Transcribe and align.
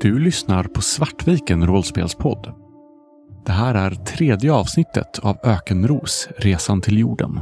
Du 0.00 0.18
lyssnar 0.18 0.64
på 0.64 0.80
Svartviken 0.80 1.66
rollspelspodd. 1.66 2.52
Det 3.46 3.52
här 3.52 3.74
är 3.74 3.90
tredje 3.90 4.52
avsnittet 4.52 5.18
av 5.18 5.38
Ökenros 5.44 6.28
Resan 6.36 6.80
till 6.80 6.98
jorden. 6.98 7.40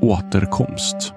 Återkomst. 0.00 1.14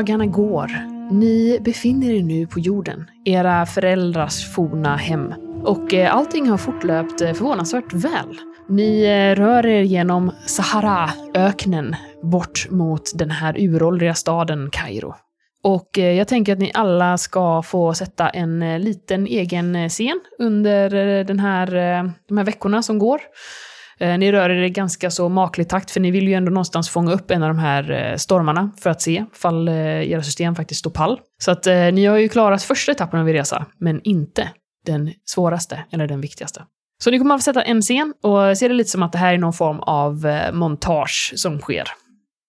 Dagarna 0.00 0.26
går. 0.26 0.70
Ni 1.10 1.60
befinner 1.60 2.10
er 2.10 2.22
nu 2.22 2.46
på 2.46 2.60
jorden, 2.60 3.10
era 3.24 3.66
föräldrars 3.66 4.54
forna 4.54 4.96
hem. 4.96 5.34
Och 5.64 5.94
eh, 5.94 6.14
allting 6.14 6.48
har 6.48 6.56
fortlöpt 6.56 7.20
eh, 7.20 7.32
förvånansvärt 7.32 7.92
väl. 7.92 8.38
Ni 8.68 9.02
eh, 9.02 9.40
rör 9.40 9.66
er 9.66 9.82
genom 9.82 10.32
Sahara-öknen 10.46 11.96
bort 12.22 12.70
mot 12.70 13.18
den 13.18 13.30
här 13.30 13.54
uråldriga 13.58 14.14
staden 14.14 14.68
Kairo. 14.72 15.14
Och 15.62 15.98
jag 15.98 16.28
tänker 16.28 16.52
att 16.52 16.58
ni 16.58 16.70
alla 16.74 17.18
ska 17.18 17.62
få 17.62 17.94
sätta 17.94 18.28
en 18.28 18.80
liten 18.80 19.26
egen 19.26 19.88
scen 19.88 20.20
under 20.38 20.90
den 21.24 21.40
här, 21.40 21.66
de 22.28 22.38
här 22.38 22.44
veckorna 22.44 22.82
som 22.82 22.98
går. 22.98 23.20
Eh, 24.00 24.18
ni 24.18 24.32
rör 24.32 24.50
er 24.50 24.62
i 24.62 24.70
ganska 24.70 25.10
så 25.10 25.28
maklig 25.28 25.68
takt, 25.68 25.90
för 25.90 26.00
ni 26.00 26.10
vill 26.10 26.28
ju 26.28 26.34
ändå 26.34 26.50
någonstans 26.50 26.90
fånga 26.90 27.12
upp 27.12 27.30
en 27.30 27.42
av 27.42 27.48
de 27.48 27.58
här 27.58 27.90
eh, 27.90 28.16
stormarna 28.16 28.70
för 28.80 28.90
att 28.90 29.02
se 29.02 29.24
ifall 29.32 29.68
eh, 29.68 29.74
era 30.10 30.22
system 30.22 30.54
faktiskt 30.54 30.80
står 30.80 30.90
pall. 30.90 31.20
Så 31.38 31.50
att 31.50 31.66
ni 31.66 32.06
har 32.06 32.16
ju 32.16 32.28
klarat 32.28 32.62
första 32.62 32.92
etappen 32.92 33.20
av 33.20 33.28
er 33.28 33.34
resa, 33.34 33.66
men 33.78 34.00
inte 34.04 34.50
den 34.86 35.12
svåraste 35.24 35.84
eller 35.92 36.06
den 36.06 36.20
viktigaste. 36.20 36.64
Så 37.04 37.10
ni 37.10 37.18
kommer 37.18 37.34
att 37.34 37.40
få 37.40 37.44
sätta 37.44 37.62
en 37.62 37.82
scen 37.82 38.14
och 38.22 38.58
se 38.58 38.68
det 38.68 38.74
lite 38.74 38.90
som 38.90 39.02
att 39.02 39.12
det 39.12 39.18
här 39.18 39.34
är 39.34 39.38
någon 39.38 39.52
form 39.52 39.80
av 39.80 40.26
montage 40.52 41.32
som 41.36 41.58
sker. 41.58 41.84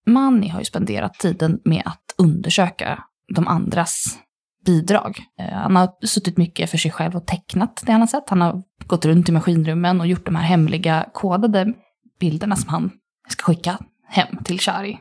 Manny 0.06 0.48
har 0.48 0.58
ju 0.58 0.64
spenderat 0.64 1.14
tiden 1.14 1.60
med 1.64 1.82
att 1.84 2.02
undersöka 2.18 2.98
de 3.34 3.48
andras 3.48 4.18
bidrag. 4.64 5.18
Eh, 5.40 5.52
han 5.52 5.76
har 5.76 6.06
suttit 6.06 6.36
mycket 6.36 6.70
för 6.70 6.78
sig 6.78 6.90
själv 6.90 7.16
och 7.16 7.26
tecknat 7.26 7.82
det 7.86 7.92
han 7.92 8.00
har 8.00 8.08
sett. 8.08 8.30
Han 8.30 8.40
har 8.40 8.62
gått 8.86 9.04
runt 9.04 9.28
i 9.28 9.32
maskinrummen 9.32 10.00
och 10.00 10.06
gjort 10.06 10.26
de 10.26 10.36
här 10.36 10.44
hemliga 10.44 11.06
kodade 11.12 11.72
bilderna 12.20 12.56
som 12.56 12.68
han 12.68 12.90
ska 13.28 13.42
skicka 13.42 13.78
hem 14.08 14.44
till 14.44 14.60
Shari. 14.60 14.98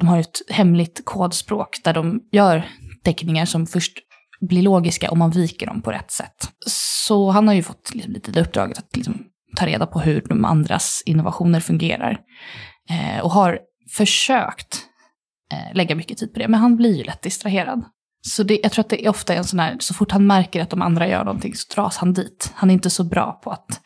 De 0.00 0.08
har 0.08 0.18
ett 0.18 0.40
hemligt 0.50 1.02
kodspråk 1.04 1.76
där 1.84 1.94
de 1.94 2.20
gör 2.32 2.68
teckningar 3.04 3.44
som 3.44 3.66
först 3.66 3.98
blir 4.40 4.62
logiska 4.62 5.10
om 5.10 5.18
man 5.18 5.30
viker 5.30 5.66
dem 5.66 5.82
på 5.82 5.92
rätt 5.92 6.10
sätt. 6.10 6.50
Så 6.66 7.30
han 7.30 7.48
har 7.48 7.54
ju 7.54 7.62
fått 7.62 7.94
liksom 7.94 8.12
lite 8.12 8.30
det 8.30 8.40
uppdraget 8.40 8.78
att 8.78 8.96
liksom 8.96 9.24
ta 9.56 9.66
reda 9.66 9.86
på 9.86 10.00
hur 10.00 10.22
de 10.28 10.44
andras 10.44 11.02
innovationer 11.06 11.60
fungerar. 11.60 12.20
Eh, 12.90 13.20
och 13.20 13.30
har 13.30 13.58
försökt 13.96 14.82
eh, 15.52 15.76
lägga 15.76 15.94
mycket 15.94 16.18
tid 16.18 16.32
på 16.32 16.38
det, 16.38 16.48
men 16.48 16.60
han 16.60 16.76
blir 16.76 16.96
ju 16.96 17.04
lätt 17.04 17.22
distraherad. 17.22 17.84
Så 18.28 18.42
det, 18.42 18.60
jag 18.62 18.72
tror 18.72 18.84
att 18.84 18.88
det 18.88 19.06
är 19.06 19.10
ofta 19.10 19.34
en 19.34 19.44
sån 19.44 19.58
här, 19.58 19.76
så 19.80 19.94
fort 19.94 20.10
han 20.10 20.26
märker 20.26 20.62
att 20.62 20.70
de 20.70 20.82
andra 20.82 21.08
gör 21.08 21.24
någonting 21.24 21.54
så 21.54 21.74
dras 21.74 21.96
han 21.96 22.12
dit. 22.12 22.52
Han 22.54 22.70
är 22.70 22.74
inte 22.74 22.90
så 22.90 23.04
bra 23.04 23.40
på 23.44 23.50
att 23.50 23.80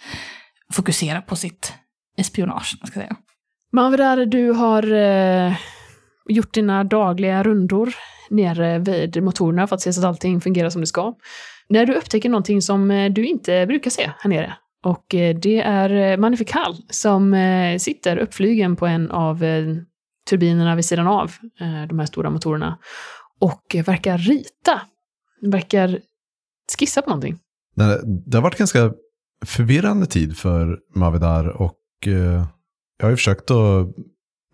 fokusera 0.73 1.23
på 1.23 1.37
sitt 1.37 1.73
espionage, 2.17 2.77
man 2.81 2.87
ska 2.87 3.01
säga. 3.01 3.17
Mavidar, 3.73 4.27
du 4.27 4.51
har 4.51 4.93
eh, 4.93 5.57
gjort 6.29 6.55
dina 6.55 6.85
dagliga 6.85 7.43
rundor 7.43 7.95
nere 8.31 8.79
vid 8.79 9.23
motorerna 9.23 9.67
för 9.67 9.77
att 9.77 9.83
se 9.83 9.93
så 9.93 10.01
att 10.01 10.07
allting 10.07 10.41
fungerar 10.41 10.71
som 10.71 10.81
det 10.81 10.87
ska. 10.87 11.15
När 11.69 11.87
du 11.87 11.95
upptäcker 11.95 12.29
någonting 12.29 12.63
som 12.63 12.91
eh, 12.91 13.13
du 13.13 13.27
inte 13.27 13.67
brukar 13.67 13.91
se 13.91 14.11
här 14.19 14.29
nere. 14.29 14.57
Och 14.85 15.15
eh, 15.15 15.37
det 15.37 15.61
är 15.61 15.91
eh, 16.13 16.17
Magnifical 16.17 16.77
som 16.89 17.37
sitter 17.79 18.17
uppflygen 18.17 18.77
på 18.77 18.87
en 18.87 19.11
av 19.11 19.45
turbinerna 20.31 20.77
vid 20.77 20.85
sidan 20.85 21.07
av 21.07 21.33
de 21.89 21.99
här 21.99 22.07
stora 22.07 22.31
motorerna. 22.31 22.79
Och 23.41 23.77
verkar 23.87 24.19
rita. 24.19 24.81
Verkar 25.43 26.01
skissa 26.79 27.03
på 27.03 27.11
någonting. 27.11 27.39
Det, 27.75 28.01
det 28.05 28.37
har 28.37 28.43
varit 28.43 28.59
ganska 28.59 28.93
förvirrande 29.45 30.07
tid 30.07 30.37
för 30.37 30.79
Mavidar 30.95 31.49
och 31.49 31.77
eh, 32.07 32.45
jag 32.99 33.07
har 33.07 33.11
ju 33.11 33.17
försökt 33.17 33.51
att 33.51 33.87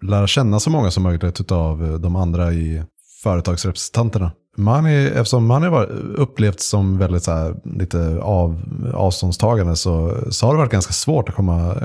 lära 0.03 0.27
känna 0.27 0.61
så 0.61 0.71
många 0.71 0.91
som 0.91 1.03
möjligt 1.03 1.53
av 1.53 1.85
eh, 1.85 1.95
de 1.95 2.17
andra 2.17 2.53
i 2.53 2.83
företagsrepresentanterna. 3.23 4.33
Mani, 4.57 5.07
eftersom 5.07 5.47
Mani 5.47 5.67
har 5.67 5.87
upplevt 6.17 6.61
som 6.61 6.99
väldigt 6.99 7.23
så 7.23 7.33
här, 7.33 7.57
lite 7.65 8.19
av, 8.23 8.63
avståndstagande 8.95 9.77
så, 9.77 10.17
så 10.31 10.47
har 10.47 10.55
det 10.55 10.59
varit 10.59 10.73
ganska 10.73 10.93
svårt 10.93 11.29
att 11.29 11.35
komma, 11.35 11.77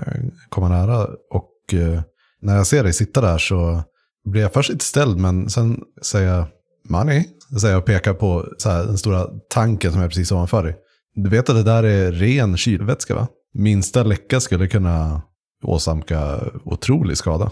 komma 0.50 0.70
nära. 0.70 1.08
Och 1.30 1.74
eh, 1.74 2.02
när 2.42 2.56
jag 2.56 2.68
ser 2.68 2.84
dig 2.84 2.94
sitta 2.94 3.22
där 3.22 3.38
så 3.38 3.84
blir 4.26 4.42
jag 4.42 4.54
först 4.54 4.70
lite 4.70 4.86
ställd 4.86 5.18
men 5.18 5.50
sen 5.50 5.84
säger 6.02 6.36
jag 6.36 6.48
Money? 6.90 7.24
säger 7.60 7.74
jag 7.74 7.80
och 7.80 7.86
pekar 7.86 8.14
på 8.14 8.46
så 8.58 8.70
här, 8.70 8.86
den 8.86 8.98
stora 8.98 9.28
tanken 9.50 9.92
som 9.92 10.02
är 10.02 10.08
precis 10.08 10.32
ovanför 10.32 10.64
dig. 10.64 10.76
Du 11.16 11.30
vet 11.30 11.50
att 11.50 11.56
det 11.56 11.64
där 11.64 11.84
är 11.84 12.12
ren 12.12 12.58
kylvätska 12.58 13.16
va? 13.16 13.28
Minsta 13.54 14.04
läcka 14.04 14.40
skulle 14.40 14.68
kunna 14.68 15.22
åsamka 15.64 16.40
otrolig 16.66 17.18
skada. 17.18 17.52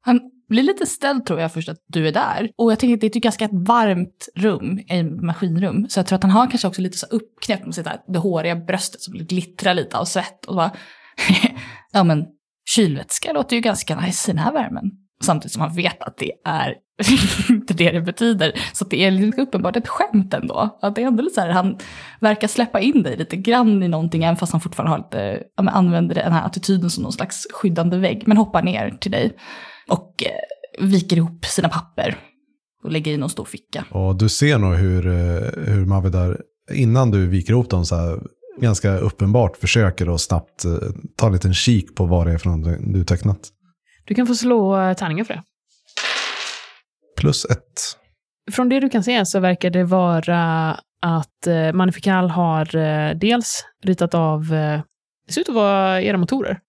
Han 0.00 0.20
blir 0.48 0.62
lite 0.62 0.86
ställd 0.86 1.26
tror 1.26 1.40
jag 1.40 1.52
först 1.52 1.68
att 1.68 1.78
du 1.88 2.08
är 2.08 2.12
där. 2.12 2.50
Och 2.58 2.72
jag 2.72 2.78
tänker 2.78 2.94
att 2.94 3.00
det 3.00 3.06
är 3.06 3.16
ett 3.16 3.22
ganska 3.22 3.48
varmt 3.52 4.28
rum, 4.36 4.80
ett 4.88 5.22
maskinrum. 5.22 5.88
Så 5.88 5.98
jag 5.98 6.06
tror 6.06 6.16
att 6.16 6.22
han 6.22 6.32
har 6.32 6.50
kanske 6.50 6.68
också 6.68 6.82
lite 6.82 6.98
så 6.98 7.06
uppknäppt 7.06 7.64
med 7.64 7.74
sitt 7.74 7.84
där, 7.84 8.00
det 8.08 8.18
håriga 8.18 8.56
bröstet 8.56 9.00
som 9.00 9.14
glittrar 9.14 9.74
lite 9.74 9.98
av 9.98 10.04
svett. 10.04 10.44
Och 10.46 10.56
bara, 10.56 10.70
ja 11.92 12.04
men 12.04 12.26
kylvätska 12.74 13.32
låter 13.32 13.56
ju 13.56 13.62
ganska 13.62 14.00
nice 14.00 14.30
i 14.30 14.34
den 14.34 14.44
här 14.44 14.52
värmen. 14.52 14.90
Samtidigt 15.22 15.52
som 15.52 15.62
han 15.62 15.74
vet 15.74 16.02
att 16.02 16.18
det 16.18 16.32
är 16.44 16.74
inte 17.48 17.74
det 17.74 17.90
det 17.90 18.00
betyder. 18.00 18.52
Så 18.72 18.84
det 18.84 19.04
är 19.04 19.10
lite 19.10 19.42
uppenbart 19.42 19.76
ett 19.76 19.88
skämt 19.88 20.34
ändå. 20.34 20.78
Att 20.82 20.94
det 20.94 21.02
är 21.02 21.06
ändå 21.06 21.22
lite 21.22 21.34
så 21.34 21.40
här, 21.40 21.48
han 21.48 21.76
verkar 22.20 22.48
släppa 22.48 22.80
in 22.80 23.02
dig 23.02 23.16
lite 23.16 23.36
grann 23.36 23.82
i 23.82 23.88
någonting, 23.88 24.24
även 24.24 24.36
fast 24.36 24.52
han 24.52 24.60
fortfarande 24.60 24.90
har 24.90 24.98
lite, 24.98 25.42
ja, 25.56 25.62
men 25.62 25.74
använder 25.74 26.14
den 26.14 26.32
här 26.32 26.46
attityden 26.46 26.90
som 26.90 27.02
någon 27.02 27.12
slags 27.12 27.46
skyddande 27.52 27.98
vägg, 27.98 28.22
men 28.26 28.36
hoppar 28.36 28.62
ner 28.62 28.90
till 29.00 29.10
dig 29.10 29.32
och 29.88 30.22
eh, 30.26 30.86
viker 30.86 31.16
ihop 31.16 31.44
sina 31.44 31.68
papper 31.68 32.16
och 32.84 32.90
lägger 32.90 33.12
i 33.12 33.16
någon 33.16 33.30
stor 33.30 33.44
ficka. 33.44 33.84
Och 33.90 34.18
du 34.18 34.28
ser 34.28 34.58
nog 34.58 34.74
hur, 34.74 35.06
eh, 35.06 35.72
hur 35.72 35.86
Mavidar, 35.86 36.40
innan 36.74 37.10
du 37.10 37.26
viker 37.26 37.52
ihop 37.52 37.70
dem 37.70 37.84
så 37.84 37.96
här, 37.96 38.18
ganska 38.60 38.98
uppenbart 38.98 39.56
försöker 39.56 40.14
att 40.14 40.20
snabbt 40.20 40.64
eh, 40.64 40.72
ta 41.16 41.26
en 41.26 41.32
liten 41.32 41.54
kik 41.54 41.94
på 41.94 42.06
vad 42.06 42.26
det 42.26 42.32
är 42.32 42.38
för 42.38 42.50
något 42.50 42.78
du 42.94 43.04
tecknat. 43.04 43.48
Du 44.06 44.14
kan 44.14 44.26
få 44.26 44.34
slå 44.34 44.80
eh, 44.80 44.94
tärningar 44.94 45.24
för 45.24 45.34
det. 45.34 45.42
Plus 47.20 47.44
ett. 47.44 47.80
Från 48.52 48.68
det 48.68 48.80
du 48.80 48.88
kan 48.88 49.04
se 49.04 49.26
så 49.26 49.40
verkar 49.40 49.70
det 49.70 49.84
vara 49.84 50.72
att 51.02 51.46
eh, 51.46 51.72
Magnifical 51.72 52.30
har 52.30 52.76
eh, 52.76 53.16
dels 53.16 53.64
ritat 53.82 54.14
av, 54.14 54.42
eh, 54.42 54.82
det 55.26 55.32
ser 55.32 55.40
ut 55.40 55.48
att 55.48 55.54
vara 55.54 56.02
era 56.02 56.16
motorer, 56.16 56.60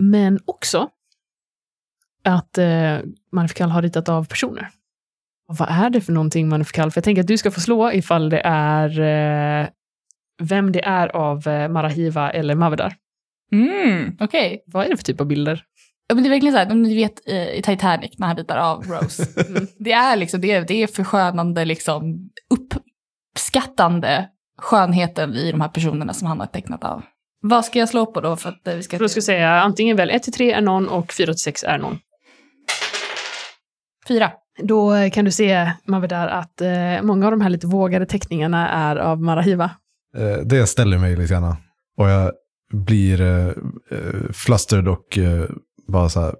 men 0.00 0.38
också 0.44 0.88
att 2.24 2.58
eh, 2.58 2.98
Magnifical 3.32 3.70
har 3.70 3.82
ritat 3.82 4.08
av 4.08 4.24
personer. 4.24 4.68
Och 5.48 5.56
vad 5.56 5.68
är 5.70 5.90
det 5.90 6.00
för 6.00 6.12
någonting 6.12 6.48
Magnifical? 6.48 6.90
För 6.90 6.98
jag 6.98 7.04
tänker 7.04 7.22
att 7.22 7.28
du 7.28 7.38
ska 7.38 7.50
få 7.50 7.60
slå 7.60 7.92
ifall 7.92 8.30
det 8.30 8.40
är 8.44 9.00
eh, 9.00 9.68
vem 10.42 10.72
det 10.72 10.84
är 10.84 11.08
av 11.08 11.48
eh, 11.48 11.68
Marahiva 11.68 12.30
eller 12.30 12.54
Mavedar. 12.54 12.96
Mm, 13.52 14.16
okej. 14.20 14.62
Vad 14.66 14.86
är 14.86 14.90
det 14.90 14.96
för 14.96 15.04
typ 15.04 15.20
av 15.20 15.26
bilder? 15.26 15.64
Ja, 16.08 16.14
men 16.14 16.24
det 16.24 16.28
är 16.28 16.30
verkligen 16.30 16.52
så 16.54 16.58
här, 16.58 16.74
ni 16.74 16.94
vet 16.94 17.28
i 17.28 17.62
Titanic 17.64 18.18
när 18.18 18.26
han 18.26 18.36
ritar 18.36 18.56
av 18.56 18.84
Rose. 18.84 19.26
Mm. 19.48 19.66
Det 19.78 19.92
är 19.92 20.16
liksom, 20.16 20.40
det 20.40 20.52
är, 20.52 20.64
det 20.64 20.82
är 20.82 20.86
förskönande, 20.86 21.64
liksom 21.64 22.30
uppskattande 23.34 24.28
skönheten 24.58 25.34
i 25.34 25.52
de 25.52 25.60
här 25.60 25.68
personerna 25.68 26.14
som 26.14 26.28
han 26.28 26.40
har 26.40 26.46
tecknat 26.46 26.84
av. 26.84 27.02
Vad 27.40 27.64
ska 27.64 27.78
jag 27.78 27.88
slå 27.88 28.06
på 28.06 28.20
då 28.20 28.36
för 28.36 28.48
att 28.48 28.66
eh, 28.66 28.74
vi 28.74 28.82
ska... 28.82 28.98
Då 28.98 29.08
ska 29.08 29.18
jag 29.18 29.24
säga 29.24 29.50
antingen 29.50 29.96
väl 29.96 30.10
1 30.10 30.22
till 30.22 30.32
3 30.32 30.52
är 30.52 30.60
någon 30.60 30.88
och 30.88 31.12
4 31.12 31.26
till 31.26 31.38
6 31.38 31.64
är 31.64 31.78
någon. 31.78 31.98
Fyra. 34.08 34.30
Då 34.62 34.94
eh, 34.94 35.10
kan 35.10 35.24
du 35.24 35.30
se, 35.30 35.72
Mavedar, 35.86 36.28
att 36.28 36.60
eh, 36.60 37.02
många 37.02 37.26
av 37.26 37.30
de 37.30 37.40
här 37.40 37.50
lite 37.50 37.66
vågade 37.66 38.06
teckningarna 38.06 38.68
är 38.68 38.96
av 38.96 39.22
Marahiva. 39.22 39.70
Eh, 40.16 40.44
det 40.44 40.66
ställer 40.66 40.98
mig 40.98 41.16
lite 41.16 41.32
grann. 41.32 41.56
Och 41.96 42.08
jag 42.08 42.32
blir 42.72 43.20
eh, 43.20 43.46
eh, 43.90 44.32
flustered 44.32 44.88
och 44.88 45.18
eh, 45.18 45.48
bara 45.88 46.08
så 46.08 46.20
här. 46.20 46.34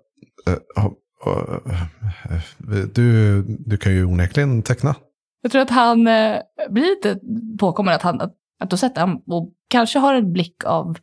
Eh, 0.46 0.84
eh, 1.26 1.82
eh, 2.30 2.84
du, 2.94 3.42
du 3.42 3.76
kan 3.76 3.92
ju 3.92 4.04
onekligen 4.04 4.62
teckna. 4.62 4.94
Jag 5.42 5.52
tror 5.52 5.62
att 5.62 5.70
han 5.70 6.04
blir 6.70 6.96
lite 6.96 7.20
påkommen 7.58 7.94
att, 7.94 8.02
han, 8.02 8.20
att, 8.20 8.34
att 8.60 8.70
du 8.70 8.74
har 8.74 8.78
sett 8.78 8.96
han 8.96 9.22
och 9.26 9.52
kanske 9.68 9.98
har 9.98 10.14
en 10.14 10.32
blick 10.32 10.64
av 10.64 10.98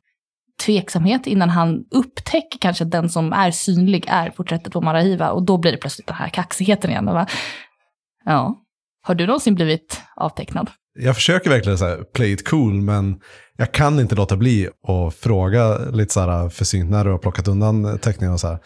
tveksamhet 0.66 1.28
innan 1.28 1.50
han 1.50 1.86
upptäcker 1.92 2.60
kanske 2.60 2.84
att 2.84 2.92
den 2.92 3.10
som 3.10 3.34
är 3.34 3.52
synlig 3.52 4.06
är 4.08 4.30
porträttet 4.30 4.74
på 4.74 4.82
Marahiva. 4.82 5.32
Och 5.32 5.44
då 5.44 5.58
blir 5.58 5.72
det 5.72 5.78
plötsligt 5.78 6.08
den 6.08 6.16
här 6.16 6.30
kaxigheten 6.30 6.90
igen. 6.90 7.06
Va? 7.06 7.28
ja, 8.26 8.62
har 9.02 9.16
du 9.16 9.28
någonsin 9.28 9.56
blivit 9.56 10.02
avtecknad? 10.16 10.70
Jag 10.96 11.16
försöker 11.16 11.50
verkligen 11.50 11.78
så 11.78 11.86
här, 11.86 12.04
play 12.14 12.32
it 12.32 12.48
cool, 12.48 12.74
men 12.74 13.20
jag 13.58 13.72
kan 13.72 14.00
inte 14.00 14.16
låta 14.16 14.38
bli 14.38 14.70
att 14.88 15.16
fråga 15.16 15.78
lite 15.78 16.14
så 16.14 16.20
här 16.20 16.50
försynt 16.50 16.92
när 16.92 17.06
du 17.06 17.12
har 17.12 17.18
plockat 17.18 17.48
undan 17.48 18.00
teckningen 18.00 18.34
och 18.34 18.40
så 18.40 18.48
här. 18.48 18.60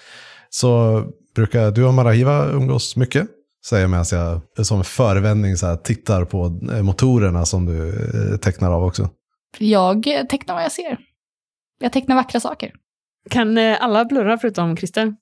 Så 0.49 1.03
brukar 1.35 1.71
du 1.71 1.85
och 1.85 1.93
Marahiva 1.93 2.45
umgås 2.45 2.95
mycket? 2.95 3.27
Säger 3.65 3.83
jag 3.83 3.89
medan 3.89 4.41
jag 4.55 4.65
som 4.65 4.83
förevändning 4.83 5.57
så 5.57 5.67
här, 5.67 5.75
tittar 5.75 6.25
på 6.25 6.59
eh, 6.71 6.81
motorerna 6.81 7.45
som 7.45 7.65
du 7.65 7.89
eh, 7.89 8.37
tecknar 8.37 8.71
av 8.71 8.83
också. 8.83 9.09
Jag 9.57 10.03
tecknar 10.29 10.55
vad 10.55 10.63
jag 10.63 10.71
ser. 10.71 10.97
Jag 11.79 11.93
tecknar 11.93 12.15
vackra 12.15 12.39
saker. 12.39 12.71
Kan 13.29 13.57
eh, 13.57 13.83
alla 13.83 14.05
blurra 14.05 14.37
förutom 14.37 14.77
Christer? 14.77 15.15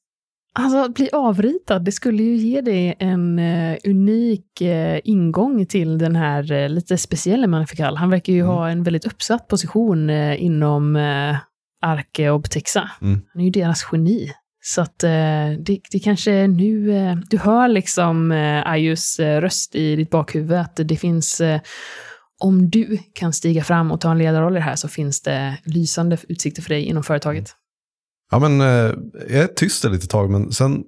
Alltså, 0.59 0.77
att 0.77 0.93
bli 0.93 1.09
avritad, 1.13 1.85
det 1.85 1.91
skulle 1.91 2.23
ju 2.23 2.35
ge 2.35 2.61
dig 2.61 2.95
en 2.99 3.39
uh, 3.39 3.77
unik 3.85 4.61
uh, 4.61 4.99
ingång 5.03 5.65
till 5.65 5.97
den 5.97 6.15
här 6.15 6.51
uh, 6.51 6.69
lite 6.69 6.97
speciella 6.97 7.47
Manifikal. 7.47 7.97
Han 7.97 8.09
verkar 8.09 8.33
ju 8.33 8.39
mm. 8.39 8.51
ha 8.51 8.69
en 8.69 8.83
väldigt 8.83 9.05
uppsatt 9.05 9.47
position 9.47 10.09
inom 10.09 10.95
uh, 10.95 11.35
Arke 11.81 12.29
och 12.29 12.41
Betexa. 12.41 12.91
Mm. 13.01 13.21
Han 13.33 13.41
är 13.41 13.45
ju 13.45 13.51
deras 13.51 13.87
geni. 13.91 14.31
Så 14.59 14.81
att 14.81 14.99
det, 14.99 15.79
det 15.91 15.99
kanske 16.03 16.47
nu, 16.47 16.91
du 17.29 17.37
hör 17.37 17.67
liksom 17.67 18.31
Ayus 18.65 19.19
röst 19.19 19.75
i 19.75 19.95
ditt 19.95 20.09
bakhuvud, 20.09 20.57
att 20.57 20.75
det 20.75 20.95
finns 20.95 21.41
om 22.39 22.69
du 22.69 22.97
kan 23.13 23.33
stiga 23.33 23.63
fram 23.63 23.91
och 23.91 24.01
ta 24.01 24.11
en 24.11 24.17
ledarroll 24.17 24.53
i 24.53 24.59
det 24.59 24.63
här 24.63 24.75
så 24.75 24.87
finns 24.87 25.21
det 25.21 25.57
lysande 25.63 26.17
utsikter 26.29 26.61
för 26.61 26.69
dig 26.69 26.83
inom 26.83 27.03
företaget. 27.03 27.55
Ja, 28.31 28.39
men 28.39 28.61
eh, 28.61 28.93
jag 29.29 29.43
är 29.43 29.47
tyst 29.47 29.85
ett 29.85 29.91
litet 29.91 30.09
tag, 30.09 30.29
men 30.29 30.51
sen 30.51 30.83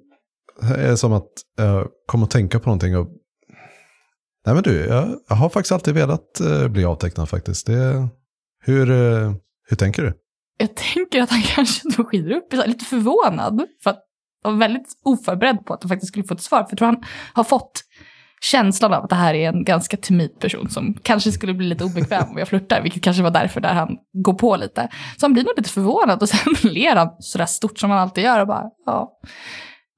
är 0.62 0.88
det 0.88 0.96
som 0.96 1.12
att 1.12 1.30
jag 1.56 1.88
kommer 2.06 2.24
att 2.24 2.30
tänka 2.30 2.58
på 2.60 2.66
någonting. 2.68 2.96
Och... 2.96 3.08
Nej 4.46 4.54
men 4.54 4.62
du, 4.62 4.86
jag, 4.86 5.20
jag 5.28 5.36
har 5.36 5.48
faktiskt 5.48 5.72
alltid 5.72 5.94
velat 5.94 6.40
eh, 6.40 6.68
bli 6.68 6.84
avtecknad 6.84 7.28
faktiskt. 7.28 7.66
Det... 7.66 8.08
Hur, 8.62 8.90
eh, 8.90 9.32
hur 9.68 9.76
tänker 9.76 10.02
du? 10.02 10.12
Jag 10.58 10.76
tänker 10.76 11.22
att 11.22 11.30
han 11.30 11.42
kanske 11.54 11.88
då 11.96 12.04
skiner 12.04 12.30
upp, 12.30 12.52
är 12.52 12.66
lite 12.66 12.84
förvånad. 12.84 13.62
För 13.82 13.90
att 13.90 14.04
jag 14.42 14.50
var 14.50 14.58
väldigt 14.58 14.88
oförberedd 15.04 15.66
på 15.66 15.74
att 15.74 15.82
han 15.82 15.88
faktiskt 15.88 16.08
skulle 16.08 16.24
få 16.24 16.34
ett 16.34 16.42
svar. 16.42 16.58
För 16.58 16.70
jag 16.70 16.78
tror 16.78 16.86
han 16.86 17.04
har 17.32 17.44
fått 17.44 17.82
känslan 18.40 18.92
av 18.94 19.04
att 19.04 19.10
det 19.10 19.16
här 19.16 19.34
är 19.34 19.48
en 19.48 19.64
ganska 19.64 19.96
timid 19.96 20.38
person 20.38 20.70
som 20.70 20.94
kanske 21.02 21.32
skulle 21.32 21.54
bli 21.54 21.66
lite 21.66 21.84
obekväm 21.84 22.30
om 22.30 22.38
jag 22.38 22.48
flörtar, 22.48 22.82
vilket 22.82 23.02
kanske 23.02 23.22
var 23.22 23.30
därför 23.30 23.60
där 23.60 23.74
han 23.74 23.96
går 24.12 24.34
på 24.34 24.56
lite. 24.56 24.88
Så 25.16 25.26
han 25.26 25.32
blir 25.32 25.44
nog 25.44 25.52
lite 25.56 25.70
förvånad 25.70 26.22
och 26.22 26.28
sen 26.28 26.54
ler 26.72 26.96
han 26.96 27.08
sådär 27.18 27.46
stort 27.46 27.78
som 27.78 27.90
han 27.90 27.98
alltid 27.98 28.24
gör 28.24 28.40
och 28.40 28.46
bara, 28.46 28.64
ja, 28.86 29.12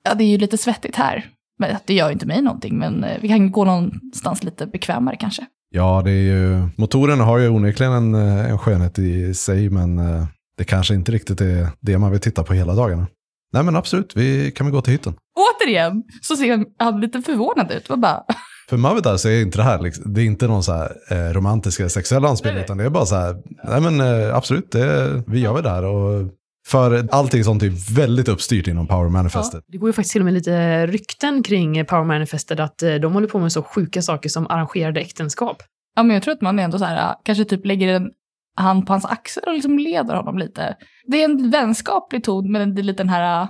ja 0.05 0.15
det 0.15 0.25
är 0.25 0.29
ju 0.29 0.39
lite 0.39 0.59
svettigt 0.59 0.97
här. 0.97 1.27
Men 1.59 1.77
det 1.87 1.95
gör 1.95 2.07
ju 2.07 2.13
inte 2.13 2.27
mig 2.27 2.43
någonting, 2.43 2.79
men 2.79 3.05
eh, 3.05 3.19
vi 3.21 3.29
kan 3.29 3.53
gå 3.53 3.65
någonstans 3.65 4.43
lite 4.45 4.67
bekvämare 4.67 5.17
kanske. 5.17 5.47
Ja, 5.71 6.03
det 6.05 6.11
är 6.11 6.23
ju, 6.23 6.69
motorerna 6.77 7.25
har 7.25 7.39
ju 7.39 7.49
onekligen 7.49 7.93
en, 7.93 8.15
eh, 8.15 8.51
en 8.51 8.59
skönhet 8.59 8.99
i 8.99 9.35
sig, 9.35 9.71
men 9.71 9.99
eh, 9.99 10.25
det 10.57 10.65
kanske 10.65 10.95
inte 10.95 11.13
riktigt 11.13 11.41
är 11.41 11.69
det 11.81 11.99
man 11.99 12.11
vill 12.11 12.21
titta 12.21 12.43
på 12.43 12.55
hela 12.55 12.75
dagarna. 12.75 13.07
Nej 13.53 13.63
men 13.63 13.77
absolut, 13.77 14.13
vi 14.17 14.51
kan 14.51 14.67
väl 14.67 14.75
gå 14.75 14.83
till 14.83 14.93
hytten. 14.93 15.15
Återigen 15.35 16.03
så 16.23 16.37
ser 16.37 16.65
han 16.79 17.01
lite 17.01 17.23
förvånad 17.23 17.73
ut. 17.73 17.89
Bara... 17.89 18.23
För 18.69 18.77
Mavidar 18.77 19.17
så 19.17 19.29
är 19.29 19.43
inte 19.43 19.59
det 19.59 19.65
här, 19.65 19.83
liksom, 19.83 20.15
det 20.15 20.23
är 20.23 20.25
inte 20.25 20.47
någon 20.47 20.63
så 20.63 20.73
här, 20.73 20.93
eh, 21.11 21.33
romantiska 21.33 21.89
sexuella 21.89 22.29
anspelning, 22.29 22.65
utan 22.65 22.77
det 22.77 22.85
är 22.85 22.91
bara 22.91 23.07
så 23.07 23.15
här, 23.15 23.37
nej 23.65 23.81
men 23.81 24.01
eh, 24.01 24.37
absolut, 24.37 24.73
det, 24.73 25.23
vi 25.27 25.41
gör 25.41 25.55
väl 25.55 25.63
det 25.63 25.71
här. 25.71 25.85
Och 25.85 26.31
för 26.67 27.09
allting 27.11 27.45
sånt 27.45 27.63
är 27.63 27.95
väldigt 27.95 28.29
uppstyrt 28.29 28.67
inom 28.67 28.87
Power 28.87 29.09
Manifestet. 29.09 29.65
Ja, 29.67 29.73
det 29.73 29.79
går 29.79 29.89
ju 29.89 29.93
faktiskt 29.93 30.13
till 30.13 30.21
och 30.21 30.25
med 30.25 30.35
lite 30.35 30.87
rykten 30.87 31.43
kring 31.43 31.85
Power 31.85 32.05
Manifestet, 32.05 32.61
att 32.61 32.83
eh, 32.83 32.95
de 32.95 33.13
håller 33.13 33.29
på 33.29 33.39
med 33.39 33.53
så 33.53 33.63
sjuka 33.63 34.03
saker 34.03 34.29
som 34.29 34.47
arrangerade 34.47 35.01
äktenskap. 35.01 35.63
Ja, 35.97 36.03
men 36.03 36.15
jag 36.15 36.23
tror 36.23 36.35
att 36.35 36.41
man 36.41 36.59
ändå 36.59 36.79
så 36.79 36.85
här, 36.85 37.15
kanske 37.25 37.45
typ 37.45 37.67
lägger 37.67 37.89
en 37.89 38.11
hand 38.57 38.87
på 38.87 38.93
hans 38.93 39.05
axel 39.05 39.43
och 39.47 39.55
liksom 39.55 39.79
leder 39.79 40.15
honom 40.15 40.39
lite. 40.39 40.77
Det 41.07 41.21
är 41.21 41.25
en 41.25 41.51
vänskaplig 41.51 42.25
ton, 42.25 42.53
men 42.53 42.75
det 42.75 42.81
är 42.81 42.85
lite 42.85 43.03
den 43.03 43.09
här 43.09 43.49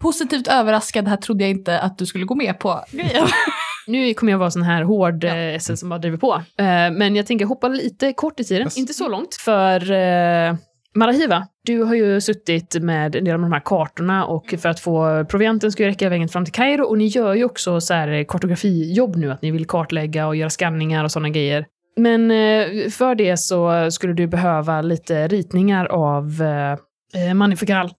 positivt 0.00 0.48
överraskad, 0.48 1.08
här 1.08 1.16
trodde 1.16 1.44
jag 1.44 1.50
inte 1.50 1.80
att 1.80 1.98
du 1.98 2.06
skulle 2.06 2.24
gå 2.24 2.34
med 2.34 2.58
på 2.58 2.84
grejen. 2.90 3.26
nu 3.86 4.14
kommer 4.14 4.32
jag 4.32 4.38
vara 4.38 4.50
sån 4.50 4.62
här 4.62 4.82
hård 4.82 5.24
ja. 5.24 5.36
eh, 5.36 5.58
som 5.58 5.88
bara 5.88 5.98
driver 5.98 6.16
på. 6.16 6.34
Eh, 6.34 6.90
men 6.90 7.16
jag 7.16 7.26
tänker 7.26 7.44
hoppa 7.44 7.68
lite 7.68 8.12
kort 8.12 8.40
i 8.40 8.44
tiden, 8.44 8.62
yes. 8.62 8.78
inte 8.78 8.94
så 8.94 9.08
långt. 9.08 9.34
För 9.34 9.92
eh, 9.92 10.54
Marahiva, 10.94 11.46
du 11.64 11.82
har 11.82 11.94
ju 11.94 12.20
suttit 12.20 12.82
med 12.82 13.16
en 13.16 13.24
del 13.24 13.34
av 13.34 13.40
de 13.40 13.52
här 13.52 13.62
kartorna 13.64 14.26
och 14.26 14.54
för 14.58 14.68
att 14.68 14.80
få 14.80 15.24
provianten 15.24 15.72
ska 15.72 15.82
ju 15.82 15.88
räcka 15.88 16.08
vägen 16.08 16.28
fram 16.28 16.44
till 16.44 16.54
Kairo 16.54 16.84
och 16.84 16.98
ni 16.98 17.06
gör 17.06 17.34
ju 17.34 17.44
också 17.44 17.80
så 17.80 17.94
här 17.94 18.24
kartografijobb 18.24 19.16
nu, 19.16 19.32
att 19.32 19.42
ni 19.42 19.50
vill 19.50 19.66
kartlägga 19.66 20.26
och 20.26 20.36
göra 20.36 20.50
skanningar 20.50 21.04
och 21.04 21.10
sådana 21.10 21.28
grejer. 21.28 21.66
Men 21.96 22.30
eh, 22.30 22.88
för 22.90 23.14
det 23.14 23.36
så 23.36 23.90
skulle 23.90 24.12
du 24.12 24.26
behöva 24.26 24.82
lite 24.82 25.28
ritningar 25.28 25.86
av 25.86 26.42
eh, 26.42 27.28
eh, 27.28 27.34
Manifikal. 27.34 27.90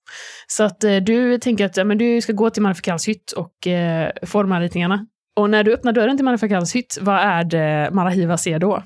Så 0.46 0.64
att 0.64 0.80
du 0.80 1.38
tänker 1.38 1.66
att 1.66 1.76
ja, 1.76 1.84
men 1.84 1.98
du 1.98 2.20
ska 2.20 2.32
gå 2.32 2.50
till 2.50 2.62
Manifikals 2.62 3.08
hytt 3.08 3.32
och 3.32 3.66
eh, 3.66 4.10
forma 4.22 4.60
ritningarna. 4.60 5.06
Och 5.36 5.50
när 5.50 5.64
du 5.64 5.74
öppnar 5.74 5.92
dörren 5.92 6.16
till 6.16 6.24
Manifikals 6.24 6.74
hytt, 6.74 6.98
vad 7.00 7.16
är 7.16 7.44
det 7.44 7.90
Marahiva 7.92 8.38
ser 8.38 8.58
då? 8.58 8.82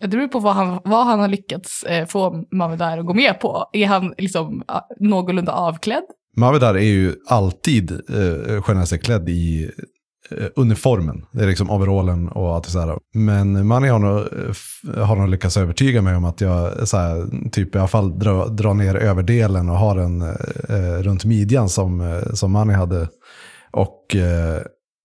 Det 0.00 0.08
beror 0.08 0.28
på 0.28 0.38
vad 0.38 0.54
han, 0.54 0.80
vad 0.84 1.06
han 1.06 1.20
har 1.20 1.28
lyckats 1.28 1.84
få 2.08 2.44
Mavidar 2.52 2.98
att 2.98 3.06
gå 3.06 3.14
med 3.14 3.40
på. 3.40 3.70
Är 3.72 3.86
han 3.86 4.14
liksom 4.18 4.62
någorlunda 5.00 5.52
avklädd? 5.52 6.04
Mavidar 6.36 6.74
är 6.74 6.80
ju 6.80 7.14
alltid 7.26 7.90
eh, 7.90 8.98
klädd 9.02 9.28
i 9.28 9.70
Eh, 10.38 10.46
uniformen. 10.56 11.24
Det 11.32 11.42
är 11.42 11.46
liksom 11.46 11.70
overallen 11.70 12.28
och 12.28 12.54
allt 12.54 12.66
så. 12.66 12.98
Men 13.14 13.66
Mani 13.66 13.88
har 13.88 13.98
nog, 13.98 14.18
eh, 14.96 15.06
har 15.06 15.16
nog 15.16 15.28
lyckats 15.28 15.56
övertyga 15.56 16.02
mig 16.02 16.16
om 16.16 16.24
att 16.24 16.40
jag 16.40 16.88
så 16.88 16.96
här, 16.96 17.48
typ 17.50 17.74
i 17.74 17.78
alla 17.78 17.88
fall 17.88 18.18
drar 18.18 18.48
dra 18.48 18.72
ner 18.72 18.94
överdelen 18.94 19.68
och 19.68 19.76
har 19.76 19.96
den 19.96 20.22
eh, 20.68 21.02
runt 21.02 21.24
midjan 21.24 21.68
som, 21.68 22.00
eh, 22.00 22.32
som 22.34 22.52
Mani 22.52 22.74
hade. 22.74 23.08
Och 23.72 24.16
eh, 24.16 24.62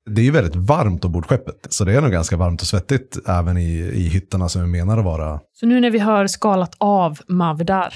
det 0.10 0.22
är 0.22 0.26
ju 0.26 0.32
väldigt 0.32 0.56
varmt 0.56 1.06
ombord 1.06 1.26
skeppet. 1.26 1.68
Så 1.70 1.86
det 1.86 1.94
är 1.94 2.02
nog 2.02 2.12
ganska 2.12 2.38
varmt 2.38 2.62
och 2.62 2.68
svettigt 2.68 3.18
även 3.28 3.58
i, 3.58 3.72
i 3.78 4.10
hytterna 4.10 4.50
som 4.50 4.62
vi 4.62 4.68
menar 4.68 4.98
att 4.98 5.06
vara. 5.06 5.40
Så 5.54 5.66
nu 5.66 5.80
när 5.80 5.92
vi 5.92 6.00
har 6.00 6.28
skalat 6.28 6.76
av 6.78 7.18
Mavdar, 7.28 7.94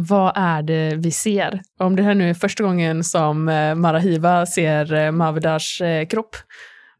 vad 0.00 0.32
är 0.36 0.62
det 0.62 0.94
vi 0.96 1.10
ser? 1.10 1.62
Om 1.78 1.96
det 1.96 2.02
här 2.02 2.14
nu 2.14 2.30
är 2.30 2.34
första 2.34 2.64
gången 2.64 3.04
som 3.04 3.48
eh, 3.48 3.74
Marahiva 3.74 4.46
ser 4.46 4.94
eh, 4.94 5.10
Mavedars 5.10 5.80
eh, 5.80 6.06
kropp, 6.06 6.36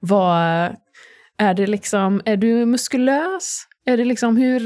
vad 0.00 0.37
eh, 0.37 0.73
är 1.38 1.54
det 1.54 1.66
liksom, 1.66 2.23
är 2.25 2.37
du 2.37 2.66
muskulös? 2.66 3.62
Är 3.87 3.97
det 3.97 4.04
liksom, 4.04 4.37
hur, 4.37 4.61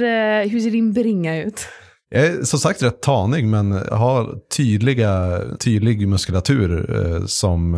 hur 0.49 0.61
ser 0.61 0.71
din 0.71 0.93
bringa 0.93 1.43
ut? 1.43 1.69
Jag 2.11 2.27
är 2.27 2.43
som 2.43 2.59
sagt 2.59 2.83
rätt 2.83 3.03
tanig 3.03 3.47
men 3.47 3.73
har 3.73 4.39
tydliga, 4.57 5.41
tydlig 5.61 6.09
muskulatur 6.09 6.87
som, 7.27 7.75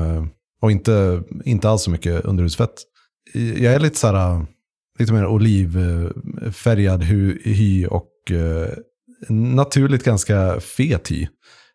och 0.63 0.71
inte, 0.71 1.23
inte 1.45 1.69
alls 1.69 1.83
så 1.83 1.91
mycket 1.91 2.25
underhudsfett. 2.25 2.75
Jag 3.35 3.75
är 3.75 3.79
lite 3.79 3.99
så 3.99 4.07
här, 4.07 4.47
lite 4.99 5.13
mer 5.13 5.27
olivfärgad 5.27 7.03
hy 7.03 7.87
och 7.87 8.11
naturligt 9.29 10.05
ganska 10.05 10.61
fet 10.61 11.11
hy. 11.11 11.27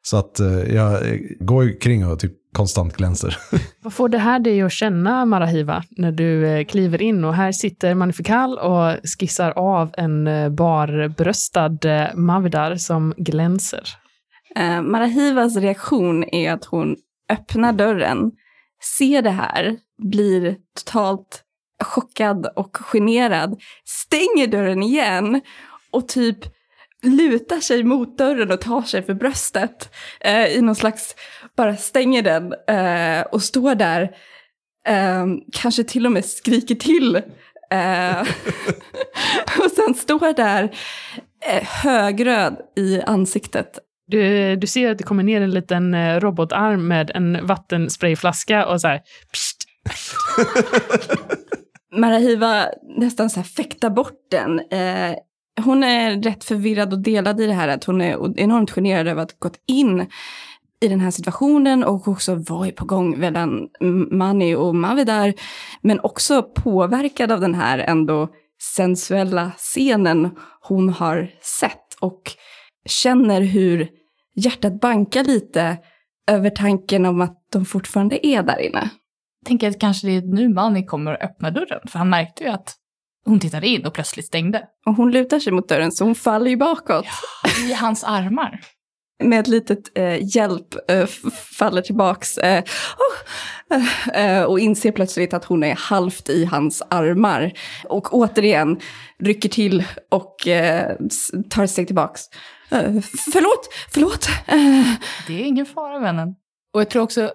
Så 0.01 0.17
att 0.17 0.39
eh, 0.39 0.75
jag 0.75 1.19
går 1.39 1.81
kring 1.81 2.05
och 2.05 2.19
typ 2.19 2.33
konstant 2.53 2.97
glänser. 2.97 3.37
Vad 3.81 3.93
får 3.93 4.09
det 4.09 4.17
här 4.17 4.39
dig 4.39 4.61
att 4.61 4.71
känna, 4.71 5.25
Marahiva, 5.25 5.83
när 5.89 6.11
du 6.11 6.47
eh, 6.47 6.65
kliver 6.65 7.01
in 7.01 7.23
och 7.23 7.35
här 7.35 7.51
sitter 7.51 7.95
Manifikal 7.95 8.57
och 8.57 8.95
skissar 9.19 9.51
av 9.51 9.89
en 9.97 10.27
eh, 10.27 10.49
barbröstad 10.49 11.77
Mavidar 12.15 12.75
som 12.75 13.13
glänser? 13.17 13.83
Uh, 14.59 14.81
Marahivas 14.81 15.57
reaktion 15.57 16.23
är 16.23 16.51
att 16.51 16.65
hon 16.65 16.95
öppnar 17.29 17.73
dörren, 17.73 18.31
ser 18.97 19.21
det 19.21 19.29
här, 19.29 19.77
blir 19.97 20.55
totalt 20.77 21.43
chockad 21.83 22.47
och 22.55 22.77
generad, 22.77 23.61
stänger 23.85 24.47
dörren 24.47 24.83
igen 24.83 25.41
och 25.91 26.07
typ 26.07 26.37
lutar 27.05 27.59
sig 27.59 27.83
mot 27.83 28.17
dörren 28.17 28.51
och 28.51 28.61
tar 28.61 28.81
sig 28.81 29.03
för 29.03 29.13
bröstet 29.13 29.89
eh, 30.19 30.45
i 30.45 30.61
någon 30.61 30.75
slags, 30.75 31.15
bara 31.57 31.77
stänger 31.77 32.21
den 32.21 32.53
eh, 32.67 33.21
och 33.21 33.43
står 33.43 33.75
där, 33.75 34.01
eh, 34.87 35.25
kanske 35.51 35.83
till 35.83 36.05
och 36.05 36.11
med 36.11 36.25
skriker 36.25 36.75
till. 36.75 37.15
Eh, 37.71 38.21
och 39.59 39.71
sen 39.71 39.93
står 39.95 40.33
där 40.33 40.63
eh, 41.45 41.63
högröd 41.63 42.57
i 42.75 43.01
ansiktet. 43.01 43.79
Du, 44.07 44.55
du 44.55 44.67
ser 44.67 44.91
att 44.91 44.97
det 44.97 45.03
kommer 45.03 45.23
ner 45.23 45.41
en 45.41 45.51
liten 45.51 45.93
eh, 45.93 46.19
robotarm 46.19 46.87
med 46.87 47.11
en 47.13 47.45
vattensprayflaska 47.45 48.65
och 48.65 48.81
så 48.81 48.87
här, 48.87 49.01
pst, 49.31 49.57
Marahiva 51.95 52.65
nästan 52.97 53.29
så 53.29 53.39
här 53.39 53.47
fäktar 53.47 53.89
bort 53.89 54.19
den 54.31 54.59
hon 55.63 55.83
är 55.83 56.21
rätt 56.21 56.43
förvirrad 56.43 56.93
och 56.93 56.99
delad 56.99 57.41
i 57.41 57.47
det 57.47 57.53
här. 57.53 57.67
Att 57.67 57.83
hon 57.83 58.01
är 58.01 58.39
enormt 58.39 58.71
generad 58.71 59.07
över 59.07 59.21
att 59.21 59.31
ha 59.31 59.37
gått 59.39 59.59
in 59.67 60.05
i 60.81 60.87
den 60.87 60.99
här 60.99 61.11
situationen 61.11 61.83
och 61.83 62.07
också 62.07 62.35
vad 62.35 62.67
är 62.67 62.71
på 62.71 62.85
gång 62.85 63.19
mellan 63.19 63.67
Mani 64.11 64.55
och 64.55 64.75
Mavidar. 64.75 65.33
Men 65.81 65.99
också 65.99 66.43
påverkad 66.43 67.31
av 67.31 67.39
den 67.39 67.55
här 67.55 67.79
ändå 67.79 68.29
sensuella 68.75 69.51
scenen 69.57 70.29
hon 70.61 70.89
har 70.89 71.31
sett. 71.41 71.81
Och 72.01 72.21
känner 72.85 73.41
hur 73.41 73.89
hjärtat 74.35 74.79
bankar 74.81 75.23
lite 75.23 75.77
över 76.31 76.49
tanken 76.49 77.05
om 77.05 77.21
att 77.21 77.37
de 77.51 77.65
fortfarande 77.65 78.27
är 78.27 78.43
där 78.43 78.59
inne. 78.59 78.89
Jag 79.41 79.47
tänker 79.47 79.69
att 79.69 79.79
kanske 79.79 80.07
det 80.07 80.15
är 80.15 80.21
nu 80.21 80.49
Mani 80.49 80.85
kommer 80.85 81.13
att 81.13 81.21
öppna 81.21 81.51
dörren, 81.51 81.79
för 81.87 81.99
han 81.99 82.09
märkte 82.09 82.43
ju 82.43 82.49
att 82.49 82.75
hon 83.25 83.39
tittade 83.39 83.67
in 83.67 83.85
och 83.85 83.93
plötsligt 83.93 84.25
stängde. 84.25 84.63
Och 84.85 84.95
hon 84.95 85.11
lutar 85.11 85.39
sig 85.39 85.53
mot 85.53 85.69
dörren 85.69 85.91
så 85.91 86.03
hon 86.03 86.15
faller 86.15 86.49
ju 86.49 86.57
bakåt. 86.57 87.05
Ja, 87.43 87.65
I 87.69 87.73
hans 87.73 88.03
armar. 88.03 88.59
Med 89.23 89.39
ett 89.39 89.47
litet 89.47 89.97
eh, 89.97 90.35
hjälp 90.35 90.89
eh, 90.89 91.05
faller 91.59 91.81
tillbaks 91.81 92.37
eh, 92.37 92.63
oh, 92.97 94.19
eh, 94.21 94.43
och 94.43 94.59
inser 94.59 94.91
plötsligt 94.91 95.33
att 95.33 95.45
hon 95.45 95.63
är 95.63 95.75
halvt 95.75 96.29
i 96.29 96.45
hans 96.45 96.81
armar. 96.89 97.51
Och 97.83 98.13
återigen 98.13 98.79
rycker 99.19 99.49
till 99.49 99.83
och 100.11 100.47
eh, 100.47 100.95
tar 101.49 101.63
ett 101.63 101.71
steg 101.71 101.87
tillbaks. 101.87 102.21
Förlåt, 103.33 103.69
förlåt. 103.93 104.27
Det 105.27 105.33
är 105.33 105.45
ingen 105.45 105.65
fara 105.65 105.99
vännen. 105.99 106.27
Och 106.73 106.81
jag 106.81 106.89
tror 106.89 107.03
också, 107.03 107.31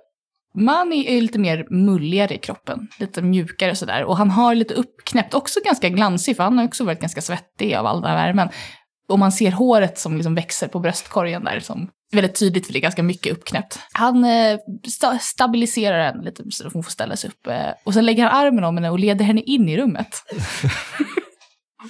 Mani 0.55 1.17
är 1.17 1.21
lite 1.21 1.39
mer 1.39 1.67
mulligare 1.71 2.35
i 2.35 2.39
kroppen, 2.39 2.89
lite 2.99 3.23
mjukare 3.23 3.75
sådär. 3.75 4.05
Och 4.05 4.17
han 4.17 4.31
har 4.31 4.55
lite 4.55 4.75
uppknäppt, 4.75 5.35
också 5.35 5.61
ganska 5.65 5.89
glansig, 5.89 6.37
för 6.37 6.45
han 6.45 6.59
har 6.59 6.65
också 6.65 6.85
varit 6.85 7.01
ganska 7.01 7.21
svettig 7.21 7.75
av 7.75 7.87
all 7.87 8.01
den 8.01 8.11
här 8.11 8.27
värmen. 8.27 8.49
Och 9.09 9.19
man 9.19 9.33
ser 9.33 9.51
håret 9.51 9.99
som 9.99 10.17
liksom 10.17 10.35
växer 10.35 10.69
på 10.69 10.79
bröstkorgen 10.79 11.45
där, 11.45 11.61
som 11.61 11.89
väldigt 12.13 12.39
tydligt 12.39 12.67
för 12.67 12.73
det 12.73 12.79
är 12.79 12.83
ganska 12.83 13.03
mycket 13.03 13.33
uppknäppt. 13.33 13.79
Han 13.93 14.25
eh, 14.25 14.59
sta 14.89 15.19
stabiliserar 15.19 16.05
henne 16.05 16.25
lite 16.25 16.43
så 16.51 16.67
att 16.67 16.73
hon 16.73 16.83
får 16.83 16.91
ställa 16.91 17.17
sig 17.17 17.31
upp. 17.31 17.47
Eh, 17.47 17.71
och 17.85 17.95
sen 17.95 18.07
lägger 18.07 18.25
han 18.25 18.47
armen 18.47 18.65
om 18.65 18.77
henne 18.77 18.91
och 18.91 18.99
leder 18.99 19.25
henne 19.25 19.41
in 19.41 19.69
i 19.69 19.77
rummet. 19.77 20.17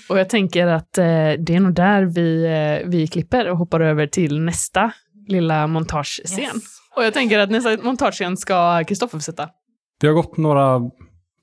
Och 0.09 0.19
jag 0.19 0.29
tänker 0.29 0.67
att 0.67 0.99
eh, 0.99 1.05
det 1.39 1.55
är 1.55 1.61
nog 1.61 1.75
där 1.75 2.03
vi, 2.03 2.45
eh, 2.45 2.89
vi 2.89 3.07
klipper 3.07 3.51
och 3.51 3.59
hoppar 3.59 3.81
över 3.81 4.07
till 4.07 4.41
nästa 4.41 4.93
lilla 5.29 5.67
montagescen. 5.67 6.41
Yes. 6.41 6.80
Och 7.01 7.07
jag 7.07 7.15
tänker 7.15 7.39
att 7.39 7.51
nästa 7.51 7.77
montagescen 7.83 8.37
ska 8.37 8.85
Kristoffer 8.85 9.19
få 9.19 9.23
sätta. 9.23 9.49
Det 10.01 10.07
har 10.07 10.15
gått 10.15 10.37
några 10.37 10.81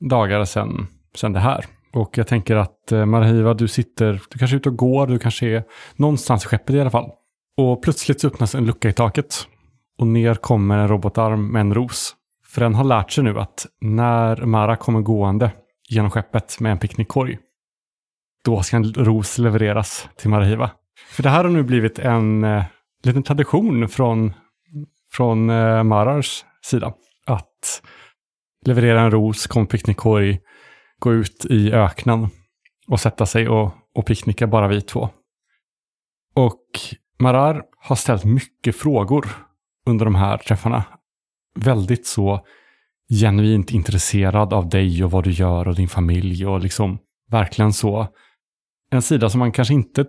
dagar 0.10 0.46
sedan, 0.46 0.88
sedan 1.16 1.34
det 1.34 1.40
här. 1.40 1.66
Och 1.94 2.18
jag 2.18 2.28
tänker 2.28 2.56
att 2.56 2.92
Marahiva, 2.92 3.06
Marhiva, 3.06 3.54
du 3.54 3.68
sitter, 3.68 4.22
du 4.30 4.40
kanske 4.40 4.56
är 4.56 4.58
ute 4.58 4.70
och 4.70 4.78
går, 4.78 5.08
du 5.08 5.20
kanske 5.20 5.48
är 5.48 5.64
någonstans 5.96 6.46
i 6.46 6.48
skeppet 6.48 6.76
i 6.76 6.82
alla 6.82 6.90
fall. 6.90 7.10
Och 7.58 7.84
plötsligt 7.84 8.26
öppnas 8.26 8.56
en 8.56 8.66
lucka 8.66 8.90
i 8.90 8.94
taket. 8.94 9.48
Och 10.00 10.08
ner 10.08 10.36
kommer 10.36 10.78
en 10.78 10.88
robotarm 10.88 11.52
med 11.52 11.60
en 11.60 11.74
ros. 11.74 12.16
För 12.46 12.62
den 12.62 12.76
har 12.76 12.84
lärt 12.84 13.12
sig 13.12 13.24
nu 13.24 13.40
att 13.40 13.66
när 13.82 14.46
Mara 14.46 14.76
kommer 14.76 15.02
gående 15.02 15.52
genom 15.90 16.12
skeppet 16.12 16.60
med 16.60 16.72
en 16.72 16.78
picknickkorg 16.78 17.38
då 18.46 18.64
ska 18.64 18.78
en 18.78 18.94
ros 18.94 19.38
levereras 19.38 20.10
till 20.18 20.30
Marahiva. 20.30 20.72
För 21.10 21.24
det 21.24 21.30
här 21.30 21.44
har 21.44 21.52
nu 21.52 21.64
blivit 21.64 22.00
en 22.00 22.44
eh, 22.44 22.64
liten 23.04 23.24
tradition 23.24 23.90
från, 23.90 24.34
från 25.18 25.50
eh, 25.50 25.84
Marars 25.84 26.46
sida. 26.62 26.94
Att 27.26 27.82
leverera 28.66 29.02
en 29.02 29.12
ros, 29.12 29.48
komma 29.48 29.66
picknickkorg, 29.66 30.40
gå 31.00 31.14
ut 31.14 31.46
i 31.50 31.74
öknen 31.74 32.28
och 32.88 33.00
sätta 33.00 33.26
sig 33.26 33.50
och, 33.50 33.72
och 33.96 34.06
picknicka 34.06 34.48
bara 34.48 34.68
vi 34.68 34.82
två. 34.82 35.10
Och 36.36 36.64
Marar 37.20 37.64
har 37.78 37.96
ställt 37.96 38.26
mycket 38.26 38.76
frågor 38.76 39.28
under 39.88 40.06
de 40.06 40.16
här 40.16 40.38
träffarna. 40.38 40.84
Väldigt 41.56 42.08
så 42.08 42.46
genuint 43.22 43.72
intresserad 43.72 44.54
av 44.54 44.70
dig 44.70 45.04
och 45.04 45.12
vad 45.12 45.24
du 45.24 45.32
gör 45.32 45.68
och 45.68 45.76
din 45.76 45.88
familj 45.88 46.46
och 46.48 46.60
liksom 46.60 47.00
verkligen 47.32 47.74
så 47.74 48.08
en 48.92 49.02
sida 49.02 49.30
som 49.30 49.40
man 49.40 49.52
kanske 49.52 49.74
inte 49.74 50.06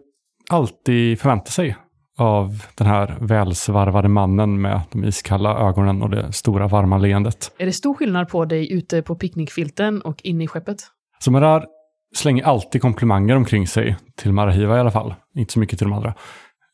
alltid 0.51 1.21
förväntar 1.21 1.51
sig 1.51 1.77
av 2.19 2.65
den 2.75 2.87
här 2.87 3.17
välsvarvade 3.21 4.09
mannen 4.09 4.61
med 4.61 4.81
de 4.93 5.05
iskalla 5.05 5.59
ögonen 5.69 6.03
och 6.03 6.11
det 6.11 6.33
stora 6.33 6.69
varma 6.69 6.99
leendet. 6.99 7.53
Är 7.59 7.67
det 7.67 7.73
stor 7.73 7.95
skillnad 7.95 8.29
på 8.29 8.45
dig 8.45 8.73
ute 8.73 9.03
på 9.03 9.15
picknickfilten 9.15 10.03
och 10.03 10.21
inne 10.25 10.45
i 10.45 10.47
skeppet? 10.47 10.77
Så 11.19 11.31
Marar 11.31 11.67
slänger 12.15 12.45
alltid 12.45 12.83
komplimanger 12.83 13.37
omkring 13.37 13.67
sig, 13.67 13.97
till 14.17 14.33
Marahiva 14.33 14.77
i 14.77 14.81
alla 14.81 14.91
fall. 14.91 15.15
Inte 15.35 15.53
så 15.53 15.59
mycket 15.59 15.79
till 15.79 15.87
de 15.89 15.93
andra. 15.93 16.15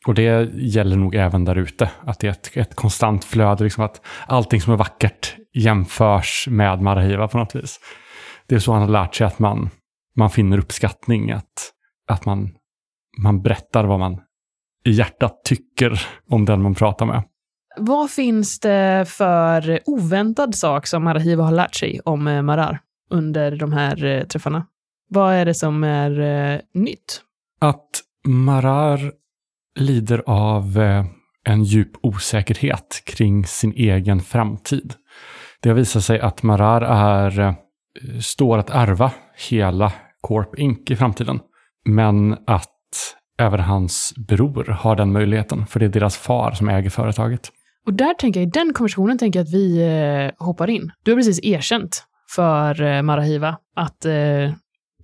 Och 0.06 0.14
det 0.14 0.50
gäller 0.54 0.96
nog 0.96 1.14
även 1.14 1.44
där 1.44 1.56
ute, 1.56 1.90
att 2.00 2.18
det 2.18 2.26
är 2.26 2.30
ett, 2.30 2.56
ett 2.56 2.74
konstant 2.74 3.24
flöde, 3.24 3.64
liksom 3.64 3.84
att 3.84 4.00
allting 4.26 4.60
som 4.60 4.72
är 4.72 4.76
vackert 4.76 5.36
jämförs 5.54 6.48
med 6.50 6.82
Marahiva 6.82 7.28
på 7.28 7.38
något 7.38 7.54
vis. 7.54 7.80
Det 8.46 8.54
är 8.54 8.58
så 8.58 8.72
han 8.72 8.82
har 8.82 8.88
lärt 8.88 9.14
sig 9.14 9.26
att 9.26 9.38
man, 9.38 9.70
man 10.16 10.30
finner 10.30 10.58
uppskattning, 10.58 11.30
att 11.30 11.74
att 12.06 12.26
man, 12.26 12.50
man 13.22 13.42
berättar 13.42 13.84
vad 13.84 13.98
man 13.98 14.20
i 14.84 14.90
hjärtat 14.90 15.44
tycker 15.44 16.06
om 16.30 16.44
den 16.44 16.62
man 16.62 16.74
pratar 16.74 17.06
med. 17.06 17.22
Vad 17.76 18.10
finns 18.10 18.60
det 18.60 19.04
för 19.08 19.80
oväntad 19.86 20.54
sak 20.54 20.86
som 20.86 21.04
Marahiva 21.04 21.44
har 21.44 21.52
lärt 21.52 21.74
sig 21.74 22.00
om 22.04 22.26
eh, 22.26 22.42
Marar 22.42 22.80
under 23.10 23.56
de 23.56 23.72
här 23.72 24.04
eh, 24.04 24.24
träffarna? 24.24 24.66
Vad 25.08 25.34
är 25.34 25.44
det 25.44 25.54
som 25.54 25.84
är 25.84 26.20
eh, 26.20 26.60
nytt? 26.74 27.20
Att 27.60 27.88
Marar 28.26 29.12
lider 29.78 30.22
av 30.26 30.78
en 31.44 31.64
djup 31.64 31.90
osäkerhet 32.02 33.02
kring 33.06 33.46
sin 33.46 33.72
egen 33.72 34.20
framtid. 34.20 34.94
Det 35.60 35.68
har 35.68 35.76
visat 35.76 36.04
sig 36.04 36.20
att 36.20 36.42
Marar 36.42 36.80
är, 36.80 37.54
står 38.20 38.58
att 38.58 38.70
ärva 38.70 39.12
hela 39.50 39.92
Corp 40.20 40.58
Inc. 40.58 40.90
i 40.90 40.96
framtiden. 40.96 41.40
Men 41.84 42.32
att 42.46 42.70
även 43.38 43.60
hans 43.60 44.14
bror 44.16 44.64
har 44.64 44.96
den 44.96 45.12
möjligheten, 45.12 45.66
för 45.66 45.80
det 45.80 45.86
är 45.86 45.90
deras 45.90 46.16
far 46.16 46.52
som 46.52 46.68
äger 46.68 46.90
företaget. 46.90 47.52
Och 47.86 47.94
där 47.94 48.14
tänker 48.14 48.40
jag, 48.40 48.46
i 48.46 48.50
den 48.50 48.72
konversationen 48.72 49.18
tänker 49.18 49.38
jag 49.38 49.44
att 49.44 49.54
vi 49.54 49.82
eh, 49.82 50.46
hoppar 50.46 50.70
in. 50.70 50.92
Du 51.02 51.10
har 51.10 51.18
precis 51.18 51.40
erkänt 51.42 52.04
för 52.34 52.82
eh, 52.82 53.02
Marahiva 53.02 53.58
att 53.76 54.04
eh, 54.04 54.10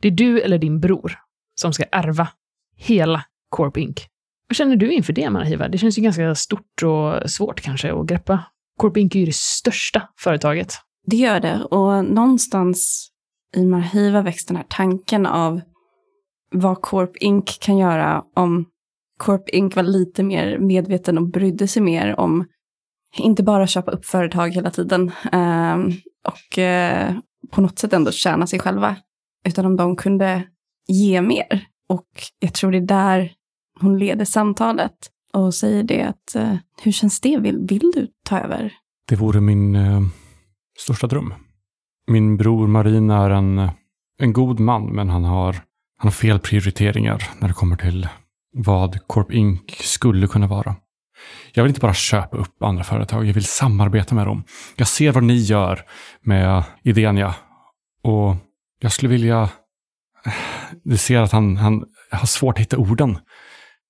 det 0.01 0.09
är 0.09 0.11
du 0.11 0.41
eller 0.41 0.59
din 0.59 0.81
bror 0.81 1.19
som 1.55 1.73
ska 1.73 1.85
ärva 1.93 2.29
hela 2.77 3.25
Corp 3.49 3.77
Inc. 3.77 4.07
Vad 4.49 4.57
känner 4.57 4.77
du 4.77 4.93
inför 4.93 5.13
det, 5.13 5.31
Marahiva? 5.31 5.69
Det 5.69 5.79
känns 5.79 5.99
ju 5.99 6.03
ganska 6.03 6.35
stort 6.35 6.83
och 6.83 7.31
svårt 7.31 7.61
kanske 7.61 7.93
att 7.93 8.07
greppa. 8.07 8.45
Corp 8.79 8.97
Inc 8.97 9.15
är 9.15 9.21
ju 9.21 9.27
det 9.27 9.37
största 9.37 10.03
företaget. 10.19 10.75
Det 11.07 11.17
gör 11.17 11.41
det, 11.41 11.65
och 11.65 12.05
någonstans 12.05 13.09
i 13.57 13.65
Marahiva 13.65 14.23
väcks 14.23 14.47
den 14.47 14.57
här 14.57 14.67
tanken 14.69 15.27
av 15.27 15.61
vad 16.51 16.81
Corp 16.81 17.17
Inc 17.17 17.59
kan 17.61 17.79
göra 17.79 18.25
om 18.37 18.67
Corp 19.19 19.49
Inc 19.49 19.77
var 19.77 19.83
lite 19.83 20.23
mer 20.23 20.59
medveten 20.59 21.19
och 21.19 21.29
brydde 21.29 21.69
sig 21.69 21.83
mer 21.83 22.21
om 22.21 22.45
inte 23.17 23.43
bara 23.43 23.67
köpa 23.67 23.91
upp 23.91 24.05
företag 24.05 24.51
hela 24.51 24.71
tiden 24.71 25.13
eh, 25.33 25.79
och 26.27 26.59
eh, 26.59 27.15
på 27.51 27.61
något 27.61 27.79
sätt 27.79 27.93
ändå 27.93 28.13
tjäna 28.13 28.47
sig 28.47 28.59
själva, 28.59 28.97
utan 29.47 29.67
om 29.67 29.77
de 29.77 29.97
kunde 29.97 30.43
ge 30.89 31.23
mer. 31.23 31.67
Och 31.89 32.09
jag 32.39 32.55
tror 32.55 32.73
det 32.73 32.79
är 32.79 32.87
där 32.87 33.33
hon 33.81 33.99
leder 33.99 34.25
samtalet 34.25 35.11
och 35.33 35.55
säger 35.55 35.83
det 35.83 36.03
att 36.03 36.35
eh, 36.35 36.55
hur 36.83 36.93
känns 36.93 37.21
det? 37.21 37.39
Vill, 37.39 37.59
vill 37.69 37.93
du 37.95 38.09
ta 38.25 38.39
över? 38.39 38.73
Det 39.09 39.17
vore 39.17 39.41
min 39.41 39.77
eh, 39.77 40.01
största 40.79 41.07
dröm. 41.07 41.35
Min 42.07 42.37
bror 42.37 42.67
Marin 42.67 43.11
är 43.11 43.31
en, 43.31 43.59
eh, 43.59 43.71
en 44.19 44.33
god 44.33 44.61
man, 44.61 44.87
men 44.87 45.09
han 45.09 45.25
har 45.25 45.57
han 46.01 46.07
har 46.07 46.13
fel 46.13 46.39
prioriteringar 46.39 47.29
när 47.39 47.49
det 47.49 47.55
kommer 47.55 47.77
till 47.77 48.09
vad 48.53 49.07
Corp 49.07 49.33
Inc 49.33 49.61
skulle 49.81 50.27
kunna 50.27 50.47
vara. 50.47 50.77
Jag 51.53 51.63
vill 51.63 51.71
inte 51.71 51.81
bara 51.81 51.95
köpa 51.95 52.37
upp 52.37 52.63
andra 52.63 52.85
företag, 52.85 53.27
jag 53.27 53.35
vill 53.35 53.45
samarbeta 53.45 54.15
med 54.15 54.27
dem. 54.27 54.45
Jag 54.77 54.89
ser 54.89 55.13
vad 55.13 55.23
ni 55.23 55.35
gör 55.35 55.85
med 56.23 56.65
Idenia 56.83 57.35
och 58.03 58.37
jag 58.81 58.93
skulle 58.93 59.11
vilja... 59.11 59.49
Du 60.85 60.97
ser 60.97 61.21
att 61.21 61.33
han, 61.33 61.57
han 61.57 61.85
har 62.11 62.27
svårt 62.27 62.55
att 62.55 62.61
hitta 62.61 62.79
orden. 62.79 63.19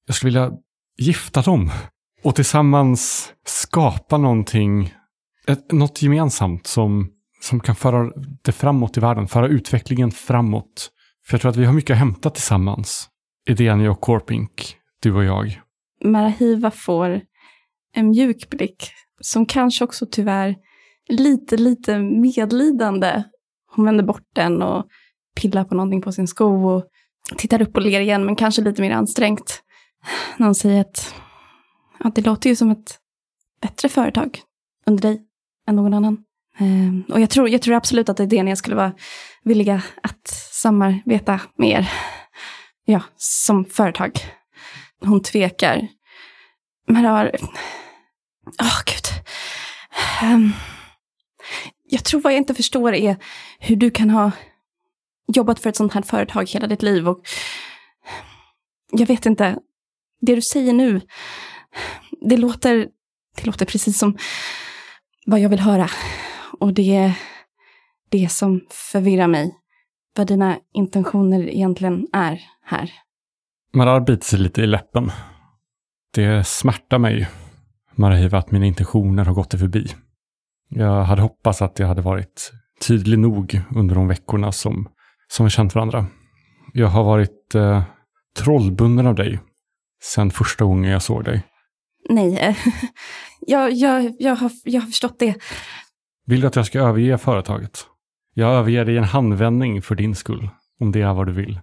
Jag 0.07 0.17
skulle 0.17 0.29
vilja 0.29 0.53
gifta 0.99 1.43
dem 1.43 1.71
och 2.23 2.37
tillsammans 2.37 3.33
skapa 3.47 4.19
någonting, 4.19 4.95
ett, 5.47 5.73
något 5.73 6.03
gemensamt 6.03 6.67
som, 6.67 7.11
som 7.41 7.61
kan 7.61 7.75
föra 7.75 8.11
det 8.43 8.53
framåt 8.53 8.97
i 8.97 9.01
världen, 9.01 9.29
föra 9.29 9.49
utvecklingen 9.49 10.11
framåt 10.11 10.91
för 11.31 11.35
jag 11.35 11.41
tror 11.41 11.51
att 11.51 11.57
vi 11.57 11.65
har 11.65 11.73
mycket 11.73 11.95
att 11.95 11.99
hämta 11.99 12.31
tillsammans. 12.31 13.09
Idén 13.49 13.89
och 13.89 14.01
Corpink, 14.01 14.77
du 15.03 15.15
och 15.15 15.25
jag. 15.25 15.61
Marahiva 16.05 16.71
får 16.71 17.21
en 17.95 18.09
mjuk 18.09 18.51
blick 18.51 18.91
som 19.21 19.47
kanske 19.47 19.85
också 19.85 20.07
tyvärr 20.11 20.57
lite, 21.09 21.57
lite 21.57 21.99
medlidande. 21.99 23.23
Hon 23.77 23.85
vänder 23.85 24.05
bort 24.05 24.29
den 24.35 24.63
och 24.63 24.87
pillar 25.41 25.65
på 25.65 25.75
någonting 25.75 26.03
på 26.03 26.13
sin 26.13 26.27
sko 26.27 26.71
och 26.71 26.85
tittar 27.37 27.63
upp 27.63 27.77
och 27.77 27.83
ler 27.83 28.01
igen, 28.01 28.27
men 28.27 28.37
kanske 28.37 28.63
lite 28.63 28.83
mer 28.83 28.91
ansträngt. 28.91 29.63
När 30.37 30.47
hon 30.47 30.55
säger 30.55 30.81
att 30.81 31.15
ja, 32.05 32.11
det 32.15 32.27
låter 32.27 32.51
ju 32.51 32.57
som 32.57 32.71
ett 32.71 32.99
bättre 33.63 33.89
företag 33.89 34.41
under 34.87 35.03
dig 35.03 35.23
än 35.69 35.77
någon 35.77 35.95
annan. 35.95 36.25
Ehm, 36.59 37.05
och 37.09 37.21
jag 37.21 37.31
tror, 37.31 37.49
jag 37.49 37.63
tror 37.63 37.75
absolut 37.75 38.09
att 38.09 38.21
Idenia 38.21 38.57
skulle 38.57 38.77
vara 38.77 38.93
villiga 39.45 39.83
att 40.03 40.29
samarbeta 40.53 41.41
med 41.57 41.71
er. 41.71 41.93
Ja, 42.85 43.03
som 43.17 43.65
företag. 43.65 44.13
Hon 45.01 45.23
tvekar. 45.23 45.89
Men 46.87 47.05
har... 47.05 47.37
Åh, 48.61 48.67
oh, 48.67 48.83
gud. 48.87 49.25
Um, 50.23 50.53
jag 51.85 52.05
tror 52.05 52.21
vad 52.21 52.33
jag 52.33 52.39
inte 52.39 52.55
förstår 52.55 52.95
är 52.95 53.17
hur 53.59 53.77
du 53.77 53.91
kan 53.91 54.11
ha 54.11 54.31
jobbat 55.27 55.61
för 55.61 55.71
ett 55.71 55.77
sånt 55.77 55.93
här 55.93 56.03
företag 56.03 56.51
hela 56.51 56.67
ditt 56.67 56.83
liv 56.83 57.09
och 57.09 57.21
jag 58.93 59.07
vet 59.07 59.27
inte, 59.27 59.59
det 60.21 60.35
du 60.35 60.43
säger 60.43 60.73
nu, 60.73 61.01
det 62.21 62.37
låter, 62.37 62.89
det 63.37 63.47
låter 63.47 63.67
precis 63.67 63.99
som 63.99 64.19
vad 65.27 65.41
jag 65.41 65.49
vill 65.49 65.61
höra. 65.61 65.91
Och 66.61 66.75
det 66.75 66.97
är 66.97 67.13
det 68.11 68.33
som 68.33 68.61
förvirrar 68.71 69.27
mig. 69.27 69.57
Vad 70.17 70.27
dina 70.27 70.59
intentioner 70.75 71.49
egentligen 71.49 72.07
är 72.13 72.41
här. 72.65 72.91
Marar 73.73 74.01
biter 74.01 74.25
sig 74.25 74.39
lite 74.39 74.63
i 74.63 74.67
läppen. 74.67 75.13
Det 76.15 76.47
smärtar 76.47 76.99
mig, 76.99 77.29
Marahiva, 77.95 78.39
att 78.39 78.51
mina 78.51 78.67
intentioner 78.67 79.25
har 79.25 79.35
gått 79.35 79.51
dig 79.51 79.61
förbi. 79.61 79.87
Jag 80.69 81.05
hade 81.05 81.23
hoppats 81.23 81.63
att 81.63 81.79
jag 81.79 81.87
hade 81.87 82.03
varit 82.03 82.53
tydlig 82.81 83.19
nog 83.19 83.61
under 83.75 83.95
de 83.95 84.09
veckorna 84.09 84.53
som, 84.53 84.89
som 85.29 85.47
vi 85.47 85.51
känt 85.51 85.75
varandra. 85.75 86.07
Jag 86.73 86.89
har 86.89 87.05
varit 87.05 87.55
eh, 87.55 87.83
trollbunden 88.37 89.07
av 89.07 89.15
dig 89.15 89.41
sedan 90.03 90.31
första 90.31 90.65
gången 90.65 90.91
jag 90.91 91.03
såg 91.03 91.25
dig. 91.25 91.43
Nej, 92.09 92.39
eh, 92.39 92.57
jag, 93.41 93.73
jag, 93.73 94.13
jag, 94.19 94.37
har, 94.37 94.51
jag 94.65 94.81
har 94.81 94.87
förstått 94.87 95.19
det. 95.19 95.35
Vill 96.27 96.41
du 96.41 96.47
att 96.47 96.57
jag 96.57 96.67
ska 96.67 96.81
överge 96.81 97.19
företaget? 97.19 97.87
Jag 98.35 98.55
överger 98.55 98.85
dig 98.85 98.95
i 98.95 98.99
en 98.99 99.05
handvändning 99.05 99.83
för 99.83 99.95
din 99.95 100.15
skull, 100.15 100.49
om 100.81 100.93
det 100.93 101.03
är 101.03 101.15
vad 101.15 101.27
du 101.27 101.33
vill. 101.33 101.61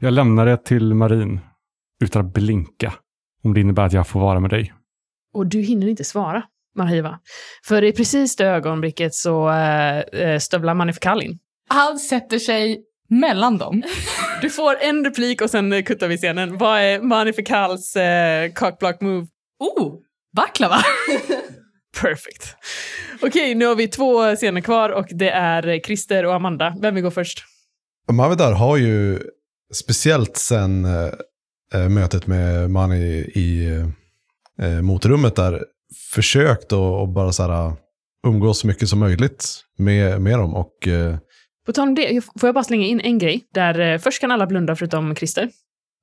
Jag 0.00 0.12
lämnar 0.12 0.46
det 0.46 0.64
till 0.64 0.94
Marin 0.94 1.40
utan 2.04 2.26
att 2.26 2.32
blinka, 2.32 2.92
om 3.44 3.54
det 3.54 3.60
innebär 3.60 3.82
att 3.82 3.92
jag 3.92 4.08
får 4.08 4.20
vara 4.20 4.40
med 4.40 4.50
dig. 4.50 4.72
Och 5.34 5.46
du 5.46 5.60
hinner 5.60 5.88
inte 5.88 6.04
svara. 6.04 6.42
Marhiva. 6.74 7.18
För 7.64 7.84
i 7.84 7.92
precis 7.92 8.36
det 8.36 8.46
ögonblicket 8.46 9.14
så 9.14 9.50
äh, 9.50 10.38
stövlar 10.38 10.74
Manifekal 10.74 11.22
in. 11.22 11.38
Han 11.68 11.98
sätter 11.98 12.38
sig 12.38 12.82
mellan 13.08 13.58
dem. 13.58 13.82
Du 14.42 14.50
får 14.50 14.76
en 14.80 15.04
replik 15.04 15.42
och 15.42 15.50
sen 15.50 15.82
kuttar 15.82 16.08
vi 16.08 16.16
scenen. 16.16 16.58
Vad 16.58 16.80
är 16.80 17.00
Manifekals 17.00 17.96
äh, 17.96 18.52
cockblock 18.52 19.00
move? 19.00 19.26
Oh, 19.58 19.94
baklava! 20.36 20.76
Perfect. 22.00 22.56
Okej, 23.14 23.28
okay, 23.28 23.54
nu 23.54 23.66
har 23.66 23.74
vi 23.74 23.88
två 23.88 24.36
scener 24.36 24.60
kvar 24.60 24.90
och 24.90 25.06
det 25.10 25.30
är 25.30 25.80
Christer 25.80 26.26
och 26.26 26.34
Amanda. 26.34 26.76
Vem 26.80 26.94
vill 26.94 27.04
gå 27.04 27.10
först? 27.10 27.44
Mavidar 28.12 28.52
har 28.52 28.76
ju, 28.76 29.18
speciellt 29.74 30.36
sen 30.36 30.84
äh, 31.74 31.88
mötet 31.88 32.26
med 32.26 32.70
Mani 32.70 33.04
i 33.34 33.66
äh, 34.58 34.82
motrummet 34.82 35.36
där, 35.36 35.64
försökt 36.12 36.72
att 36.72 37.14
bara 37.14 37.32
så 37.32 37.42
här, 37.42 37.72
umgås 38.26 38.58
så 38.58 38.66
mycket 38.66 38.88
som 38.88 38.98
möjligt 38.98 39.60
med, 39.78 40.20
med 40.20 40.38
dem. 40.38 40.54
Och, 40.54 40.88
eh... 40.88 41.16
På 41.66 41.72
tal 41.72 41.88
om 41.88 41.94
det, 41.94 42.24
får 42.40 42.48
jag 42.48 42.54
bara 42.54 42.64
slänga 42.64 42.86
in 42.86 43.00
en 43.00 43.18
grej? 43.18 43.44
Där 43.54 43.80
eh, 43.80 43.98
först 43.98 44.20
kan 44.20 44.30
alla 44.30 44.46
blunda 44.46 44.76
förutom 44.76 45.16
Christer. 45.16 45.50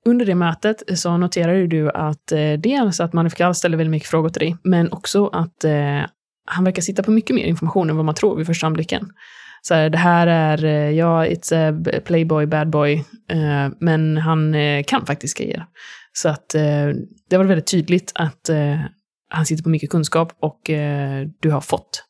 Under 0.06 0.26
det 0.26 0.36
mötet 0.36 0.84
så 1.00 1.18
noterade 1.18 1.68
du 1.68 1.90
att 1.90 2.32
eh, 2.32 2.54
dels 2.54 3.00
att 3.00 3.14
Manifikal 3.14 3.56
ställer 3.56 3.78
väldigt 3.78 3.92
mycket 3.92 4.10
frågor 4.10 4.30
till 4.30 4.40
dig, 4.40 4.58
men 4.64 4.92
också 4.92 5.28
att 5.28 5.64
eh, 5.64 6.02
han 6.46 6.64
verkar 6.64 6.82
sitta 6.82 7.04
på 7.04 7.12
mycket 7.12 7.36
mer 7.36 7.46
information 7.46 7.90
än 7.90 7.96
vad 7.96 8.06
man 8.06 8.16
tror 8.16 8.38
vid 8.38 8.46
första 8.46 8.68
anblicken. 8.68 9.10
Så 9.62 9.74
här, 9.74 9.90
det 9.90 9.98
här 9.98 10.28
är, 10.28 10.66
eh, 10.66 10.92
ja, 10.92 11.26
it's 11.26 11.54
a 11.98 12.02
playboy, 12.06 12.46
bad 12.46 12.70
boy, 12.70 12.94
eh, 13.30 13.70
men 13.80 14.18
han 14.18 14.54
eh, 14.54 14.84
kan 14.84 15.06
faktiskt 15.06 15.38
grejer. 15.38 15.66
Så 16.14 16.30
att 16.30 16.56
eh, 16.56 16.88
det 17.30 17.38
var 17.38 17.44
väldigt 17.44 17.68
tydligt 17.68 18.12
att 18.16 18.50
han 19.32 19.46
sitter 19.46 19.64
på 19.64 19.70
mycket 19.70 19.90
kunskap 19.90 20.34
och 20.42 20.60
du 21.40 21.52
har 21.52 21.62
fått 21.62 22.04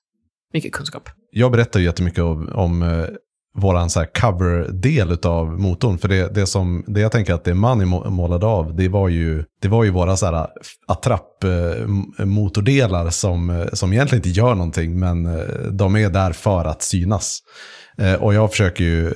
mycket 0.54 0.74
kunskap. 0.74 1.10
Jag 1.32 1.52
berättar 1.52 1.80
ju 1.80 1.86
jättemycket 1.86 2.24
om, 2.24 2.50
om 2.54 3.06
eh, 3.56 3.62
våran 3.62 3.90
cover-del 4.22 5.18
av 5.24 5.60
motorn. 5.60 5.98
För 5.98 6.08
det, 6.08 6.34
det, 6.34 6.46
som, 6.46 6.84
det 6.88 7.02
jag 7.02 7.12
tänker 7.12 7.34
att 7.34 7.44
det 7.44 7.54
Money 7.54 7.86
målade 8.10 8.46
av, 8.46 8.76
det 8.76 8.88
var 8.88 9.10
ju, 9.10 9.44
det 9.62 9.68
var 9.68 9.84
ju 9.84 9.90
våra 9.90 10.48
attrapp-motordelar 10.88 13.06
eh, 13.06 13.10
som, 13.10 13.50
eh, 13.50 13.66
som 13.74 13.94
egentligen 13.94 14.20
inte 14.20 14.40
gör 14.40 14.56
någonting, 14.56 15.00
men 15.00 15.26
eh, 15.26 15.44
de 15.72 15.96
är 15.96 16.10
där 16.10 16.32
för 16.32 16.66
att 16.66 16.82
synas. 16.82 17.40
Och 18.20 18.34
jag 18.34 18.52
försöker 18.52 18.84
ju 18.84 19.14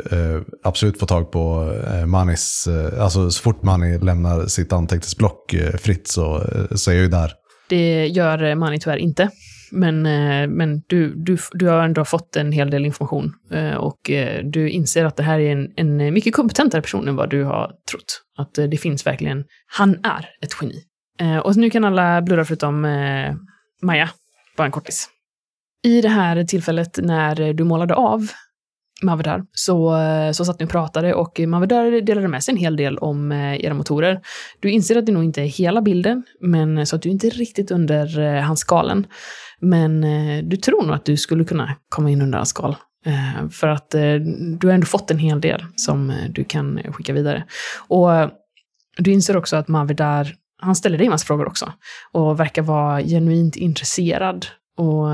absolut 0.63 0.99
få 0.99 1.05
tag 1.05 1.31
på 1.31 1.73
Manis, 2.05 2.67
alltså 2.99 3.31
så 3.31 3.41
fort 3.41 3.63
Mani 3.63 3.97
lämnar 3.97 4.45
sitt 4.45 4.73
anteckningsblock 4.73 5.55
fritt 5.77 6.07
så, 6.07 6.43
så 6.75 6.91
är 6.91 6.95
jag 6.95 7.03
ju 7.03 7.09
där. 7.09 7.31
Det 7.69 8.07
gör 8.07 8.55
Mani 8.55 8.79
tyvärr 8.79 8.97
inte. 8.97 9.29
Men, 9.73 10.05
eh, 10.05 10.47
men 10.47 10.81
du, 10.87 11.15
du, 11.15 11.37
du 11.51 11.67
har 11.67 11.83
ändå 11.83 12.05
fått 12.05 12.35
en 12.35 12.51
hel 12.51 12.69
del 12.69 12.85
information 12.85 13.33
eh, 13.51 13.75
och 13.75 14.09
eh, 14.09 14.45
du 14.45 14.69
inser 14.69 15.05
att 15.05 15.15
det 15.15 15.23
här 15.23 15.39
är 15.39 15.51
en, 15.51 15.73
en 15.75 16.13
mycket 16.13 16.35
kompetentare 16.35 16.81
person 16.81 17.07
än 17.07 17.15
vad 17.15 17.29
du 17.29 17.43
har 17.43 17.71
trott. 17.91 18.23
Att 18.37 18.53
det 18.53 18.77
finns 18.77 19.07
verkligen, 19.07 19.45
han 19.65 20.05
är 20.05 20.29
ett 20.41 20.51
geni. 20.61 20.83
Och 21.43 21.57
nu 21.57 21.69
kan 21.69 21.85
alla 21.85 22.21
blurra 22.21 22.45
förutom 22.45 22.81
Maja, 23.81 24.09
bara 24.57 24.65
en 24.65 24.71
kortis. 24.71 25.09
I 25.83 26.01
det 26.01 26.09
här 26.09 26.43
tillfället 26.43 26.99
när 27.03 27.53
du 27.53 27.63
målade 27.63 27.93
av 27.93 28.27
Mavedar 29.01 29.43
så, 29.53 29.97
eh, 29.97 30.31
så 30.31 30.45
satt 30.45 30.59
ni 30.59 30.65
och 30.65 30.69
pratade 30.69 31.13
och 31.13 31.39
Mavedar 31.39 32.01
delade 32.01 32.27
med 32.27 32.43
sig 32.43 32.51
en 32.51 32.57
hel 32.57 32.75
del 32.75 32.97
om 32.97 33.31
eh, 33.31 33.65
era 33.65 33.73
motorer. 33.73 34.21
Du 34.59 34.69
inser 34.69 34.97
att 34.97 35.05
det 35.05 35.11
nog 35.11 35.23
inte 35.23 35.41
är 35.41 35.45
hela 35.45 35.81
bilden, 35.81 36.23
men 36.41 36.77
eh, 36.77 36.83
så 36.83 36.95
att 36.95 37.01
du 37.01 37.09
inte 37.09 37.27
är 37.27 37.31
riktigt 37.31 37.71
under 37.71 38.37
hans 38.41 38.59
skalen. 38.59 39.07
Men 39.61 40.01
du 40.49 40.57
tror 40.57 40.83
nog 40.83 40.95
att 40.95 41.05
du 41.05 41.17
skulle 41.17 41.43
kunna 41.43 41.75
komma 41.89 42.09
in 42.09 42.21
under 42.21 42.37
hans 42.37 42.49
skal. 42.49 42.75
För 43.51 43.67
att 43.67 43.89
du 44.59 44.67
har 44.67 44.71
ändå 44.73 44.85
fått 44.85 45.11
en 45.11 45.17
hel 45.17 45.41
del 45.41 45.65
som 45.75 46.13
du 46.29 46.43
kan 46.43 46.79
skicka 46.93 47.13
vidare. 47.13 47.43
Och 47.77 48.09
du 48.97 49.11
inser 49.11 49.37
också 49.37 49.55
att 49.55 49.67
Mavedar, 49.67 50.33
han 50.61 50.75
ställer 50.75 50.97
dig 50.97 51.07
en 51.07 51.11
massa 51.11 51.25
frågor 51.25 51.47
också. 51.47 51.73
Och 52.11 52.39
verkar 52.39 52.61
vara 52.61 53.01
genuint 53.01 53.55
intresserad 53.55 54.45
och 54.77 55.07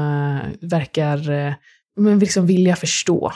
verkar 0.61 1.19
men 1.95 2.19
liksom 2.19 2.45
vilja 2.45 2.75
förstå 2.75 3.31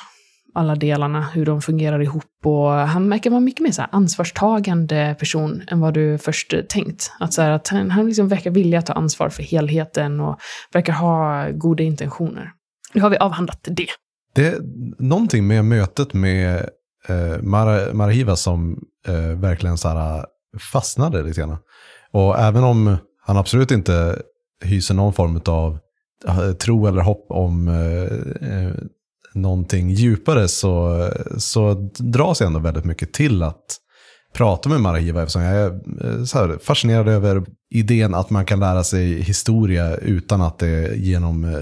alla 0.53 0.75
delarna, 0.75 1.21
hur 1.21 1.45
de 1.45 1.61
fungerar 1.61 2.01
ihop 2.01 2.23
och 2.45 2.69
han 2.69 3.09
verkar 3.09 3.29
vara 3.29 3.39
mycket 3.39 3.61
mer 3.61 3.71
så 3.71 3.81
ansvarstagande 3.91 5.15
person 5.19 5.61
än 5.67 5.79
vad 5.79 5.93
du 5.93 6.17
först 6.17 6.53
tänkt. 6.69 7.11
Att, 7.19 7.33
så 7.33 7.41
här, 7.41 7.51
att 7.51 7.67
han, 7.67 7.91
han 7.91 8.05
liksom 8.05 8.27
verkar 8.27 8.51
vilja 8.51 8.81
ta 8.81 8.93
ansvar 8.93 9.29
för 9.29 9.43
helheten 9.43 10.19
och 10.19 10.39
verkar 10.73 10.93
ha 10.93 11.47
goda 11.51 11.83
intentioner. 11.83 12.51
Nu 12.93 13.01
har 13.01 13.09
vi 13.09 13.17
avhandlat 13.17 13.59
det. 13.63 13.87
Det 14.35 14.47
är 14.47 14.59
någonting 14.99 15.47
med 15.47 15.65
mötet 15.65 16.13
med 16.13 16.69
eh, 17.07 17.41
Mar 17.41 17.93
Marahiva 17.93 18.35
som 18.35 18.83
eh, 19.07 19.39
verkligen 19.39 19.77
så 19.77 19.87
här, 19.89 20.25
fastnade 20.71 21.23
lite 21.23 21.41
grann. 21.41 21.57
Och 22.11 22.39
även 22.39 22.63
om 22.63 22.97
han 23.25 23.37
absolut 23.37 23.71
inte 23.71 24.21
hyser 24.63 24.93
någon 24.93 25.13
form 25.13 25.41
av 25.45 25.79
eh, 26.27 26.51
tro 26.51 26.87
eller 26.87 27.01
hopp 27.01 27.25
om 27.29 27.67
eh, 27.67 28.49
eh 28.49 28.73
någonting 29.35 29.89
djupare 29.89 30.47
så, 30.47 31.09
så 31.37 31.73
dras 31.97 32.39
jag 32.39 32.47
ändå 32.47 32.59
väldigt 32.59 32.85
mycket 32.85 33.13
till 33.13 33.43
att 33.43 33.79
prata 34.33 34.69
med 34.69 34.81
Marahiva 34.81 35.21
eftersom 35.21 35.41
jag 35.41 35.55
är 35.55 35.69
eh, 35.69 36.25
här, 36.33 36.57
fascinerad 36.63 37.07
över 37.07 37.43
idén 37.73 38.13
att 38.13 38.29
man 38.29 38.45
kan 38.45 38.59
lära 38.59 38.83
sig 38.83 39.21
historia 39.21 39.95
utan 39.95 40.41
att 40.41 40.59
det 40.59 40.67
är 40.67 40.93
genom 40.93 41.43
eh, 41.43 41.59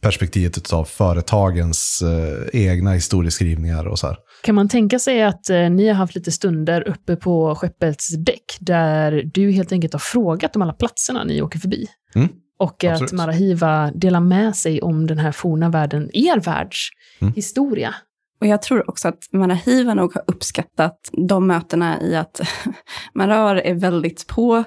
perspektivet 0.00 0.72
av 0.72 0.84
företagens 0.84 2.02
eh, 2.02 2.60
egna 2.62 2.92
historieskrivningar 2.92 3.86
och 3.86 3.98
så 3.98 4.06
här. 4.06 4.16
Kan 4.42 4.54
man 4.54 4.68
tänka 4.68 4.98
sig 4.98 5.22
att 5.22 5.48
ni 5.70 5.88
har 5.88 5.94
haft 5.94 6.14
lite 6.14 6.32
stunder 6.32 6.88
uppe 6.88 7.16
på 7.16 7.54
skeppets 7.54 8.16
däck 8.16 8.56
där 8.60 9.30
du 9.34 9.50
helt 9.50 9.72
enkelt 9.72 9.92
har 9.92 10.00
frågat 10.00 10.56
om 10.56 10.62
alla 10.62 10.72
platserna 10.72 11.24
ni 11.24 11.42
åker 11.42 11.58
förbi? 11.58 11.86
Mm. 12.14 12.28
Och 12.58 12.84
Absolut. 12.84 13.02
att 13.02 13.16
Marahiva 13.16 13.90
delar 13.94 14.20
med 14.20 14.56
sig 14.56 14.82
om 14.82 15.06
den 15.06 15.18
här 15.18 15.32
forna 15.32 15.68
världen, 15.68 16.10
er 16.12 16.40
världs 16.40 16.88
mm. 17.20 17.34
historia. 17.34 17.94
Och 18.40 18.46
jag 18.46 18.62
tror 18.62 18.90
också 18.90 19.08
att 19.08 19.28
Marahiva 19.32 19.94
nog 19.94 20.14
har 20.14 20.24
uppskattat 20.26 21.10
de 21.12 21.46
mötena 21.46 22.00
i 22.02 22.16
att 22.16 22.40
Marar 23.14 23.56
är 23.56 23.74
väldigt 23.74 24.26
på. 24.26 24.64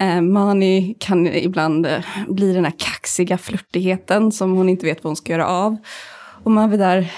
Eh, 0.00 0.20
Mani 0.20 0.96
kan 1.00 1.26
ibland 1.26 1.86
eh, 1.86 2.00
bli 2.28 2.52
den 2.52 2.64
här 2.64 2.74
kaxiga 2.78 3.38
flörtigheten 3.38 4.32
som 4.32 4.52
hon 4.56 4.68
inte 4.68 4.86
vet 4.86 5.04
vad 5.04 5.08
hon 5.08 5.16
ska 5.16 5.32
göra 5.32 5.46
av. 5.46 5.76
Och 6.44 6.50
Mavidar 6.50 7.12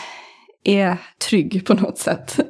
är 0.64 0.96
trygg 1.30 1.66
på 1.66 1.74
något 1.74 1.98
sätt. 1.98 2.38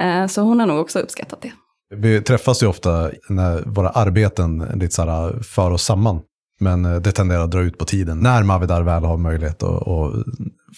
Eh, 0.00 0.26
så 0.26 0.42
hon 0.42 0.60
har 0.60 0.66
nog 0.66 0.80
också 0.80 0.98
uppskattat 0.98 1.42
det. 1.42 1.52
Vi 1.96 2.22
träffas 2.22 2.62
ju 2.62 2.66
ofta 2.66 3.10
när 3.28 3.62
våra 3.66 3.88
arbeten 3.88 4.58
lite 4.58 4.94
så 4.94 5.02
här 5.02 5.42
för 5.42 5.70
oss 5.70 5.84
samman. 5.84 6.20
Men 6.58 6.84
eh, 6.84 6.96
det 6.96 7.12
tenderar 7.12 7.44
att 7.44 7.50
dra 7.50 7.60
ut 7.60 7.78
på 7.78 7.84
tiden 7.84 8.18
när 8.18 8.42
Mavidar 8.42 8.82
väl 8.82 9.04
har 9.04 9.16
möjlighet 9.16 9.62
att, 9.62 9.88
att 9.88 10.12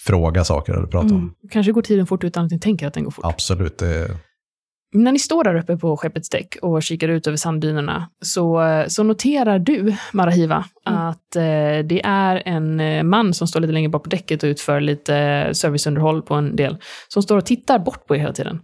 fråga 0.05 0.43
saker 0.43 0.73
eller 0.73 0.87
prata 0.87 1.07
om. 1.07 1.11
Mm. 1.11 1.33
Kanske 1.51 1.71
går 1.71 1.81
tiden 1.81 2.07
fort 2.07 2.23
utan 2.23 2.45
att 2.45 2.51
ni 2.51 2.59
tänker 2.59 2.87
att 2.87 2.93
den 2.93 3.03
går 3.03 3.11
fort. 3.11 3.25
Absolut, 3.25 3.77
det, 3.77 4.17
När 4.93 5.11
ni 5.11 5.19
står 5.19 5.43
där 5.43 5.55
uppe 5.55 5.77
på 5.77 5.97
skeppets 5.97 6.29
däck 6.29 6.57
och 6.61 6.83
kikar 6.83 7.07
ut 7.07 7.27
över 7.27 7.37
sanddynerna 7.37 8.09
så, 8.21 8.63
så 8.87 9.03
noterar 9.03 9.59
du, 9.59 9.95
Marahiva, 10.11 10.65
Mm. 10.85 10.99
att 10.99 11.35
eh, 11.35 11.85
det 11.85 12.01
är 12.03 12.43
en 12.45 12.79
eh, 12.79 13.03
man 13.03 13.33
som 13.33 13.47
står 13.47 13.59
lite 13.59 13.73
längre 13.73 13.89
bort 13.89 14.03
på 14.03 14.09
däcket 14.09 14.43
och 14.43 14.47
utför 14.47 14.79
lite 14.81 15.15
eh, 15.15 15.51
serviceunderhåll 15.51 16.21
på 16.21 16.35
en 16.35 16.55
del, 16.55 16.77
som 17.07 17.23
står 17.23 17.37
och 17.37 17.45
tittar 17.45 17.79
bort 17.79 18.07
på 18.07 18.15
er 18.15 18.19
hela 18.19 18.33
tiden. 18.33 18.59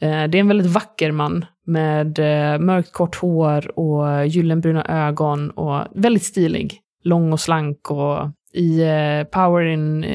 Eh, 0.00 0.24
det 0.28 0.38
är 0.38 0.40
en 0.40 0.48
väldigt 0.48 0.72
vacker 0.72 1.12
man 1.12 1.44
med 1.66 2.18
eh, 2.18 2.58
mörkt 2.58 2.92
kort 2.92 3.16
hår 3.16 3.78
och 3.78 4.26
gyllenbruna 4.26 4.84
ögon 4.84 5.50
och 5.50 5.86
väldigt 5.94 6.24
stilig. 6.24 6.80
Lång 7.04 7.32
och 7.32 7.40
slank 7.40 7.90
och 7.90 8.30
i 8.52 8.82
eh, 8.82 9.24
Power 9.24 9.64
in 9.64 10.06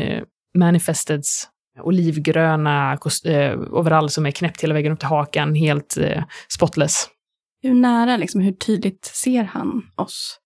Manifesteds 0.55 1.49
olivgröna 1.83 2.97
overall 3.71 4.09
som 4.09 4.25
är 4.25 4.31
knäppt 4.31 4.63
hela 4.63 4.73
vägen 4.73 4.91
upp 4.91 4.99
till 4.99 5.07
hakan, 5.07 5.55
helt 5.55 5.97
spotless. 6.49 7.07
Hur 7.61 7.73
nära, 7.73 8.17
liksom, 8.17 8.41
hur 8.41 8.51
tydligt 8.51 9.05
ser 9.05 9.43
han 9.43 9.81
oss? 9.95 10.39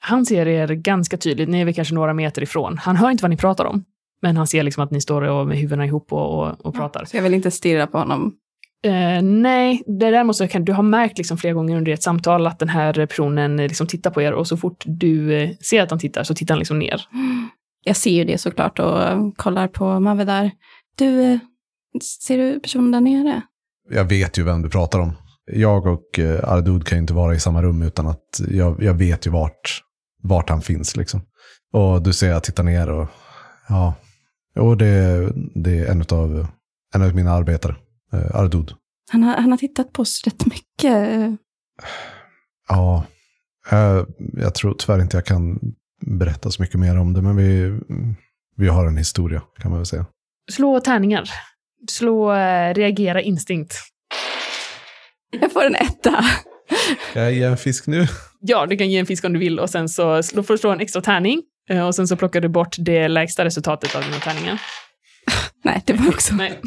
Han 0.00 0.26
ser 0.26 0.48
er 0.48 0.68
ganska 0.68 1.16
tydligt, 1.16 1.48
ni 1.48 1.60
är 1.60 1.64
väl 1.64 1.74
kanske 1.74 1.94
några 1.94 2.14
meter 2.14 2.42
ifrån. 2.42 2.78
Han 2.78 2.96
hör 2.96 3.10
inte 3.10 3.22
vad 3.22 3.30
ni 3.30 3.36
pratar 3.36 3.64
om, 3.64 3.84
men 4.22 4.36
han 4.36 4.46
ser 4.46 4.62
liksom 4.62 4.84
att 4.84 4.90
ni 4.90 5.00
står 5.00 5.22
och 5.22 5.46
med 5.46 5.58
huvudena 5.58 5.86
ihop 5.86 6.12
och, 6.12 6.38
och, 6.38 6.66
och 6.66 6.74
pratar. 6.74 7.04
Så 7.04 7.16
jag 7.16 7.22
vill 7.22 7.34
inte 7.34 7.50
stirra 7.50 7.86
på 7.86 7.98
honom. 7.98 8.34
Eh, 8.82 9.22
nej, 9.22 9.82
det 9.86 10.10
däremot 10.10 10.36
så 10.36 10.48
kan 10.48 10.64
du 10.64 10.72
har 10.72 10.82
märkt 10.82 11.18
liksom 11.18 11.38
flera 11.38 11.54
gånger 11.54 11.76
under 11.76 11.92
ett 11.92 12.02
samtal 12.02 12.46
att 12.46 12.58
den 12.58 12.68
här 12.68 13.06
personen 13.06 13.56
liksom 13.56 13.86
tittar 13.86 14.10
på 14.10 14.22
er 14.22 14.32
och 14.32 14.46
så 14.46 14.56
fort 14.56 14.84
du 14.86 15.34
eh, 15.34 15.50
ser 15.60 15.82
att 15.82 15.90
han 15.90 15.98
tittar 15.98 16.24
så 16.24 16.34
tittar 16.34 16.54
han 16.54 16.58
liksom 16.58 16.78
ner. 16.78 17.02
Jag 17.84 17.96
ser 17.96 18.10
ju 18.10 18.24
det 18.24 18.38
såklart 18.38 18.78
och 18.78 19.36
kollar 19.36 19.68
på 19.68 20.00
Mavedar. 20.00 20.50
Du, 20.96 21.22
eh, 21.22 21.38
ser 22.26 22.38
du 22.38 22.60
personen 22.60 22.90
där 22.90 23.00
nere? 23.00 23.42
jag 23.90 24.04
vet 24.04 24.38
ju 24.38 24.42
vem 24.42 24.62
du 24.62 24.70
pratar 24.70 24.98
om. 24.98 25.12
Jag 25.52 25.86
och 25.86 26.18
Ardud 26.42 26.86
kan 26.86 26.98
ju 26.98 27.00
inte 27.00 27.14
vara 27.14 27.34
i 27.34 27.40
samma 27.40 27.62
rum 27.62 27.82
utan 27.82 28.06
att 28.06 28.40
jag, 28.50 28.82
jag 28.82 28.94
vet 28.94 29.26
ju 29.26 29.30
vart, 29.30 29.82
vart 30.22 30.50
han 30.50 30.62
finns. 30.62 30.96
Liksom. 30.96 31.20
Och 31.72 32.02
du 32.02 32.12
ser 32.12 32.28
jag 32.28 32.42
tittar 32.42 32.62
ner 32.62 32.90
och 32.90 33.08
ja, 33.68 33.94
och 34.56 34.76
det, 34.76 35.32
det 35.54 35.78
är 35.78 35.86
en 35.86 36.04
av, 36.10 36.46
en 36.94 37.02
av 37.02 37.14
mina 37.14 37.32
arbetare, 37.32 37.76
eh, 38.12 38.36
Ardud. 38.36 38.72
Han 39.12 39.22
har, 39.22 39.36
han 39.36 39.50
har 39.50 39.58
tittat 39.58 39.92
på 39.92 40.02
oss 40.02 40.22
rätt 40.26 40.46
mycket. 40.46 41.08
eh, 41.08 41.32
Ja, 42.68 43.04
jag, 43.70 44.06
jag 44.36 44.54
tror 44.54 44.74
tyvärr 44.78 45.00
inte 45.00 45.16
jag 45.16 45.26
kan 45.26 45.58
berätta 46.06 46.50
så 46.50 46.62
mycket 46.62 46.80
mer 46.80 46.98
om 46.98 47.12
det, 47.12 47.22
men 47.22 47.36
vi, 47.36 47.78
vi 48.56 48.68
har 48.68 48.86
en 48.86 48.96
historia 48.96 49.42
kan 49.58 49.70
man 49.70 49.80
väl 49.80 49.86
säga. 49.86 50.06
Slå 50.52 50.80
tärningar. 50.80 51.30
Slå 51.90 52.32
eh, 52.32 52.74
reagera 52.74 53.22
instinkt. 53.22 53.74
Jag 55.40 55.52
får 55.52 55.64
en 55.64 55.74
etta. 55.74 56.24
Ska 57.10 57.20
jag 57.20 57.32
ge 57.32 57.42
en 57.42 57.56
fisk 57.56 57.86
nu? 57.86 58.06
Ja, 58.40 58.66
du 58.66 58.76
kan 58.76 58.90
ge 58.90 58.98
en 58.98 59.06
fisk 59.06 59.24
om 59.24 59.32
du 59.32 59.38
vill 59.38 59.58
och 59.60 59.70
sen 59.70 59.88
så 59.88 60.22
slå, 60.22 60.42
får 60.42 60.54
du 60.54 60.58
slå 60.58 60.70
en 60.70 60.80
extra 60.80 61.02
tärning. 61.02 61.42
eh, 61.70 61.86
Och 61.86 61.94
sen 61.94 62.08
så 62.08 62.16
plockar 62.16 62.40
du 62.40 62.48
bort 62.48 62.76
det 62.78 63.08
lägsta 63.08 63.44
resultatet 63.44 63.94
av 63.96 64.02
dina 64.02 64.16
tärningar. 64.16 64.60
Nej, 65.64 65.82
det 65.86 65.92
var 65.92 66.08
också... 66.08 66.34
Nej. 66.34 66.60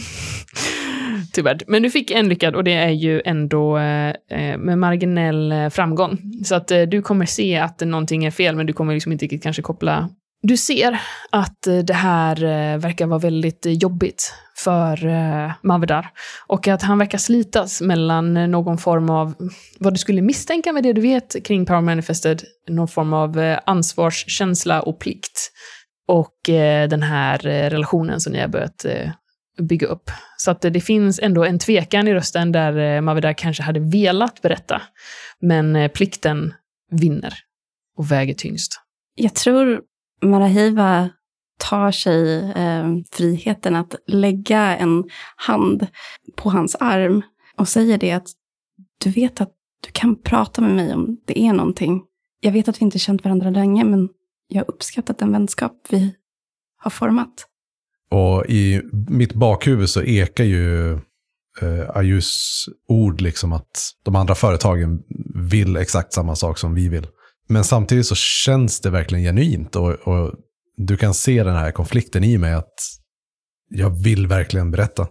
Tyvärr. 1.34 1.58
Men 1.68 1.84
du 1.84 1.90
fick 1.90 2.12
en 2.12 2.30
lyckad 2.30 2.56
och 2.56 2.64
det 2.64 2.74
är 2.74 2.90
ju 2.90 3.22
ändå 3.26 3.78
eh, 3.78 4.10
eh 4.10 4.58
med 4.58 4.78
marginell 4.78 5.52
eh, 5.52 5.70
framgång. 5.70 6.18
Så 6.46 6.56
att 6.56 6.72
eh, 6.72 6.82
du 6.82 7.02
kommer 7.02 7.26
se 7.26 7.58
att 7.58 7.80
någonting 7.80 8.26
är 8.26 8.32
fel, 8.32 8.56
men 8.56 8.66
du 8.66 8.74
kommer 8.74 8.94
liksom 8.94 9.12
inte 9.12 9.26
riktigt 9.26 9.44
kanske 9.44 9.62
koppla... 9.62 10.10
Du 10.46 10.58
ser 10.58 11.02
att 11.30 11.68
eh, 11.68 11.78
det 11.78 11.94
här 11.94 12.44
eh, 12.44 12.78
verkar 12.78 13.08
vara 13.08 13.20
väldigt 13.20 13.66
eh, 13.66 13.72
jobbigt 13.72 14.34
för 14.58 15.08
eh, 15.08 15.52
Mavedar. 15.62 16.10
Och 16.48 16.68
att 16.68 16.82
han 16.82 16.98
verkar 16.98 17.18
slitas 17.18 17.82
mellan 17.82 18.38
eh, 18.38 18.48
någon 18.48 18.78
form 18.78 19.10
av, 19.10 19.34
vad 19.80 19.94
du 19.94 19.98
skulle 19.98 20.22
misstänka 20.22 20.74
med 20.74 20.84
det 20.84 20.94
du 20.94 21.02
vet 21.02 21.46
kring 21.46 21.66
Power 21.66 21.82
Manifested, 21.82 22.44
någon 22.70 22.88
form 22.88 23.14
av 23.14 23.40
eh, 23.40 23.60
ansvarskänsla 23.66 24.82
och 24.82 25.00
plikt. 25.00 25.52
Och 26.08 26.50
eh, 26.50 26.90
den 26.90 27.04
här 27.04 27.48
eh, 27.48 27.70
relationen 27.70 28.20
som 28.20 28.34
ni 28.34 28.40
har 28.40 28.48
börjat 28.48 28.86
eh, 28.86 29.10
bygga 29.58 29.88
upp. 29.88 30.12
Så 30.38 30.52
att 30.52 30.62
det 30.62 30.82
finns 30.82 31.20
ändå 31.20 31.44
en 31.44 31.60
tvekan 31.60 32.08
i 32.08 32.14
rösten 32.14 32.52
där 32.52 32.78
eh, 32.78 33.02
Mavedar 33.02 33.34
kanske 33.34 33.64
hade 33.64 33.80
velat 33.80 34.42
berätta. 34.42 34.82
Men 35.40 35.76
eh, 35.76 35.92
plikten 35.92 36.54
vinner 36.92 37.34
och 37.98 38.12
väger 38.12 38.34
tyngst. 38.34 38.82
Jag 39.16 39.34
tror 39.34 39.82
Marahiva 40.22 41.10
tar 41.58 41.92
sig 41.92 42.52
eh, 42.52 42.86
friheten 43.12 43.76
att 43.76 43.96
lägga 44.08 44.78
en 44.78 45.04
hand 45.36 45.88
på 46.36 46.50
hans 46.50 46.76
arm 46.80 47.22
och 47.58 47.68
säger 47.68 47.98
det 47.98 48.12
att 48.12 48.28
du 49.04 49.10
vet 49.10 49.42
att 49.42 49.52
du 49.86 49.92
kan 49.92 50.22
prata 50.22 50.62
med 50.62 50.76
mig 50.76 50.94
om 50.94 51.18
det 51.26 51.40
är 51.40 51.54
någonting. 51.54 52.02
Jag 52.40 52.52
vet 52.52 52.68
att 52.68 52.82
vi 52.82 52.86
inte 52.86 53.00
känt 53.00 53.24
varandra 53.24 53.50
länge, 53.50 53.84
men 53.84 54.10
jag 54.48 54.62
har 54.62 54.72
uppskattat 54.72 55.18
den 55.18 55.32
vänskap 55.32 55.88
vi 55.90 56.16
har 56.78 56.92
format. 56.92 57.48
Och 58.14 58.46
i 58.46 58.82
mitt 58.92 59.34
bakhuvud 59.34 59.90
så 59.90 60.02
ekar 60.02 60.44
ju 60.44 60.94
eh, 61.62 61.90
Ayus 61.94 62.66
ord 62.88 63.22
liksom 63.22 63.54
att 63.54 63.92
de 64.04 64.16
andra 64.16 64.36
företagen 64.36 65.00
vill 65.36 65.78
exakt 65.78 66.14
samma 66.14 66.36
sak 66.36 66.58
som 66.58 66.74
vi 66.74 66.90
vill. 66.90 67.08
Men 67.48 67.64
samtidigt 67.64 68.06
så 68.06 68.16
känns 68.16 68.80
det 68.80 68.90
verkligen 68.90 69.24
genuint 69.24 69.76
och, 69.76 69.92
och 69.92 70.34
du 70.78 70.98
kan 70.98 71.14
se 71.14 71.44
den 71.44 71.56
här 71.56 71.72
konflikten 71.72 72.24
i 72.24 72.38
mig 72.38 72.54
att 72.54 72.74
jag 73.70 74.04
vill 74.04 74.28
verkligen 74.28 74.72
berätta 74.72 75.08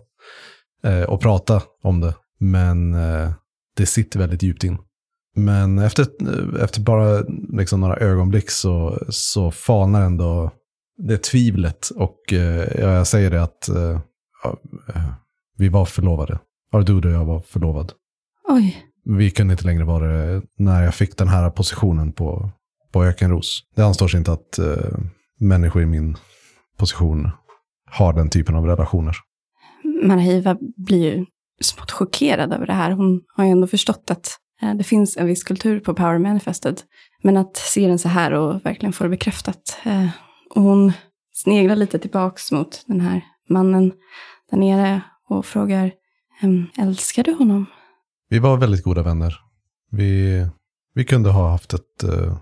eh, 0.84 1.02
och 1.02 1.20
prata 1.20 1.62
om 1.82 2.00
det. 2.00 2.14
Men 2.38 2.94
eh, 2.94 3.32
det 3.76 3.86
sitter 3.86 4.18
väldigt 4.18 4.42
djupt 4.42 4.64
in. 4.64 4.78
Men 5.36 5.78
efter, 5.78 6.06
efter 6.62 6.80
bara 6.80 7.24
liksom 7.52 7.80
några 7.80 7.96
ögonblick 7.96 8.50
så, 8.50 9.04
så 9.08 9.50
falnar 9.50 10.02
ändå 10.02 10.50
det 11.08 11.22
tvivlet. 11.22 11.90
Och 11.96 12.32
eh, 12.32 12.80
ja, 12.80 12.92
jag 12.94 13.06
säger 13.06 13.30
det 13.30 13.42
att 13.42 13.68
eh, 13.68 14.00
eh, 14.94 15.12
vi 15.58 15.68
var 15.68 15.84
förlovade. 15.84 16.38
Ardud 16.72 17.04
och 17.06 17.12
jag 17.12 17.24
var 17.24 17.40
förlovad. 17.40 17.92
Oj, 18.48 18.76
Vi 19.04 19.30
kunde 19.30 19.52
inte 19.52 19.64
längre 19.64 19.84
vara 19.84 20.06
det 20.12 20.42
när 20.58 20.82
jag 20.82 20.94
fick 20.94 21.16
den 21.16 21.28
här 21.28 21.50
positionen 21.50 22.12
på, 22.12 22.50
på 22.92 23.04
Ökenros. 23.04 23.62
Det 23.76 23.82
anstår 23.82 24.08
sig 24.08 24.18
inte 24.18 24.32
att 24.32 24.58
eh, 24.58 24.98
människor 25.40 25.82
i 25.82 25.86
min 25.86 26.16
position 26.76 27.30
har 27.90 28.12
den 28.12 28.30
typen 28.30 28.54
av 28.54 28.66
relationer. 28.66 29.16
Marahiva 30.02 30.56
blir 30.76 31.16
ju 31.16 31.26
smått 31.60 31.90
chockerad 31.90 32.52
över 32.52 32.66
det 32.66 32.72
här. 32.72 32.90
Hon 32.90 33.20
har 33.36 33.44
ju 33.44 33.50
ändå 33.50 33.66
förstått 33.66 34.10
att 34.10 34.28
eh, 34.62 34.74
det 34.74 34.84
finns 34.84 35.16
en 35.16 35.26
viss 35.26 35.44
kultur 35.44 35.80
på 35.80 35.94
Power 35.94 36.18
Manifested. 36.18 36.80
Men 37.22 37.36
att 37.36 37.56
se 37.56 37.88
den 37.88 37.98
så 37.98 38.08
här 38.08 38.32
och 38.32 38.66
verkligen 38.66 38.92
få 38.92 39.04
det 39.04 39.10
bekräftat. 39.10 39.78
Och 40.54 40.62
hon 40.62 40.92
sneglar 41.32 41.76
lite 41.76 41.98
tillbaks 41.98 42.52
mot 42.52 42.84
den 42.86 43.00
här 43.00 43.24
mannen 43.48 43.92
där 44.50 44.58
nere 44.58 45.00
och 45.28 45.46
frågar, 45.46 45.92
älskar 46.78 47.24
du 47.24 47.32
honom? 47.32 47.66
Vi 48.28 48.38
var 48.38 48.56
väldigt 48.56 48.82
goda 48.82 49.02
vänner. 49.02 49.38
Vi, 49.90 50.46
vi 50.94 51.04
kunde 51.04 51.30
ha 51.30 51.50
haft 51.50 51.74
ett 51.74 52.02
eh, 52.02 52.36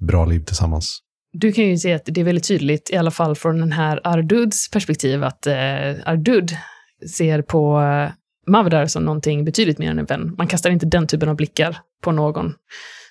bra 0.00 0.24
liv 0.24 0.40
tillsammans. 0.40 1.02
Du 1.32 1.52
kan 1.52 1.64
ju 1.64 1.78
se 1.78 1.92
att 1.92 2.02
det 2.04 2.20
är 2.20 2.24
väldigt 2.24 2.48
tydligt, 2.48 2.90
i 2.90 2.96
alla 2.96 3.10
fall 3.10 3.36
från 3.36 3.60
den 3.60 3.72
här 3.72 4.00
Arduds 4.04 4.70
perspektiv, 4.70 5.24
att 5.24 5.46
eh, 5.46 5.54
Ardud 6.04 6.50
ser 7.16 7.42
på 7.42 7.80
eh, 7.80 8.10
Mavdar 8.46 8.86
som 8.86 9.04
någonting 9.04 9.44
betydligt 9.44 9.78
mer 9.78 9.90
än 9.90 9.98
en 9.98 10.04
vän. 10.04 10.34
Man 10.38 10.46
kastar 10.46 10.70
inte 10.70 10.86
den 10.86 11.06
typen 11.06 11.28
av 11.28 11.36
blickar 11.36 11.78
på 12.02 12.12
någon 12.12 12.54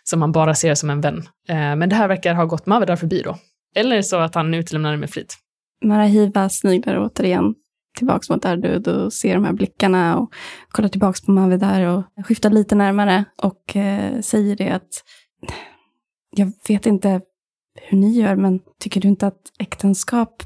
som 0.04 0.20
man 0.20 0.32
bara 0.32 0.56
ser 0.56 0.76
som 0.76 0.90
en 0.90 1.02
vän. 1.02 1.18
Eh, 1.50 1.76
men 1.76 1.90
det 1.90 1.96
här 1.96 2.08
verkar 2.08 2.34
ha 2.34 2.46
gått 2.46 2.66
Mavdar 2.66 2.96
förbi 2.96 3.22
då. 3.22 3.38
Eller 3.76 4.02
så 4.02 4.18
att 4.18 4.36
han 4.36 4.54
utelämnar 4.54 4.92
det 4.92 4.98
med 4.98 5.10
flit. 5.10 5.38
Marahiva 5.86 6.50
sniglar 6.50 7.00
återigen 7.00 7.56
tillbaks 7.98 8.30
mot 8.30 8.46
Ardud 8.46 8.88
och 8.88 9.14
ser 9.14 9.34
de 9.34 9.46
här 9.46 9.54
blickarna 9.54 10.18
och 10.18 10.34
kollar 10.70 10.90
tillbaks 10.90 11.22
på 11.22 11.32
Mavidar 11.32 11.82
och 11.82 12.26
skiftar 12.26 12.50
lite 12.50 12.76
närmare 12.76 13.26
och 13.38 13.76
eh, 13.76 14.22
säger 14.22 14.56
det 14.56 14.70
att 14.70 15.04
jag 16.36 16.52
vet 16.68 16.86
inte 16.86 17.22
hur 17.82 17.98
ni 17.98 18.12
gör, 18.20 18.36
men 18.36 18.60
tycker 18.80 19.02
du 19.02 19.08
inte 19.08 19.28
att 19.28 19.42
äktenskap 19.60 20.44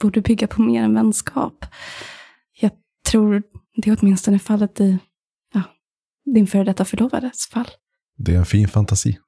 borde 0.00 0.20
bygga 0.20 0.46
på 0.46 0.62
mer 0.62 0.82
än 0.82 0.94
vänskap? 0.94 1.64
Jag 2.60 2.70
tror 3.10 3.42
det 3.76 3.90
är 3.90 3.96
åtminstone 4.00 4.38
fallet 4.38 4.80
i 4.80 4.98
ja, 5.54 5.62
din 6.34 6.46
före 6.46 6.64
detta 6.64 6.84
förlovades 6.84 7.48
fall. 7.48 7.68
Det 8.16 8.34
är 8.34 8.38
en 8.38 8.46
fin 8.46 8.68
fantasi. 8.68 9.18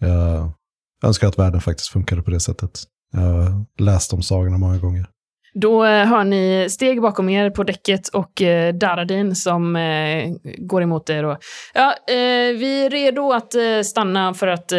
Jag 0.00 0.52
önskar 1.04 1.28
att 1.28 1.38
världen 1.38 1.60
faktiskt 1.60 1.88
funkade 1.88 2.22
på 2.22 2.30
det 2.30 2.40
sättet. 2.40 2.70
Jag 3.12 3.20
har 3.20 3.64
läst 3.78 4.12
om 4.12 4.22
sagorna 4.22 4.58
många 4.58 4.78
gånger. 4.78 5.06
Då 5.54 5.84
eh, 5.84 6.06
hör 6.06 6.24
ni 6.24 6.66
steg 6.70 7.02
bakom 7.02 7.28
er 7.28 7.50
på 7.50 7.64
däcket 7.64 8.08
och 8.08 8.42
eh, 8.42 8.74
Daradin 8.74 9.36
som 9.36 9.76
eh, 9.76 10.30
går 10.58 10.82
emot 10.82 11.10
er. 11.10 11.24
Och, 11.24 11.38
ja, 11.74 11.94
eh, 12.08 12.56
vi 12.58 12.84
är 12.86 12.90
redo 12.90 13.32
att 13.32 13.54
eh, 13.54 13.80
stanna 13.84 14.34
för 14.34 14.46
att 14.46 14.72
eh, 14.72 14.78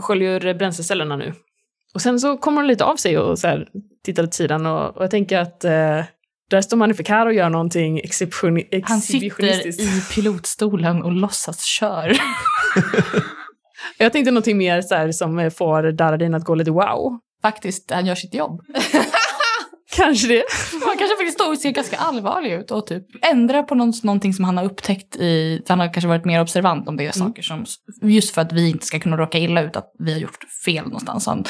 skölja 0.00 0.30
ur 0.30 0.54
bränslecellerna 0.54 1.16
nu. 1.16 1.34
Och 1.94 2.00
sen 2.02 2.20
så 2.20 2.36
kommer 2.36 2.56
hon 2.56 2.68
lite 2.68 2.84
av 2.84 2.96
sig 2.96 3.18
och 3.18 3.38
så 3.38 3.46
här, 3.48 3.68
tittar 4.04 4.22
åt 4.22 4.34
sidan 4.34 4.66
och, 4.66 4.96
och 4.96 5.02
jag 5.02 5.10
tänker 5.10 5.38
att 5.38 5.64
eh, 5.64 6.04
där 6.50 6.60
står 6.60 6.76
Magnificar 6.76 7.26
och 7.26 7.34
gör 7.34 7.50
någonting 7.50 7.98
exception, 7.98 8.62
Han 8.84 9.00
sitter 9.00 9.16
exhibitionistiskt. 9.16 9.80
i 9.82 10.14
pilotstolen 10.14 11.02
och 11.02 11.12
låtsas 11.12 11.62
kör. 11.64 12.12
Jag 14.02 14.12
tänkte 14.12 14.30
någonting 14.30 14.58
mer 14.58 14.82
så 14.82 14.94
här, 14.94 15.12
som 15.12 15.38
eh, 15.38 15.50
får 15.50 15.92
Daradin 15.92 16.34
att 16.34 16.44
gå 16.44 16.54
lite 16.54 16.70
wow. 16.70 17.18
Faktiskt, 17.42 17.90
han 17.90 18.06
gör 18.06 18.14
sitt 18.14 18.34
jobb. 18.34 18.60
Kanske 19.96 20.28
det. 20.28 20.44
Han 20.72 20.98
kanske 20.98 21.16
faktiskt 21.16 21.40
står 21.40 21.52
och 21.52 21.58
ser 21.58 21.70
ganska 21.70 21.96
allvarlig 21.96 22.52
ut 22.52 22.70
och 22.70 22.86
typ 22.86 23.06
ändrar 23.32 23.62
på 23.62 23.74
någon, 23.74 23.92
någonting 24.02 24.34
som 24.34 24.44
han 24.44 24.56
har 24.56 24.64
upptäckt 24.64 25.16
i... 25.16 25.62
Han 25.68 25.80
har 25.80 25.92
kanske 25.92 26.08
varit 26.08 26.24
mer 26.24 26.40
observant 26.40 26.88
om 26.88 26.96
det 26.96 27.06
är 27.06 27.12
saker 27.12 27.42
som... 27.42 27.64
Just 28.02 28.34
för 28.34 28.42
att 28.42 28.52
vi 28.52 28.70
inte 28.70 28.86
ska 28.86 29.00
kunna 29.00 29.16
råka 29.16 29.38
illa 29.38 29.62
ut, 29.62 29.76
att 29.76 29.92
vi 29.98 30.12
har 30.12 30.20
gjort 30.20 30.44
fel 30.64 30.84
någonstans. 30.84 31.26
Han 31.26 31.44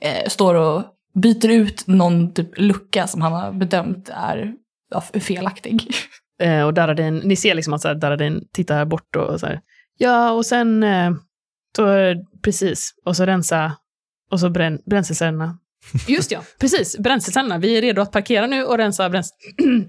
eh, 0.00 0.28
står 0.28 0.54
och 0.54 0.82
byter 1.14 1.50
ut 1.50 1.86
någon 1.86 2.34
typ 2.34 2.58
lucka 2.58 3.06
som 3.06 3.22
han 3.22 3.32
har 3.32 3.52
bedömt 3.52 4.08
är 4.08 4.54
felaktig. 5.20 5.94
Eh, 6.40 6.62
och 6.62 6.74
Daradin, 6.74 7.16
ni 7.16 7.36
ser 7.36 7.54
liksom 7.54 7.74
att 7.74 7.80
så 7.80 7.88
här, 7.88 7.94
Daradin 7.94 8.44
tittar 8.52 8.84
bort 8.84 9.16
och 9.16 9.40
så 9.40 9.46
här, 9.46 9.60
ja 9.98 10.30
och 10.30 10.46
sen, 10.46 10.82
eh, 10.82 11.10
så, 11.76 11.92
eh, 11.96 12.16
precis, 12.42 12.94
och 13.04 13.16
så 13.16 13.26
rensa, 13.26 13.72
och 14.30 14.40
så 14.40 14.50
brän, 14.50 14.78
bränslecellerna. 14.86 15.58
Just 16.08 16.30
ja, 16.30 16.42
precis, 16.60 16.98
bränslecellerna. 16.98 17.58
Vi 17.58 17.78
är 17.78 17.82
redo 17.82 18.02
att 18.02 18.12
parkera 18.12 18.46
nu 18.46 18.64
och 18.64 18.78
rensa 18.78 19.10
bränsle... 19.10 19.36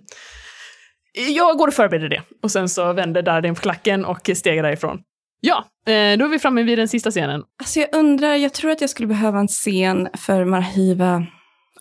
Jag 1.30 1.58
går 1.58 1.68
och 1.68 1.74
förbereder 1.74 2.10
det. 2.10 2.22
Och 2.44 2.52
sen 2.52 2.70
så 2.70 2.94
vänder 2.94 3.22
Daradin 3.22 3.56
på 3.56 3.62
klacken 3.62 4.06
och 4.06 4.30
stegar 4.36 4.64
därifrån. 4.64 5.00
Ja, 5.40 5.66
eh, 5.86 6.18
då 6.18 6.26
är 6.26 6.28
vi 6.28 6.40
framme 6.40 6.64
vid 6.64 6.78
den 6.78 6.88
sista 6.88 7.12
scenen. 7.12 7.44
Alltså 7.60 7.80
jag 7.80 7.96
undrar, 7.96 8.36
jag 8.36 8.54
tror 8.54 8.72
att 8.72 8.82
jag 8.82 8.90
skulle 8.90 9.08
behöva 9.08 9.40
en 9.40 9.48
scen 9.48 10.10
för 10.14 10.46
Marhiva 10.46 11.26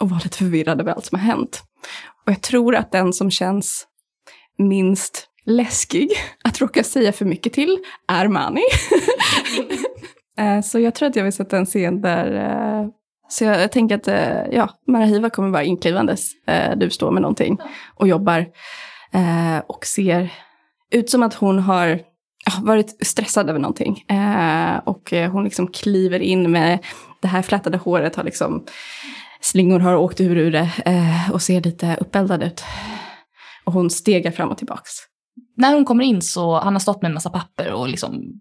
och 0.00 0.10
vara 0.10 0.20
lite 0.24 0.38
förvirrad 0.38 0.80
över 0.80 0.92
allt 0.92 1.04
som 1.04 1.18
har 1.18 1.26
hänt. 1.26 1.62
Och 2.26 2.32
jag 2.32 2.42
tror 2.42 2.74
att 2.76 2.92
den 2.92 3.12
som 3.12 3.30
känns 3.30 3.86
minst 4.58 5.28
läskig 5.44 6.10
att 6.44 6.60
råka 6.60 6.84
säga 6.84 7.12
för 7.12 7.24
mycket 7.24 7.52
till 7.52 7.78
är 8.08 8.28
Mani. 8.28 8.62
Eh, 10.38 10.60
så 10.60 10.78
jag 10.78 10.94
tror 10.94 11.08
att 11.08 11.16
jag 11.16 11.24
vill 11.24 11.32
sätta 11.32 11.56
en 11.56 11.66
scen 11.66 12.00
där 12.00 12.34
eh, 12.34 12.88
så 13.28 13.44
jag, 13.44 13.60
jag 13.60 13.72
tänker 13.72 13.94
att 13.94 14.08
eh, 14.08 14.46
ja, 14.52 14.70
Marahiva 14.86 15.30
kommer 15.30 15.48
vara 15.48 15.62
inklivandes. 15.62 16.30
Du 16.76 16.90
står 16.90 17.10
med 17.10 17.22
någonting 17.22 17.58
och 17.94 18.08
jobbar. 18.08 18.46
Och 19.66 19.86
ser 19.86 20.30
ut 20.90 21.10
som 21.10 21.22
att 21.22 21.34
hon 21.34 21.58
har 21.58 22.00
varit 22.62 23.06
stressad 23.06 23.50
över 23.50 23.60
någonting. 23.60 24.04
Och 24.84 25.12
hon 25.32 25.44
liksom 25.44 25.66
kliver 25.66 26.20
in 26.20 26.50
med 26.50 26.78
det 27.20 27.28
här 27.28 27.42
flätade 27.42 27.78
håret. 27.78 28.16
Har 28.16 28.24
liksom, 28.24 28.64
slingor 29.40 29.80
har 29.80 29.96
åkt 29.96 30.20
ur 30.20 30.36
ur 30.36 30.52
det 30.52 30.70
och 31.32 31.42
ser 31.42 31.60
lite 31.60 31.96
uppeldad 32.00 32.42
ut. 32.42 32.64
Och 33.64 33.72
hon 33.72 33.90
stegar 33.90 34.30
fram 34.30 34.50
och 34.50 34.58
tillbaks. 34.58 34.90
När 35.56 35.74
hon 35.74 35.84
kommer 35.84 36.04
in 36.04 36.22
så 36.22 36.60
han 36.60 36.72
har 36.72 36.80
stått 36.80 37.02
med 37.02 37.08
en 37.08 37.14
massa 37.14 37.30
papper 37.30 37.72
och 37.72 37.88
liksom 37.88 38.40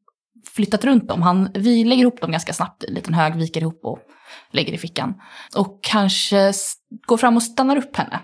flyttat 0.55 0.85
runt 0.85 1.07
dem. 1.07 1.21
Han, 1.21 1.49
vi 1.53 1.83
lägger 1.83 2.01
ihop 2.01 2.21
dem 2.21 2.31
ganska 2.31 2.53
snabbt 2.53 2.83
i 2.83 2.87
en 2.87 2.93
liten 2.93 3.13
hög, 3.13 3.35
viker 3.35 3.61
ihop 3.61 3.79
och 3.83 3.99
lägger 4.51 4.73
i 4.73 4.77
fickan. 4.77 5.13
Och 5.55 5.79
kanske 5.83 6.53
går 7.07 7.17
fram 7.17 7.35
och 7.35 7.43
stannar 7.43 7.77
upp 7.77 7.95
henne. 7.95 8.19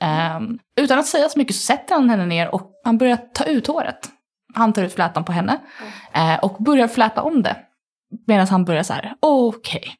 Ehm, 0.00 0.58
utan 0.76 0.98
att 0.98 1.06
säga 1.06 1.28
så 1.28 1.38
mycket 1.38 1.56
så 1.56 1.62
sätter 1.62 1.94
han 1.94 2.10
henne 2.10 2.26
ner 2.26 2.54
och 2.54 2.70
han 2.84 2.98
börjar 2.98 3.16
ta 3.16 3.44
ut 3.44 3.66
håret. 3.66 4.10
Han 4.54 4.72
tar 4.72 4.82
ut 4.82 4.94
flätan 4.94 5.24
på 5.24 5.32
henne 5.32 5.60
eh, 6.14 6.38
och 6.38 6.64
börjar 6.64 6.88
fläta 6.88 7.22
om 7.22 7.42
det. 7.42 7.56
Medan 8.26 8.48
han 8.48 8.64
börjar 8.64 8.82
så 8.82 8.92
här, 8.92 9.14
okej, 9.20 9.94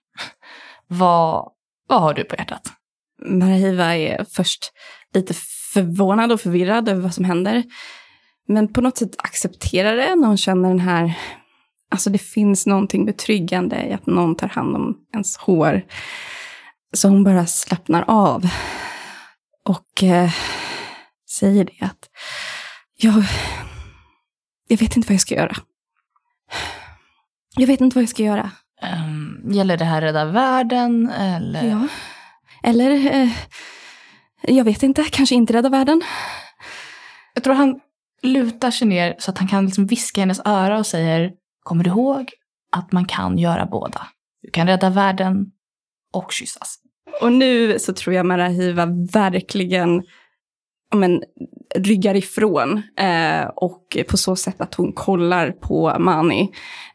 vad, 0.86 1.52
vad 1.88 2.00
har 2.00 2.14
du 2.14 2.24
på 2.24 2.36
hjärtat? 2.36 2.72
Marahiva 3.26 3.96
är 3.96 4.24
först 4.24 4.72
lite 5.14 5.34
förvånad 5.72 6.32
och 6.32 6.40
förvirrad 6.40 6.88
över 6.88 7.00
vad 7.00 7.14
som 7.14 7.24
händer. 7.24 7.64
Men 8.48 8.72
på 8.72 8.80
något 8.80 8.98
sätt 8.98 9.14
accepterar 9.18 9.96
det 9.96 10.14
när 10.14 10.28
hon 10.28 10.36
känner 10.36 10.68
den 10.68 10.80
här... 10.80 11.18
Alltså 11.90 12.10
det 12.10 12.18
finns 12.18 12.66
någonting 12.66 13.06
betryggande 13.06 13.86
i 13.86 13.92
att 13.92 14.06
någon 14.06 14.34
tar 14.34 14.48
hand 14.48 14.76
om 14.76 14.98
ens 15.14 15.36
hår. 15.36 15.82
Så 16.92 17.08
hon 17.08 17.24
bara 17.24 17.46
slappnar 17.46 18.04
av. 18.06 18.48
Och 19.64 20.02
eh, 20.02 20.30
säger 21.30 21.64
det 21.64 21.84
att 21.86 22.08
jag, 22.96 23.24
jag 24.68 24.78
vet 24.78 24.96
inte 24.96 25.08
vad 25.08 25.14
jag 25.14 25.20
ska 25.20 25.34
göra. 25.34 25.56
Jag 27.56 27.66
vet 27.66 27.80
inte 27.80 27.94
vad 27.94 28.02
jag 28.02 28.08
ska 28.08 28.22
göra. 28.22 28.50
Um, 28.82 29.52
gäller 29.52 29.76
det 29.76 29.84
här 29.84 30.00
rädda 30.00 30.24
världen 30.24 31.10
eller? 31.10 31.68
Ja. 31.68 31.88
Eller, 32.62 32.90
eh, 32.90 33.30
jag 34.42 34.64
vet 34.64 34.82
inte, 34.82 35.04
kanske 35.04 35.34
inte 35.34 35.52
rädda 35.52 35.68
världen. 35.68 36.02
Jag 37.34 37.44
tror 37.44 37.54
han 37.54 37.80
lutar 38.22 38.70
sig 38.70 38.88
ner 38.88 39.16
så 39.18 39.30
att 39.30 39.38
han 39.38 39.48
kan 39.48 39.64
liksom 39.64 39.86
viska 39.86 40.20
i 40.20 40.22
hennes 40.22 40.40
öra 40.44 40.78
och 40.78 40.86
säger 40.86 41.32
Kommer 41.62 41.84
du 41.84 41.90
ihåg 41.90 42.30
att 42.76 42.92
man 42.92 43.04
kan 43.04 43.38
göra 43.38 43.66
båda? 43.66 44.06
Du 44.42 44.50
kan 44.50 44.66
rädda 44.66 44.90
världen 44.90 45.46
och 46.12 46.32
kyssas. 46.32 46.78
Och 47.20 47.32
nu 47.32 47.78
så 47.78 47.92
tror 47.92 48.14
jag 48.14 48.26
Marahiva 48.26 48.86
verkligen 49.12 50.02
men, 50.94 51.22
ryggar 51.74 52.14
ifrån. 52.14 52.82
Eh, 52.98 53.44
och 53.56 53.98
på 54.08 54.16
så 54.16 54.36
sätt 54.36 54.60
att 54.60 54.74
hon 54.74 54.92
kollar 54.92 55.50
på 55.50 55.96
Mani. 55.98 56.52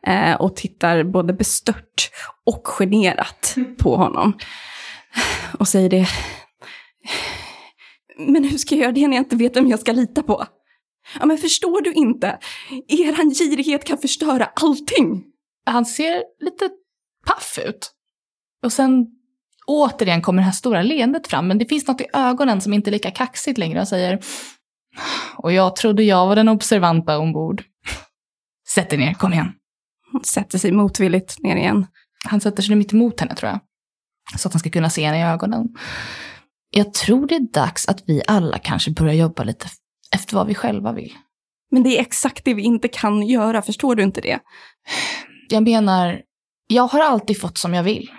Eh, 0.07 0.33
och 0.33 0.55
tittar 0.55 1.03
både 1.03 1.33
bestört 1.33 2.09
och 2.45 2.67
generat 2.67 3.55
på 3.79 3.95
honom. 3.95 4.37
Och 5.59 5.67
säger 5.67 5.89
det. 5.89 6.07
Men 8.17 8.43
hur 8.43 8.57
ska 8.57 8.75
jag 8.75 8.81
göra 8.81 8.91
det 8.91 9.07
när 9.07 9.17
jag 9.17 9.21
inte 9.21 9.35
vet 9.35 9.55
vem 9.55 9.67
jag 9.67 9.79
ska 9.79 9.91
lita 9.91 10.23
på? 10.23 10.45
Ja, 11.19 11.25
men 11.25 11.37
förstår 11.37 11.81
du 11.81 11.93
inte? 11.93 12.39
Eran 12.87 13.29
girighet 13.29 13.83
kan 13.83 13.97
förstöra 13.97 14.45
allting. 14.45 15.23
Han 15.65 15.85
ser 15.85 16.23
lite 16.39 16.69
paff 17.25 17.59
ut. 17.65 17.91
Och 18.63 18.73
sen 18.73 19.07
återigen 19.67 20.21
kommer 20.21 20.41
det 20.41 20.45
här 20.45 20.51
stora 20.51 20.81
leendet 20.81 21.27
fram, 21.27 21.47
men 21.47 21.57
det 21.57 21.65
finns 21.65 21.87
något 21.87 22.01
i 22.01 22.07
ögonen 22.13 22.61
som 22.61 22.73
inte 22.73 22.89
är 22.89 22.91
lika 22.91 23.11
kaxigt 23.11 23.57
längre 23.57 23.81
och 23.81 23.87
säger 23.87 24.19
Och 25.35 25.53
jag 25.53 25.75
trodde 25.75 26.03
jag 26.03 26.27
var 26.27 26.35
den 26.35 26.49
observanta 26.49 27.17
ombord. 27.17 27.63
Sätt 28.69 28.89
dig 28.89 28.99
ner, 28.99 29.13
kom 29.13 29.33
igen. 29.33 29.53
Hon 30.11 30.23
sätter 30.23 30.57
sig 30.57 30.71
motvilligt 30.71 31.39
ner 31.39 31.55
igen. 31.55 31.87
Han 32.25 32.41
sätter 32.41 32.63
sig 32.63 32.75
mitt 32.75 32.93
emot 32.93 33.19
henne 33.19 33.35
tror 33.35 33.51
jag. 33.51 33.59
Så 34.39 34.47
att 34.47 34.53
han 34.53 34.59
ska 34.59 34.69
kunna 34.69 34.89
se 34.89 35.05
henne 35.05 35.19
i 35.19 35.23
ögonen. 35.23 35.67
Jag 36.69 36.93
tror 36.93 37.27
det 37.27 37.35
är 37.35 37.53
dags 37.53 37.87
att 37.87 38.03
vi 38.07 38.21
alla 38.27 38.57
kanske 38.59 38.91
börjar 38.91 39.13
jobba 39.13 39.43
lite 39.43 39.67
efter 40.15 40.35
vad 40.35 40.47
vi 40.47 40.55
själva 40.55 40.91
vill. 40.93 41.13
Men 41.71 41.83
det 41.83 41.97
är 41.97 42.01
exakt 42.01 42.45
det 42.45 42.53
vi 42.53 42.61
inte 42.61 42.87
kan 42.87 43.27
göra, 43.27 43.61
förstår 43.61 43.95
du 43.95 44.03
inte 44.03 44.21
det? 44.21 44.39
Jag 45.49 45.63
menar, 45.63 46.21
jag 46.67 46.87
har 46.87 46.99
alltid 46.99 47.41
fått 47.41 47.57
som 47.57 47.73
jag 47.73 47.83
vill. 47.83 48.11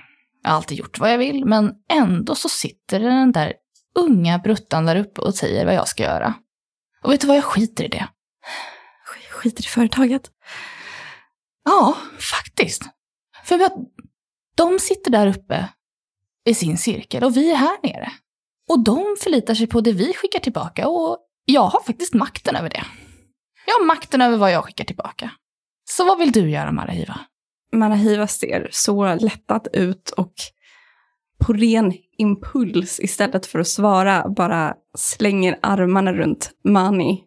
Jag 0.42 0.50
har 0.50 0.56
alltid 0.56 0.78
gjort 0.78 0.98
vad 0.98 1.12
jag 1.12 1.18
vill, 1.18 1.44
men 1.44 1.72
ändå 1.92 2.34
så 2.34 2.48
sitter 2.48 3.00
den 3.00 3.32
där 3.32 3.52
unga 3.94 4.38
bruttan 4.38 4.86
där 4.86 4.96
uppe 4.96 5.20
och 5.20 5.34
säger 5.34 5.64
vad 5.64 5.74
jag 5.74 5.88
ska 5.88 6.02
göra. 6.02 6.34
Och 7.02 7.12
vet 7.12 7.20
du 7.20 7.26
vad, 7.26 7.36
jag 7.36 7.44
skiter 7.44 7.84
i 7.84 7.88
det. 7.88 8.08
Sk- 9.06 9.32
Skiter 9.32 9.62
i 9.64 9.66
företaget. 9.66 10.30
Ja, 11.64 11.96
faktiskt. 12.32 12.82
För 13.44 13.60
att 13.64 13.72
de 14.56 14.78
sitter 14.78 15.10
där 15.10 15.26
uppe 15.26 15.68
i 16.48 16.54
sin 16.54 16.78
cirkel 16.78 17.24
och 17.24 17.36
vi 17.36 17.50
är 17.50 17.56
här 17.56 17.78
nere. 17.82 18.12
Och 18.70 18.84
de 18.84 19.16
förlitar 19.20 19.54
sig 19.54 19.66
på 19.66 19.80
det 19.80 19.92
vi 19.92 20.12
skickar 20.14 20.40
tillbaka 20.40 20.88
och 20.88 21.18
jag 21.52 21.66
har 21.66 21.82
faktiskt 21.82 22.14
makten 22.14 22.56
över 22.56 22.68
det. 22.68 22.84
Jag 23.66 23.74
har 23.74 23.84
makten 23.84 24.22
över 24.22 24.36
vad 24.36 24.52
jag 24.52 24.64
skickar 24.64 24.84
tillbaka. 24.84 25.30
Så 25.90 26.04
vad 26.04 26.18
vill 26.18 26.32
du 26.32 26.50
göra, 26.50 26.72
Marahiva? 26.72 27.20
Marahiva 27.72 28.26
ser 28.26 28.68
så 28.72 29.14
lättad 29.14 29.68
ut 29.72 30.10
och 30.10 30.32
på 31.44 31.52
ren 31.52 31.92
impuls 32.18 33.00
istället 33.00 33.46
för 33.46 33.58
att 33.58 33.68
svara 33.68 34.28
bara 34.28 34.74
slänger 34.98 35.58
armarna 35.62 36.12
runt 36.12 36.50
Mani 36.64 37.24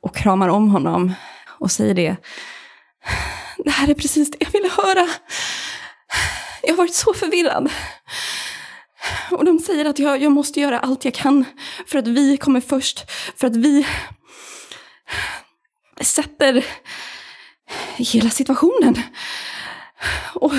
och 0.00 0.16
kramar 0.16 0.48
om 0.48 0.70
honom 0.70 1.14
och 1.58 1.70
säger 1.70 1.94
det. 1.94 2.16
Det 3.58 3.70
här 3.70 3.90
är 3.90 3.94
precis 3.94 4.30
det 4.30 4.36
jag 4.40 4.50
ville 4.50 4.70
höra. 4.76 5.08
Jag 6.62 6.72
har 6.72 6.76
varit 6.76 6.94
så 6.94 7.14
förvirrad. 7.14 7.70
Och 9.30 9.44
de 9.44 9.58
säger 9.58 9.84
att 9.84 9.98
jag, 9.98 10.22
jag 10.22 10.32
måste 10.32 10.60
göra 10.60 10.78
allt 10.78 11.04
jag 11.04 11.14
kan 11.14 11.44
för 11.86 11.98
att 11.98 12.08
vi 12.08 12.36
kommer 12.36 12.60
först, 12.60 13.10
för 13.36 13.46
att 13.46 13.56
vi 13.56 13.86
sätter 16.00 16.64
hela 17.96 18.30
situationen. 18.30 18.94
Och 20.34 20.52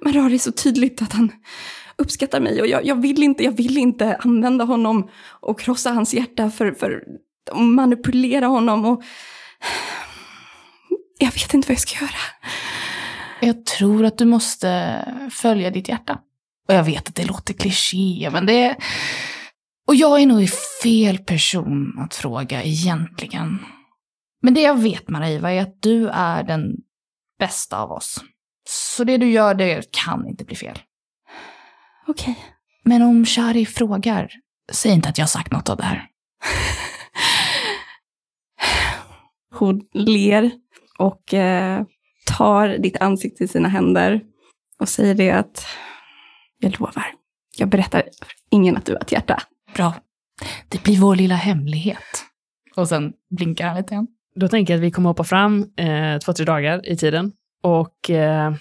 Marari 0.00 0.34
är 0.34 0.38
så 0.38 0.52
tydligt 0.52 1.02
att 1.02 1.12
han 1.12 1.32
uppskattar 1.96 2.40
mig 2.40 2.60
och 2.60 2.66
jag, 2.66 2.86
jag, 2.86 3.02
vill 3.02 3.22
inte, 3.22 3.44
jag 3.44 3.52
vill 3.52 3.78
inte 3.78 4.16
använda 4.16 4.64
honom 4.64 5.10
och 5.40 5.60
krossa 5.60 5.90
hans 5.90 6.14
hjärta 6.14 6.50
för, 6.50 6.72
för 6.72 7.04
att 7.50 7.60
manipulera 7.60 8.46
honom 8.46 8.84
och 8.84 9.02
jag 11.18 11.32
vet 11.32 11.54
inte 11.54 11.68
vad 11.68 11.74
jag 11.74 11.80
ska 11.80 12.04
göra. 12.04 12.20
Jag 13.40 13.66
tror 13.66 14.04
att 14.04 14.18
du 14.18 14.24
måste 14.24 15.04
följa 15.30 15.70
ditt 15.70 15.88
hjärta. 15.88 16.18
Och 16.70 16.76
jag 16.76 16.84
vet 16.84 17.08
att 17.08 17.14
det 17.14 17.24
låter 17.24 17.54
kliché, 17.54 18.30
men 18.32 18.46
det 18.46 18.64
är... 18.64 18.76
Och 19.86 19.94
jag 19.94 20.20
är 20.20 20.26
nog 20.26 20.48
fel 20.82 21.18
person 21.18 21.98
att 21.98 22.14
fråga 22.14 22.62
egentligen. 22.62 23.58
Men 24.42 24.54
det 24.54 24.60
jag 24.60 24.78
vet, 24.78 25.08
Maraiva, 25.08 25.52
är 25.52 25.62
att 25.62 25.82
du 25.82 26.08
är 26.08 26.42
den 26.42 26.76
bästa 27.38 27.78
av 27.78 27.90
oss. 27.90 28.24
Så 28.68 29.04
det 29.04 29.18
du 29.18 29.30
gör, 29.30 29.54
det 29.54 29.92
kan 29.92 30.28
inte 30.28 30.44
bli 30.44 30.56
fel. 30.56 30.78
Okej. 32.06 32.38
Men 32.84 33.02
om 33.02 33.26
Shari 33.26 33.66
frågar, 33.66 34.30
säg 34.72 34.92
inte 34.92 35.08
att 35.08 35.18
jag 35.18 35.22
har 35.22 35.28
sagt 35.28 35.52
något 35.52 35.68
av 35.68 35.76
det 35.76 35.84
här. 35.84 36.06
Hon 39.54 39.80
ler 39.92 40.50
och 40.98 41.34
eh, 41.34 41.82
tar 42.26 42.68
ditt 42.68 42.96
ansikte 43.00 43.44
i 43.44 43.48
sina 43.48 43.68
händer 43.68 44.20
och 44.78 44.88
säger 44.88 45.14
det 45.14 45.30
att 45.30 45.66
jag 46.60 46.80
lovar, 46.80 47.06
jag 47.56 47.68
berättar 47.68 48.02
för 48.22 48.32
ingen 48.50 48.76
att 48.76 48.86
du 48.86 48.92
har 48.92 49.00
ett 49.00 49.12
hjärta. 49.12 49.42
Bra. 49.74 49.94
Det 50.68 50.82
blir 50.82 50.96
vår 50.96 51.16
lilla 51.16 51.34
hemlighet. 51.34 52.24
Och 52.76 52.88
sen 52.88 53.12
blinkar 53.30 53.66
han 53.66 53.76
lite 53.76 53.94
grann. 53.94 54.06
Då 54.34 54.48
tänker 54.48 54.72
jag 54.72 54.78
att 54.78 54.84
vi 54.84 54.90
kommer 54.90 55.08
hoppa 55.08 55.24
fram 55.24 55.66
eh, 55.76 56.18
två, 56.18 56.32
tre 56.32 56.44
dagar 56.44 56.88
i 56.88 56.96
tiden. 56.96 57.32
Och 57.62 58.10
eh, 58.10 58.52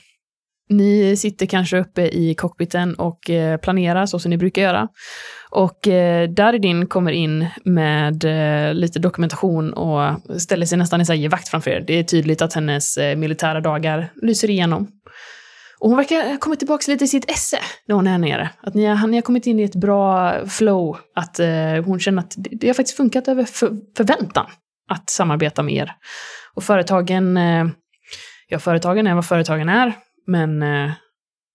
ni 0.70 1.16
sitter 1.18 1.46
kanske 1.46 1.80
uppe 1.80 2.02
i 2.02 2.36
cockpiten 2.36 2.96
och 2.96 3.30
eh, 3.30 3.58
planerar 3.58 4.06
så 4.06 4.20
som 4.20 4.30
ni 4.30 4.38
brukar 4.38 4.62
göra. 4.62 4.88
Och 5.50 5.88
eh, 5.88 6.30
Daridin 6.30 6.88
kommer 6.88 7.12
in 7.12 7.48
med 7.64 8.26
eh, 8.26 8.74
lite 8.74 9.00
dokumentation 9.00 9.74
och 9.74 10.20
ställer 10.42 10.66
sig 10.66 10.78
nästan 10.78 11.02
i 11.02 11.28
vakt 11.28 11.50
framför 11.50 11.72
er. 11.72 11.84
Det 11.88 12.00
är 12.00 12.04
tydligt 12.04 12.42
att 12.42 12.54
hennes 12.54 12.98
eh, 12.98 13.16
militära 13.16 13.62
dagar 13.62 14.10
lyser 14.22 14.50
igenom. 14.50 14.88
Och 15.80 15.90
hon 15.90 15.98
verkar 15.98 16.30
ha 16.30 16.38
kommit 16.38 16.60
tillbaka 16.60 16.92
lite 16.92 17.06
i 17.06 17.08
sitt 17.08 17.32
esse 17.32 17.60
när 17.88 17.96
hon 17.96 18.08
är 18.08 18.12
här 18.12 18.18
nere. 18.18 18.50
Att 18.62 18.74
ni 18.74 18.86
har, 18.86 19.08
ni 19.08 19.18
har 19.18 19.22
kommit 19.22 19.48
in 19.48 19.60
i 19.60 19.64
ett 19.64 19.76
bra 19.76 20.34
flow. 20.48 20.98
Att 21.16 21.40
eh, 21.40 21.84
hon 21.86 22.00
känner 22.00 22.20
att 22.20 22.34
det, 22.38 22.50
det 22.52 22.68
har 22.68 22.74
faktiskt 22.74 22.98
funkat 22.98 23.28
över 23.28 23.44
för, 23.44 23.78
förväntan 23.98 24.46
att 24.90 25.10
samarbeta 25.10 25.64
med 25.64 25.74
er. 25.74 25.96
Och 26.54 26.64
företagen, 26.64 27.38
eh, 27.38 27.66
ja 28.48 28.60
företagen 28.60 29.08
är 29.08 29.16
vad 29.16 29.26
företagen 29.26 29.70
är, 29.70 29.94
men, 30.28 30.64
eh, 30.64 30.92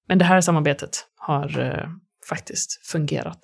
men 0.09 0.19
det 0.19 0.25
här 0.25 0.41
samarbetet 0.41 1.07
har 1.17 1.61
eh, 1.61 1.89
faktiskt 2.29 2.87
fungerat. 2.87 3.39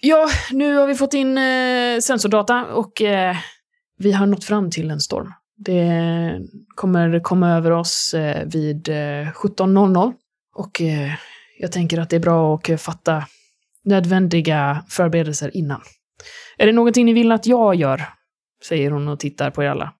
Ja, 0.00 0.28
nu 0.52 0.76
har 0.76 0.86
vi 0.86 0.94
fått 0.94 1.14
in 1.14 1.38
eh, 1.38 1.98
sensordata 2.00 2.64
och 2.64 3.02
eh, 3.02 3.36
vi 3.98 4.12
har 4.12 4.26
nått 4.26 4.44
fram 4.44 4.70
till 4.70 4.90
en 4.90 5.00
storm. 5.00 5.32
Det 5.58 6.40
kommer 6.74 7.20
komma 7.20 7.50
över 7.50 7.70
oss 7.70 8.14
eh, 8.14 8.46
vid 8.46 8.88
eh, 8.88 8.92
17.00 8.92 10.12
och 10.54 10.80
eh, 10.80 11.12
jag 11.58 11.72
tänker 11.72 11.98
att 11.98 12.10
det 12.10 12.16
är 12.16 12.20
bra 12.20 12.54
att 12.54 12.80
fatta 12.80 13.24
nödvändiga 13.84 14.84
förberedelser 14.88 15.56
innan. 15.56 15.80
Är 16.58 16.66
det 16.66 16.72
någonting 16.72 17.06
ni 17.06 17.12
vill 17.12 17.32
att 17.32 17.46
jag 17.46 17.74
gör? 17.74 18.02
Säger 18.68 18.90
hon 18.90 19.08
och 19.08 19.20
tittar 19.20 19.50
på 19.50 19.62
er 19.62 19.68
alla. 19.68 19.92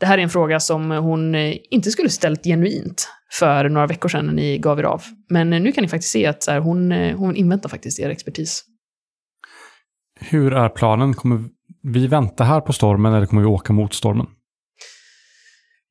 Det 0.00 0.06
här 0.06 0.18
är 0.18 0.22
en 0.22 0.30
fråga 0.30 0.60
som 0.60 0.90
hon 0.90 1.34
inte 1.70 1.90
skulle 1.90 2.08
ställt 2.08 2.44
genuint 2.44 3.08
för 3.32 3.68
några 3.68 3.86
veckor 3.86 4.08
sedan 4.08 4.26
när 4.26 4.32
ni 4.32 4.58
gav 4.58 4.78
er 4.78 4.84
av. 4.84 5.02
Men 5.30 5.50
nu 5.50 5.72
kan 5.72 5.82
ni 5.82 5.88
faktiskt 5.88 6.12
se 6.12 6.26
att 6.26 6.46
här, 6.46 6.58
hon, 6.58 6.92
hon 6.92 7.36
inväntar 7.36 7.68
faktiskt 7.68 8.00
er 8.00 8.10
expertis. 8.10 8.64
Hur 10.20 10.52
är 10.52 10.68
planen? 10.68 11.14
Kommer 11.14 11.44
vi 11.82 12.06
vänta 12.06 12.44
här 12.44 12.60
på 12.60 12.72
stormen 12.72 13.14
eller 13.14 13.26
kommer 13.26 13.42
vi 13.42 13.48
åka 13.48 13.72
mot 13.72 13.94
stormen? 13.94 14.26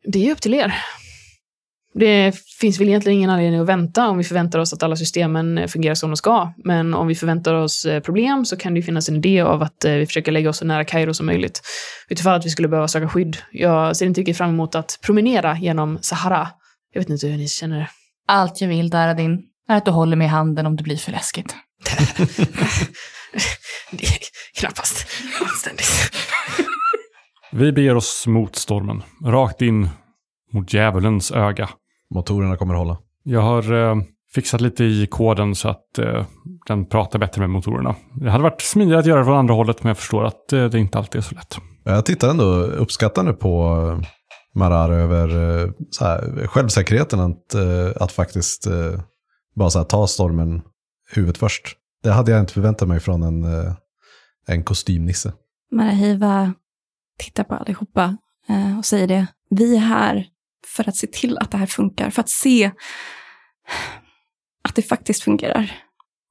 Det 0.03 0.27
är 0.27 0.31
upp 0.31 0.41
till 0.41 0.53
er. 0.53 0.75
Det 1.93 2.35
finns 2.59 2.79
väl 2.79 2.89
egentligen 2.89 3.17
ingen 3.17 3.29
anledning 3.29 3.59
att 3.59 3.67
vänta 3.67 4.07
om 4.07 4.17
vi 4.17 4.23
förväntar 4.23 4.59
oss 4.59 4.73
att 4.73 4.83
alla 4.83 4.95
systemen 4.95 5.69
fungerar 5.69 5.95
som 5.95 6.09
de 6.09 6.15
ska. 6.17 6.53
Men 6.57 6.93
om 6.93 7.07
vi 7.07 7.15
förväntar 7.15 7.53
oss 7.53 7.85
eh, 7.85 7.99
problem 7.99 8.45
så 8.45 8.57
kan 8.57 8.73
det 8.73 8.79
ju 8.79 8.83
finnas 8.83 9.09
en 9.09 9.15
idé 9.15 9.41
av 9.41 9.63
att 9.63 9.85
eh, 9.85 9.93
vi 9.93 10.05
försöker 10.05 10.31
lägga 10.31 10.49
oss 10.49 10.57
så 10.57 10.65
nära 10.65 10.83
Kairo 10.85 11.13
som 11.13 11.25
möjligt. 11.25 11.61
Utifall 12.09 12.39
att 12.39 12.45
vi 12.45 12.49
skulle 12.49 12.67
behöva 12.67 12.87
söka 12.87 13.09
skydd. 13.09 13.37
Jag 13.51 13.97
ser 13.97 14.05
inte 14.05 14.21
riktigt 14.21 14.37
fram 14.37 14.49
emot 14.49 14.75
att 14.75 14.99
promenera 15.01 15.57
genom 15.57 15.99
Sahara. 16.01 16.47
Jag 16.93 17.01
vet 17.01 17.09
inte 17.09 17.27
hur 17.27 17.37
ni 17.37 17.47
känner. 17.47 17.89
Allt 18.27 18.61
jag 18.61 18.67
vill, 18.67 18.89
Daradin, 18.89 19.41
är 19.69 19.77
att 19.77 19.85
du 19.85 19.91
håller 19.91 20.15
mig 20.15 20.25
i 20.25 20.29
handen 20.29 20.65
om 20.65 20.75
det 20.75 20.83
blir 20.83 20.97
för 20.97 21.11
läskigt. 21.11 21.55
det 23.91 24.05
är 24.05 24.19
knappast 24.59 25.07
anständigt. 25.41 26.11
Vi 27.55 27.71
beger 27.71 27.95
oss 27.95 28.27
mot 28.27 28.55
stormen, 28.55 29.03
rakt 29.25 29.61
in 29.61 29.89
mot 30.51 30.73
djävulens 30.73 31.31
öga. 31.31 31.69
Motorerna 32.09 32.57
kommer 32.57 32.73
hålla. 32.73 32.97
Jag 33.23 33.41
har 33.41 33.73
eh, 33.73 33.95
fixat 34.33 34.61
lite 34.61 34.83
i 34.83 35.07
koden 35.07 35.55
så 35.55 35.69
att 35.69 35.99
eh, 35.99 36.25
den 36.67 36.85
pratar 36.85 37.19
bättre 37.19 37.41
med 37.41 37.49
motorerna. 37.49 37.95
Det 38.13 38.29
hade 38.29 38.43
varit 38.43 38.61
smidigare 38.61 38.99
att 38.99 39.05
göra 39.05 39.19
det 39.19 39.25
från 39.25 39.37
andra 39.37 39.53
hållet, 39.53 39.83
men 39.83 39.87
jag 39.87 39.97
förstår 39.97 40.25
att 40.25 40.53
eh, 40.53 40.65
det 40.65 40.79
inte 40.79 40.97
alltid 40.97 41.19
är 41.19 41.23
så 41.23 41.35
lätt. 41.35 41.57
Jag 41.83 42.05
tittar 42.05 42.29
ändå 42.29 42.43
uppskattande 42.63 43.33
på 43.33 43.75
eh, 43.91 44.07
Marar 44.55 44.91
över 44.91 45.27
eh, 45.27 45.69
så 45.89 46.05
här, 46.05 46.47
självsäkerheten 46.47 47.19
att, 47.19 47.53
eh, 47.53 48.01
att 48.03 48.11
faktiskt 48.11 48.67
bara 49.55 49.69
så 49.69 49.79
här, 49.79 49.85
ta 49.85 50.07
stormen 50.07 50.61
huvudet 51.11 51.37
först. 51.37 51.63
Det 52.03 52.11
hade 52.11 52.31
jag 52.31 52.39
inte 52.39 52.53
förväntat 52.53 52.87
mig 52.87 52.99
från 52.99 53.23
en, 53.23 53.45
en 54.47 54.63
kostymnisse. 54.63 55.33
Marahiva 55.71 56.53
tittar 57.19 57.43
på 57.43 57.55
allihopa 57.55 58.17
eh, 58.49 58.77
och 58.77 58.85
säger 58.85 59.07
det. 59.07 59.27
Vi 59.49 59.75
är 59.75 59.79
här 59.79 60.27
för 60.67 60.89
att 60.89 60.95
se 60.95 61.07
till 61.07 61.37
att 61.37 61.51
det 61.51 61.57
här 61.57 61.65
funkar, 61.65 62.09
för 62.09 62.21
att 62.21 62.29
se 62.29 62.71
att 64.63 64.75
det 64.75 64.81
faktiskt 64.81 65.23
fungerar. 65.23 65.71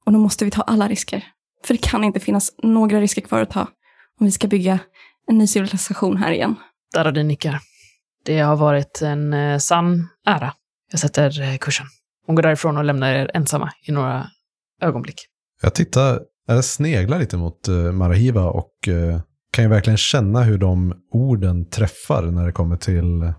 Och 0.05 0.11
då 0.11 0.19
måste 0.19 0.45
vi 0.45 0.51
ta 0.51 0.61
alla 0.61 0.87
risker. 0.87 1.27
För 1.63 1.73
det 1.73 1.81
kan 1.81 2.03
inte 2.03 2.19
finnas 2.19 2.51
några 2.63 3.01
risker 3.01 3.21
kvar 3.21 3.41
att 3.41 3.51
ta 3.51 3.67
om 4.19 4.25
vi 4.25 4.31
ska 4.31 4.47
bygga 4.47 4.79
en 5.27 5.37
ny 5.37 5.47
civilisation 5.47 6.17
här 6.17 6.31
igen. 6.31 6.55
Daradin 6.93 7.27
nickar. 7.27 7.59
Det 8.25 8.39
har 8.39 8.55
varit 8.55 9.01
en 9.01 9.33
eh, 9.33 9.57
sann 9.57 10.07
ära. 10.25 10.53
Jag 10.91 10.99
sätter 10.99 11.41
eh, 11.41 11.57
kursen. 11.57 11.85
Hon 12.25 12.35
går 12.35 12.43
därifrån 12.43 12.77
och 12.77 12.83
lämnar 12.83 13.13
er 13.13 13.31
ensamma 13.33 13.71
i 13.87 13.91
några 13.91 14.27
ögonblick. 14.81 15.27
Jag 15.61 15.75
tittar, 15.75 16.21
jag 16.47 16.65
sneglar 16.65 17.19
lite 17.19 17.37
mot 17.37 17.69
uh, 17.69 17.91
Marahiva 17.91 18.49
och 18.49 18.87
eh, 18.87 19.21
kan 19.53 19.63
ju 19.63 19.69
verkligen 19.69 19.97
känna 19.97 20.43
hur 20.43 20.57
de 20.57 20.93
orden 21.11 21.69
träffar 21.69 22.23
när 22.23 22.45
det 22.45 22.51
kommer 22.51 22.77
till... 22.77 23.33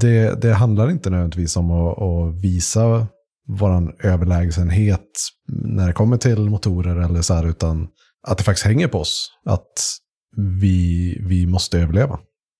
Det, 0.00 0.42
det 0.42 0.52
handlar 0.52 0.90
inte 0.90 1.10
nödvändigtvis 1.10 1.56
om 1.56 1.70
att, 1.70 2.02
att 2.02 2.44
visa 2.44 3.06
vår 3.48 4.06
överlägsenhet 4.06 5.08
när 5.48 5.86
det 5.86 5.92
kommer 5.92 6.16
till 6.16 6.38
motorer 6.38 6.96
eller 6.96 7.22
så 7.22 7.34
här, 7.34 7.46
utan 7.46 7.88
att 8.26 8.38
det 8.38 8.44
faktiskt 8.44 8.66
hänger 8.66 8.88
på 8.88 8.98
oss. 8.98 9.30
Att 9.44 9.72
vi, 10.60 11.16
vi 11.28 11.46
måste 11.46 11.78
överleva. 11.78 12.18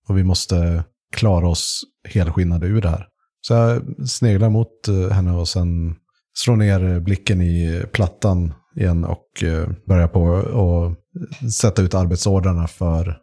Och 0.08 0.18
vi 0.18 0.24
måste 0.24 0.84
klara 1.12 1.48
oss 1.48 1.80
helskinnade 2.08 2.66
ur 2.66 2.80
det 2.80 2.88
här. 2.88 3.06
Så 3.40 3.54
jag 3.54 3.82
sneglar 4.08 4.50
mot 4.50 4.88
henne 5.12 5.32
och 5.32 5.48
sen 5.48 5.94
slår 6.34 6.56
ner 6.56 7.00
blicken 7.00 7.40
i 7.40 7.82
plattan 7.92 8.54
igen 8.80 9.04
och 9.04 9.42
eh, 9.42 9.68
börja 9.86 10.08
på 10.08 10.36
att 10.36 11.52
sätta 11.52 11.82
ut 11.82 11.94
arbetsordrarna 11.94 12.66
för... 12.66 13.16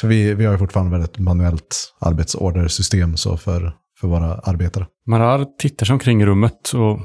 För 0.00 0.08
vi, 0.08 0.34
vi 0.34 0.44
har 0.44 0.52
ju 0.52 0.58
fortfarande 0.58 0.92
väldigt 0.92 1.18
manuellt 1.18 1.94
arbetsordersystem 2.00 3.16
så 3.16 3.36
för, 3.36 3.72
för 4.00 4.08
våra 4.08 4.34
arbetare. 4.34 4.86
Marar 5.06 5.46
tittar 5.58 5.86
sig 5.86 5.92
omkring 5.92 6.22
i 6.22 6.26
rummet 6.26 6.72
och 6.74 7.00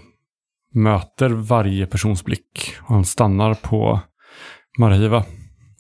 möter 0.73 1.29
varje 1.29 1.87
persons 1.87 2.23
blick. 2.23 2.75
Och 2.81 2.95
han 2.95 3.05
stannar 3.05 3.53
på 3.53 3.99
Marahiva. 4.79 5.25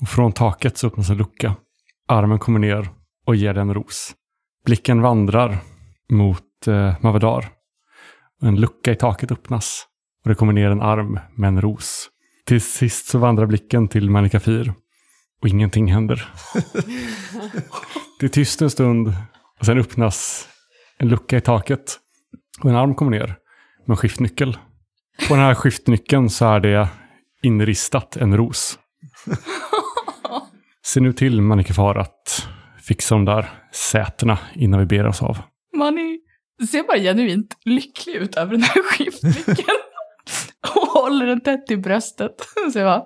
Och 0.01 0.09
från 0.09 0.31
taket 0.31 0.77
så 0.77 0.87
öppnas 0.87 1.09
en 1.09 1.17
lucka. 1.17 1.55
Armen 2.07 2.39
kommer 2.39 2.59
ner 2.59 2.89
och 3.25 3.35
ger 3.35 3.53
den 3.53 3.69
en 3.69 3.75
ros. 3.75 4.13
Blicken 4.65 5.01
vandrar 5.01 5.57
mot 6.09 6.67
eh, 6.67 6.95
Mavadar. 7.01 7.49
En 8.41 8.55
lucka 8.55 8.91
i 8.91 8.95
taket 8.95 9.31
öppnas. 9.31 9.87
Och 10.23 10.29
det 10.29 10.35
kommer 10.35 10.53
ner 10.53 10.69
en 10.69 10.81
arm 10.81 11.19
med 11.35 11.47
en 11.47 11.61
ros. 11.61 12.09
Till 12.47 12.61
sist 12.61 13.07
så 13.07 13.17
vandrar 13.17 13.45
blicken 13.45 13.87
till 13.87 14.09
Manika 14.09 14.39
Fir. 14.39 14.73
Och 15.41 15.47
ingenting 15.47 15.91
händer. 15.93 16.29
det 18.19 18.25
är 18.25 18.29
tyst 18.29 18.61
en 18.61 18.69
stund. 18.69 19.13
Och 19.59 19.65
sen 19.65 19.77
öppnas 19.77 20.47
en 20.97 21.07
lucka 21.09 21.37
i 21.37 21.41
taket. 21.41 21.99
Och 22.63 22.69
en 22.69 22.75
arm 22.75 22.95
kommer 22.95 23.11
ner 23.11 23.27
med 23.85 23.89
en 23.89 23.97
skiftnyckel. 23.97 24.57
På 25.27 25.35
den 25.35 25.43
här 25.43 25.55
skiftnyckeln 25.55 26.29
så 26.29 26.45
är 26.45 26.59
det 26.59 26.87
inristat 27.43 28.17
en 28.17 28.37
ros. 28.37 28.79
Se 30.85 30.99
nu 30.99 31.13
till 31.13 31.41
Manikefar 31.41 31.95
att 31.95 32.47
fixa 32.81 33.15
de 33.15 33.25
där 33.25 33.49
sätena 33.73 34.39
innan 34.55 34.79
vi 34.79 34.85
ber 34.85 35.07
oss 35.07 35.21
av. 35.21 35.37
Manny 35.77 36.19
ser 36.71 36.83
bara 36.83 36.97
genuint 36.97 37.57
lycklig 37.65 38.15
ut 38.15 38.35
över 38.35 38.51
den 38.51 38.61
här 38.61 38.83
skiftnyckeln 38.83 39.77
håller 41.03 41.25
den 41.25 41.41
tätt 41.41 41.71
i 41.71 41.77
bröstet. 41.77 42.35
Så 42.73 42.79
jag 42.79 42.85
bara, 42.85 43.03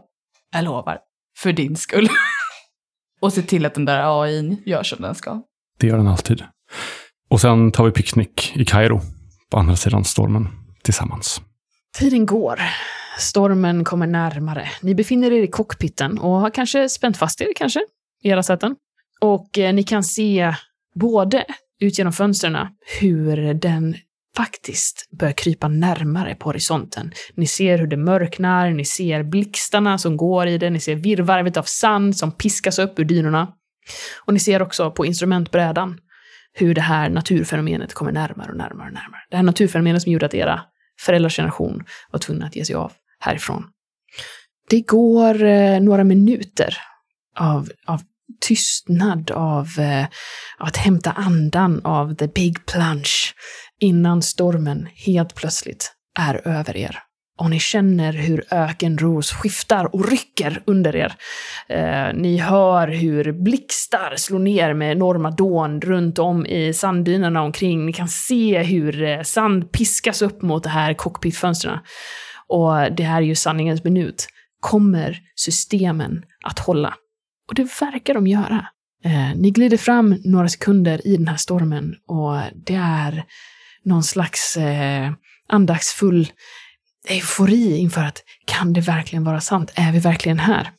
jag 0.51 0.63
lovar, 0.63 0.99
för 1.37 1.53
din 1.53 1.75
skull. 1.75 2.09
Och 3.21 3.33
se 3.33 3.41
till 3.41 3.65
att 3.65 3.73
den 3.73 3.85
där 3.85 4.23
AI 4.23 4.57
gör 4.65 4.83
som 4.83 5.01
den 5.01 5.15
ska. 5.15 5.41
Det 5.79 5.87
gör 5.87 5.97
den 5.97 6.07
alltid. 6.07 6.43
Och 7.29 7.41
sen 7.41 7.71
tar 7.71 7.85
vi 7.85 7.91
picknick 7.91 8.53
i 8.55 8.65
Kairo, 8.65 9.01
på 9.51 9.57
andra 9.57 9.75
sidan 9.75 10.03
stormen, 10.03 10.47
tillsammans. 10.83 11.41
Tiden 11.97 12.25
går. 12.25 12.59
Stormen 13.19 13.83
kommer 13.83 14.07
närmare. 14.07 14.69
Ni 14.81 14.95
befinner 14.95 15.31
er 15.31 15.43
i 15.43 15.47
cockpiten 15.47 16.19
och 16.19 16.31
har 16.31 16.49
kanske 16.49 16.89
spänt 16.89 17.17
fast 17.17 17.41
er, 17.41 17.47
kanske, 17.55 17.79
i 18.23 18.29
era 18.29 18.43
säten. 18.43 18.75
Och 19.21 19.57
eh, 19.57 19.73
ni 19.73 19.83
kan 19.83 20.03
se 20.03 20.55
både 20.95 21.45
ut 21.79 21.97
genom 21.97 22.13
fönstren 22.13 22.67
hur 22.99 23.53
den 23.53 23.95
faktiskt 24.37 25.09
börjar 25.19 25.33
krypa 25.33 25.67
närmare 25.67 26.35
på 26.35 26.49
horisonten. 26.49 27.11
Ni 27.35 27.47
ser 27.47 27.77
hur 27.77 27.87
det 27.87 27.97
mörknar, 27.97 28.71
ni 28.71 28.85
ser 28.85 29.23
blixtarna 29.23 29.97
som 29.97 30.17
går 30.17 30.47
i 30.47 30.57
det, 30.57 30.69
ni 30.69 30.79
ser 30.79 30.95
virrvarvet 30.95 31.57
av 31.57 31.63
sand 31.63 32.17
som 32.17 32.31
piskas 32.31 32.79
upp 32.79 32.99
ur 32.99 33.05
dynorna. 33.05 33.53
Och 34.25 34.33
ni 34.33 34.39
ser 34.39 34.61
också 34.61 34.91
på 34.91 35.05
instrumentbrädan 35.05 35.99
hur 36.53 36.75
det 36.75 36.81
här 36.81 37.09
naturfenomenet 37.09 37.93
kommer 37.93 38.11
närmare 38.11 38.51
och 38.51 38.57
närmare 38.57 38.87
och 38.87 38.93
närmare. 38.93 39.21
Det 39.29 39.35
här 39.37 39.43
naturfenomenet 39.43 40.01
som 40.01 40.11
gjorde 40.11 40.25
att 40.25 40.33
era 40.33 40.61
föräldrars 41.01 41.35
generation 41.35 41.83
var 42.11 42.19
tvungna 42.19 42.45
att 42.45 42.55
ge 42.55 42.65
sig 42.65 42.75
av 42.75 42.91
härifrån. 43.19 43.63
Det 44.69 44.81
går 44.81 45.43
eh, 45.43 45.79
några 45.79 46.03
minuter 46.03 46.77
av, 47.39 47.69
av 47.85 48.01
tystnad, 48.41 49.31
av, 49.31 49.67
eh, 49.79 50.03
av 50.57 50.67
att 50.67 50.77
hämta 50.77 51.11
andan, 51.11 51.81
av 51.83 52.15
the 52.15 52.27
big 52.27 52.65
plunge, 52.65 53.33
innan 53.79 54.21
stormen 54.21 54.87
helt 55.05 55.35
plötsligt 55.35 55.93
är 56.19 56.47
över 56.47 56.77
er. 56.77 56.99
Och 57.37 57.49
ni 57.49 57.59
känner 57.59 58.13
hur 58.13 58.43
ökenros 58.51 59.31
skiftar 59.31 59.95
och 59.95 60.09
rycker 60.09 60.63
under 60.65 60.95
er. 60.95 61.15
Eh, 61.69 62.13
ni 62.13 62.37
hör 62.37 62.87
hur 62.87 63.31
blixtar 63.31 64.13
slår 64.15 64.39
ner 64.39 64.73
med 64.73 64.91
enorma 64.91 65.31
dån 65.31 65.81
runt 65.81 66.19
om 66.19 66.45
i 66.45 66.73
sanddynerna 66.73 67.41
omkring. 67.41 67.85
Ni 67.85 67.93
kan 67.93 68.07
se 68.07 68.63
hur 68.63 69.03
eh, 69.03 69.21
sand 69.21 69.71
piskas 69.71 70.21
upp 70.21 70.41
mot 70.41 70.63
det 70.63 70.69
här 70.69 70.93
cockpitfönstren. 70.93 71.79
Och 72.47 72.91
det 72.91 73.03
här 73.03 73.17
är 73.17 73.25
ju 73.25 73.35
sanningens 73.35 73.83
minut. 73.83 74.27
Kommer 74.59 75.19
systemen 75.35 76.23
att 76.43 76.59
hålla? 76.59 76.93
Och 77.47 77.55
det 77.55 77.79
verkar 77.81 78.13
de 78.13 78.27
göra. 78.27 78.65
Eh, 79.03 79.35
ni 79.35 79.51
glider 79.51 79.77
fram 79.77 80.21
några 80.23 80.49
sekunder 80.49 81.07
i 81.07 81.17
den 81.17 81.27
här 81.27 81.37
stormen 81.37 81.95
och 82.07 82.41
det 82.65 82.75
är 82.75 83.25
någon 83.87 84.03
slags 84.03 84.57
eh, 84.57 85.11
andaktsfull 85.47 86.31
eufori 87.09 87.77
inför 87.77 88.01
att 88.01 88.23
kan 88.45 88.73
det 88.73 88.81
verkligen 88.81 89.23
vara 89.23 89.41
sant? 89.41 89.71
Är 89.75 89.91
vi 89.91 89.99
verkligen 89.99 90.39
här? 90.39 90.71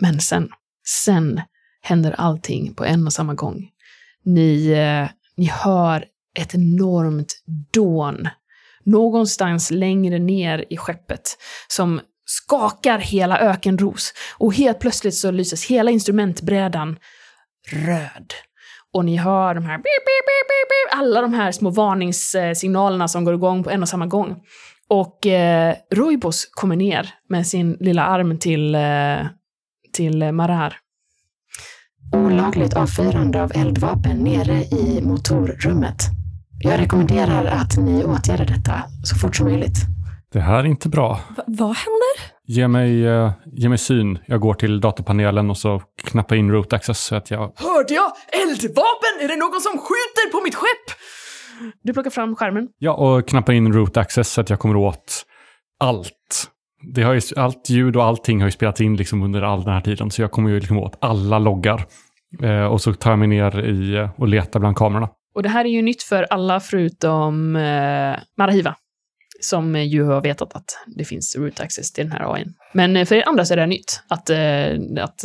Men 0.00 0.20
sen, 0.20 0.48
sen 1.04 1.40
händer 1.82 2.14
allting 2.18 2.74
på 2.74 2.84
en 2.84 3.06
och 3.06 3.12
samma 3.12 3.34
gång. 3.34 3.68
Ni, 4.24 4.68
eh, 4.68 5.10
ni 5.36 5.46
hör 5.46 6.04
ett 6.38 6.54
enormt 6.54 7.42
dån 7.72 8.28
någonstans 8.84 9.70
längre 9.70 10.18
ner 10.18 10.64
i 10.70 10.76
skeppet 10.76 11.36
som 11.68 12.00
skakar 12.24 12.98
hela 12.98 13.38
ökenros. 13.38 14.12
Och 14.38 14.54
helt 14.54 14.78
plötsligt 14.78 15.14
så 15.14 15.30
lyses 15.30 15.66
hela 15.66 15.90
instrumentbrädan 15.90 16.98
röd. 17.70 18.32
Och 18.94 19.04
ni 19.04 19.16
hör 19.16 19.54
de 19.54 19.64
här 19.64 19.76
beep, 19.76 19.82
beep, 19.84 20.26
beep, 20.26 20.48
beep, 20.48 20.68
beep, 20.68 21.00
alla 21.00 21.20
de 21.20 21.34
här 21.34 21.52
små 21.52 21.70
varningssignalerna 21.70 23.08
som 23.08 23.24
går 23.24 23.34
igång 23.34 23.64
på 23.64 23.70
en 23.70 23.82
och 23.82 23.88
samma 23.88 24.06
gång. 24.06 24.36
Och 24.88 25.26
eh, 25.26 25.74
Roibos 25.94 26.48
kommer 26.52 26.76
ner 26.76 27.08
med 27.28 27.46
sin 27.46 27.76
lilla 27.80 28.02
arm 28.04 28.38
till, 28.38 28.74
eh, 28.74 29.26
till 29.92 30.32
Marar. 30.32 30.76
Olagligt 32.14 32.74
avfyrande 32.74 33.42
av 33.42 33.52
eldvapen 33.54 34.16
nere 34.16 34.54
i 34.62 35.00
motorrummet. 35.02 35.96
Jag 36.60 36.80
rekommenderar 36.80 37.44
att 37.44 37.76
ni 37.78 38.04
åtgärdar 38.04 38.44
detta 38.46 38.82
så 39.04 39.16
fort 39.16 39.36
som 39.36 39.46
möjligt. 39.46 39.76
Det 40.32 40.40
här 40.40 40.58
är 40.58 40.64
inte 40.64 40.88
bra. 40.88 41.20
Va- 41.36 41.44
vad 41.46 41.76
händer? 41.76 42.37
Ge 42.50 42.68
mig, 42.68 43.06
eh, 43.06 43.30
ge 43.52 43.68
mig 43.68 43.78
syn. 43.78 44.18
Jag 44.26 44.40
går 44.40 44.54
till 44.54 44.80
datorpanelen 44.80 45.50
och 45.50 45.56
så 45.56 45.82
knappar 46.04 46.36
in 46.36 46.50
root 46.52 46.72
access 46.72 47.04
så 47.04 47.14
att 47.14 47.30
jag... 47.30 47.52
Hörde 47.56 47.94
jag 47.94 48.12
eldvapen? 48.42 49.12
Är 49.20 49.28
det 49.28 49.36
någon 49.36 49.60
som 49.60 49.72
skjuter 49.72 50.32
på 50.32 50.44
mitt 50.44 50.54
skepp? 50.54 50.98
Du 51.82 51.92
plockar 51.92 52.10
fram 52.10 52.36
skärmen. 52.36 52.68
Ja, 52.78 52.92
och 52.92 53.28
knappar 53.28 53.52
in 53.52 53.72
root 53.72 53.96
access 53.96 54.32
så 54.32 54.40
att 54.40 54.50
jag 54.50 54.58
kommer 54.58 54.76
åt 54.76 55.24
allt. 55.80 56.48
Det 56.94 57.02
har 57.02 57.14
ju, 57.14 57.20
allt 57.36 57.70
ljud 57.70 57.96
och 57.96 58.04
allting 58.04 58.40
har 58.40 58.48
ju 58.48 58.52
spelats 58.52 58.80
in 58.80 58.96
liksom 58.96 59.22
under 59.22 59.42
all 59.42 59.64
den 59.64 59.74
här 59.74 59.80
tiden, 59.80 60.10
så 60.10 60.22
jag 60.22 60.30
kommer 60.30 60.50
ju 60.50 60.60
liksom 60.60 60.78
åt 60.78 60.98
alla 61.00 61.38
loggar. 61.38 61.86
Eh, 62.42 62.64
och 62.64 62.80
så 62.80 62.92
tar 62.92 63.10
jag 63.10 63.18
mig 63.18 63.28
ner 63.28 63.64
i, 63.64 63.94
eh, 63.96 64.10
och 64.16 64.28
letar 64.28 64.60
bland 64.60 64.76
kamerorna. 64.76 65.08
Och 65.34 65.42
det 65.42 65.48
här 65.48 65.64
är 65.64 65.68
ju 65.68 65.82
nytt 65.82 66.02
för 66.02 66.26
alla 66.30 66.60
förutom 66.60 67.56
eh, 67.56 68.16
Marahiva. 68.38 68.74
Som 69.40 69.76
ju 69.76 70.04
har 70.04 70.20
vetat 70.20 70.54
att 70.54 70.78
det 70.86 71.04
finns 71.04 71.36
root 71.36 71.60
access 71.60 71.92
till 71.92 72.04
den 72.04 72.12
här 72.12 72.34
AIn. 72.34 72.54
Men 72.72 72.96
eh, 72.96 73.04
för 73.04 73.14
er 73.14 73.28
andra 73.28 73.44
så 73.44 73.52
är 73.52 73.56
det 73.56 73.66
nytt. 73.66 74.02
Att, 74.08 74.30
eh, 74.30 75.04
att 75.04 75.24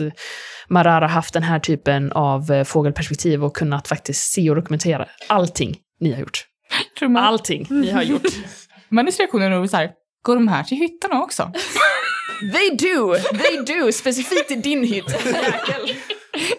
Marar 0.70 1.02
har 1.02 1.08
haft 1.08 1.34
den 1.34 1.44
här 1.44 1.60
typen 1.60 2.12
av 2.12 2.52
eh, 2.52 2.64
fågelperspektiv 2.64 3.44
och 3.44 3.56
kunnat 3.56 3.88
faktiskt 3.88 4.34
se 4.34 4.50
och 4.50 4.56
dokumentera 4.56 5.08
allting 5.28 5.78
ni 6.00 6.12
har 6.12 6.20
gjort. 6.20 6.46
Man, 7.02 7.18
Allting 7.18 7.68
ni 7.70 7.92
har 7.92 8.04
gjort. 8.04 8.22
Manis 8.90 9.20
reaktion 9.20 9.42
är 9.42 9.50
nog 9.50 9.70
så 9.70 9.78
här, 9.78 9.92
går 10.22 10.36
de 10.36 10.48
här 10.48 10.64
till 10.64 10.78
hytterna 10.78 11.22
också? 11.22 11.52
They 12.54 12.70
do! 12.70 13.16
They 13.16 13.76
do! 13.76 13.92
Specifikt 13.92 14.52
i 14.52 14.56
din 14.56 14.84
hytt. 14.84 15.06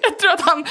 Jag 0.03 0.19
tror 0.19 0.33
att 0.33 0.41
han 0.41 0.65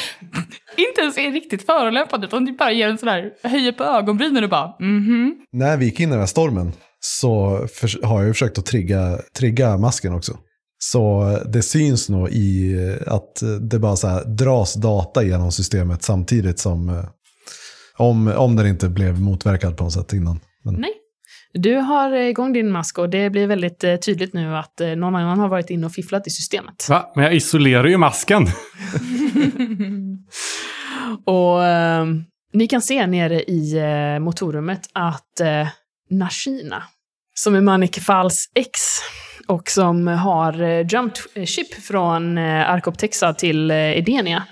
inte 0.78 1.02
ens 1.02 1.18
är 1.18 1.32
riktigt 1.32 1.66
förolämpande 1.66 2.28
utan 2.28 2.56
bara 2.60 2.72
ger 2.72 2.90
en 2.90 2.98
sån 2.98 3.08
där, 3.08 3.32
höjer 3.44 3.72
på 3.72 3.84
ögonbrynen 3.84 4.44
och 4.44 4.50
bara 4.50 4.76
mhm. 4.80 5.36
När 5.52 5.78
vi 5.78 5.86
gick 5.86 6.00
in 6.00 6.10
i 6.10 6.12
den 6.12 6.20
här 6.20 6.28
stormen 6.28 6.72
så 7.00 7.68
för, 7.74 8.06
har 8.06 8.20
jag 8.20 8.28
ju 8.28 8.34
försökt 8.34 8.58
att 8.58 8.66
trigga, 8.66 9.20
trigga 9.38 9.78
masken 9.78 10.14
också. 10.14 10.38
Så 10.80 11.38
det 11.46 11.62
syns 11.62 12.10
nog 12.10 12.30
i 12.30 12.76
att 13.08 13.44
det 13.62 13.80
bara 13.80 13.96
så 13.96 14.08
här 14.08 14.26
dras 14.26 14.74
data 14.74 15.24
genom 15.24 15.52
systemet 15.52 16.04
samtidigt 16.04 16.60
som 16.60 16.90
eh, 16.90 17.06
om, 17.98 18.28
om 18.28 18.56
den 18.56 18.68
inte 18.68 18.90
blev 18.90 19.22
motverkad 19.22 19.78
på 19.78 19.84
något 19.84 19.94
sätt 19.94 20.14
innan. 20.14 20.40
Men, 20.64 20.74
Nej. 20.74 20.94
Du 21.54 21.76
har 21.76 22.14
eh, 22.14 22.28
igång 22.28 22.54
din 22.54 22.72
mask 22.72 22.98
och 22.98 23.10
det 23.10 23.30
blir 23.30 23.48
väldigt 23.48 23.84
eh, 23.84 23.96
tydligt 23.96 24.34
nu 24.34 24.56
att 24.56 24.82
eh, 24.82 24.88
någon 24.88 25.16
annan 25.16 25.40
har 25.40 25.48
varit 25.48 25.70
inne 25.70 25.86
och 25.86 25.92
fifflat 25.92 26.28
i 26.28 26.30
systemet. 26.30 26.90
Va? 26.90 27.12
Men 27.16 27.24
jag 27.24 27.34
isolerar 27.34 27.88
ju 27.88 27.98
masken! 27.98 28.48
Och 31.26 31.66
eh, 31.66 32.05
ni 32.53 32.68
kan 32.68 32.82
se 32.82 33.07
nere 33.07 33.43
i 33.43 33.78
eh, 33.78 34.20
motorrummet 34.20 34.89
att 34.93 35.39
eh, 35.39 35.68
Nashina, 36.09 36.84
som 37.34 37.55
är 37.55 37.61
Manik 37.61 37.99
Fals 37.99 38.49
ex 38.55 38.72
och 39.47 39.70
som 39.70 40.07
har 40.07 40.61
eh, 40.61 40.88
jumped 40.88 41.49
ship 41.49 41.74
från 41.74 42.38
eh, 42.38 42.70
Arkoptexa 42.70 43.34
till 43.34 43.72
eh, 43.72 43.78
Edenia, 43.78 44.43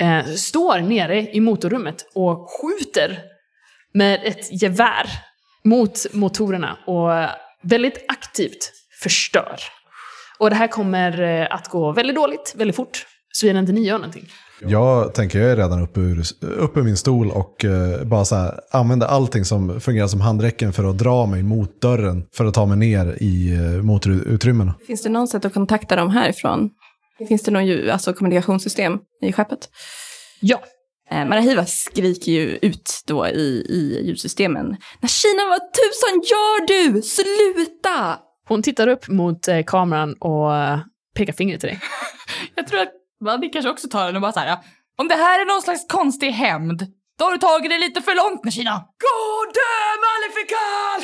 eh, 0.00 0.24
står 0.24 0.78
nere 0.78 1.20
i 1.32 1.40
motorrummet 1.40 2.10
och 2.14 2.48
skjuter 2.50 3.18
med 3.94 4.20
ett 4.24 4.62
gevär 4.62 5.06
mot 5.64 6.06
motorerna 6.12 6.78
och 6.86 7.10
väldigt 7.62 8.04
aktivt 8.08 8.72
förstör. 9.02 9.56
Och 10.38 10.50
det 10.50 10.56
här 10.56 10.68
kommer 10.68 11.20
eh, 11.20 11.46
att 11.50 11.68
gå 11.68 11.92
väldigt 11.92 12.16
dåligt, 12.16 12.52
väldigt 12.56 12.76
fort, 12.76 13.06
såvida 13.32 13.58
inte 13.58 13.72
ni 13.72 13.86
gör 13.86 13.98
någonting. 13.98 14.28
Jag 14.60 15.14
tänker, 15.14 15.40
jag 15.40 15.50
är 15.50 15.56
redan 15.56 15.82
uppe 15.82 16.00
ur, 16.00 16.22
uppe 16.40 16.80
ur 16.80 16.84
min 16.84 16.96
stol 16.96 17.30
och 17.30 17.64
eh, 17.64 18.04
bara 18.04 18.24
så 18.24 18.36
här, 18.36 18.60
använder 18.70 19.06
allting 19.06 19.44
som 19.44 19.80
fungerar 19.80 20.06
som 20.06 20.20
handräcken 20.20 20.72
för 20.72 20.84
att 20.84 20.98
dra 20.98 21.26
mig 21.26 21.42
mot 21.42 21.80
dörren 21.80 22.24
för 22.32 22.44
att 22.44 22.54
ta 22.54 22.66
mig 22.66 22.78
ner 22.78 23.16
i 23.20 23.52
eh, 23.52 23.82
motorutrymmena. 23.82 24.74
Finns 24.86 25.02
det 25.02 25.08
någon 25.08 25.28
sätt 25.28 25.44
att 25.44 25.54
kontakta 25.54 25.96
dem 25.96 26.10
härifrån? 26.10 26.70
Finns 27.28 27.42
det 27.42 27.50
någon 27.50 27.90
alltså, 27.90 28.12
kommunikationssystem 28.12 28.98
i 29.22 29.32
skeppet? 29.32 29.68
Ja, 30.40 30.60
Eh, 31.10 31.24
Marahiva 31.24 31.66
skriker 31.66 32.32
ju 32.32 32.58
ut 32.62 33.02
då 33.06 33.26
i, 33.26 33.66
i 33.68 34.06
ljudsystemen. 34.06 34.76
Nashina, 35.00 35.42
vad 35.48 35.60
tusan 35.60 36.22
gör 36.22 36.66
du? 36.66 37.02
Sluta! 37.02 38.18
hon 38.48 38.62
tittar 38.62 38.88
upp 38.88 39.08
mot 39.08 39.48
eh, 39.48 39.62
kameran 39.66 40.14
och 40.14 40.56
eh, 40.56 40.78
pekar 41.14 41.32
fingret 41.32 41.60
till 41.60 41.68
dig. 41.68 41.80
Jag 42.54 42.66
tror 42.66 42.80
att 42.80 42.92
man 43.20 43.50
kanske 43.50 43.70
också 43.70 43.88
tar 43.88 44.06
den 44.06 44.16
och 44.16 44.22
bara 44.22 44.32
så 44.32 44.40
här, 44.40 44.58
om 44.98 45.08
det 45.08 45.14
här 45.14 45.40
är 45.40 45.44
någon 45.44 45.62
slags 45.62 45.86
konstig 45.88 46.30
hämnd, 46.30 46.86
då 47.18 47.24
har 47.24 47.32
du 47.32 47.38
tagit 47.38 47.70
det 47.70 47.78
lite 47.78 48.02
för 48.02 48.14
långt 48.14 48.44
Nashina. 48.44 48.74
Gode 49.06 49.66
Malefical! 50.04 51.02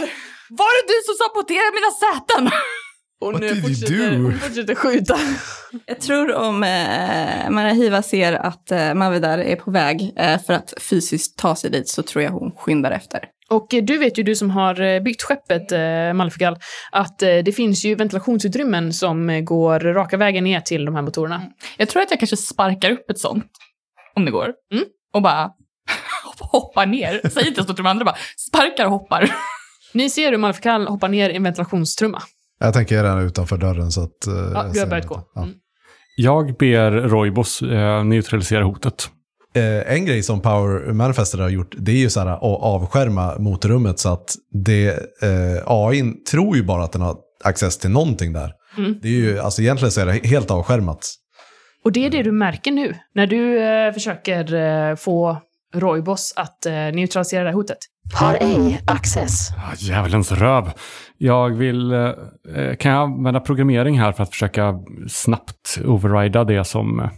Var 0.60 0.70
det 0.76 0.84
du 0.92 0.98
som 1.06 1.14
saboterade 1.22 1.72
mina 1.78 1.92
säten? 2.04 2.44
Did 3.20 3.42
you 3.42 3.62
fortsätter, 3.62 4.16
hon 4.16 4.38
fortsätter 4.38 4.74
skjuta. 4.74 5.18
Jag 5.86 6.00
tror 6.00 6.34
om 6.34 6.62
eh, 6.62 7.50
Marahiva 7.50 8.02
ser 8.02 8.32
att 8.32 8.70
eh, 8.70 8.94
Mavidar 8.94 9.38
är 9.38 9.56
på 9.56 9.70
väg 9.70 10.12
eh, 10.16 10.40
för 10.42 10.52
att 10.52 10.74
fysiskt 10.80 11.38
ta 11.38 11.56
sig 11.56 11.70
dit 11.70 11.88
så 11.88 12.02
tror 12.02 12.24
jag 12.24 12.30
hon 12.30 12.52
skyndar 12.56 12.90
efter. 12.90 13.24
Och 13.50 13.66
du 13.82 13.98
vet 13.98 14.18
ju, 14.18 14.22
du 14.22 14.34
som 14.36 14.50
har 14.50 14.80
eh, 14.80 15.00
byggt 15.02 15.22
skeppet 15.22 15.72
eh, 15.72 16.12
Malefical, 16.14 16.56
att 16.92 17.22
eh, 17.22 17.28
det 17.44 17.52
finns 17.52 17.84
ju 17.84 17.94
ventilationsutrymmen 17.94 18.92
som 18.92 19.30
eh, 19.30 19.40
går 19.40 19.80
raka 19.80 20.16
vägen 20.16 20.44
ner 20.44 20.60
till 20.60 20.84
de 20.84 20.94
här 20.94 21.02
motorerna. 21.02 21.42
Jag 21.78 21.88
tror 21.88 22.02
att 22.02 22.10
jag 22.10 22.20
kanske 22.20 22.36
sparkar 22.36 22.90
upp 22.90 23.10
ett 23.10 23.18
sånt, 23.18 23.46
om 24.14 24.24
det 24.24 24.30
går. 24.30 24.52
Mm. 24.72 24.84
Och 25.14 25.22
bara 25.22 25.50
hoppar 26.40 26.86
ner. 26.86 27.28
Säg 27.28 27.48
inte 27.48 27.62
så 27.62 27.66
till 27.66 27.84
de 27.84 27.86
andra, 27.86 28.04
bara 28.04 28.16
sparkar 28.48 28.84
och 28.84 28.90
hoppar. 28.90 29.30
Ni 29.94 30.10
ser 30.10 30.30
hur 30.30 30.38
Malefical 30.38 30.86
hoppar 30.88 31.08
ner 31.08 31.30
i 31.30 31.36
en 31.36 31.42
ventilationstrumma. 31.42 32.22
Jag 32.58 32.74
tänker 32.74 33.02
redan 33.02 33.20
utanför 33.26 33.56
dörren 33.56 33.90
så 33.90 34.02
att... 34.02 34.26
eh, 34.26 34.32
Ja, 34.34 34.64
jag 34.64 34.72
du 34.74 34.80
har 34.80 34.86
börjat 34.86 35.06
gå. 35.06 35.22
Ja. 35.34 35.42
Mm. 35.42 35.54
Jag 36.16 36.56
ber 36.56 36.90
Roibos 36.90 37.62
eh, 37.62 38.04
neutralisera 38.04 38.64
hotet. 38.64 39.10
Eh, 39.54 39.92
en 39.94 40.04
grej 40.04 40.22
som 40.22 40.40
Power 40.40 40.92
Manifester 40.92 41.38
har 41.38 41.48
gjort, 41.48 41.74
det 41.78 41.92
är 41.92 41.96
ju 41.96 42.10
så 42.10 42.20
här 42.20 42.26
att 42.26 42.42
avskärma 42.42 43.38
motorrummet 43.38 43.98
så 43.98 44.12
att 44.12 44.34
det, 44.64 44.88
eh, 45.22 45.62
AI 45.66 46.12
tror 46.30 46.56
ju 46.56 46.62
bara 46.62 46.84
att 46.84 46.92
den 46.92 47.02
har 47.02 47.16
access 47.44 47.78
till 47.78 47.90
någonting 47.90 48.32
där. 48.32 48.52
Mm. 48.78 48.98
Det 49.02 49.08
är 49.08 49.12
ju, 49.12 49.38
alltså 49.38 49.62
egentligen 49.62 49.92
så 49.92 50.00
är 50.00 50.06
det 50.06 50.26
helt 50.26 50.50
avskärmat. 50.50 51.14
Och 51.84 51.92
det 51.92 52.06
är 52.06 52.10
det 52.10 52.22
du 52.22 52.32
märker 52.32 52.72
nu, 52.72 52.94
när 53.14 53.26
du 53.26 53.62
eh, 53.62 53.92
försöker 53.92 54.54
eh, 54.54 54.96
få 54.96 55.38
Roibos 55.74 56.32
att 56.36 56.66
eh, 56.66 56.72
neutralisera 56.72 57.42
det 57.42 57.48
här 57.48 57.54
hotet. 57.54 57.78
Har 58.14 58.34
ej 58.34 58.80
access. 58.86 59.50
Ah, 59.50 59.74
Djävulens 59.78 60.32
röv. 60.32 60.70
Jag 61.18 61.50
vill... 61.50 61.92
Eh, 61.92 61.98
eh, 62.56 62.76
kan 62.76 62.92
jag 62.92 63.02
använda 63.02 63.40
programmering 63.40 64.00
här 64.00 64.12
för 64.12 64.22
att 64.22 64.30
försöka 64.30 64.74
snabbt 65.08 65.78
overrida 65.84 66.44
det 66.44 66.64
som 66.64 67.00
eh, 67.00 67.10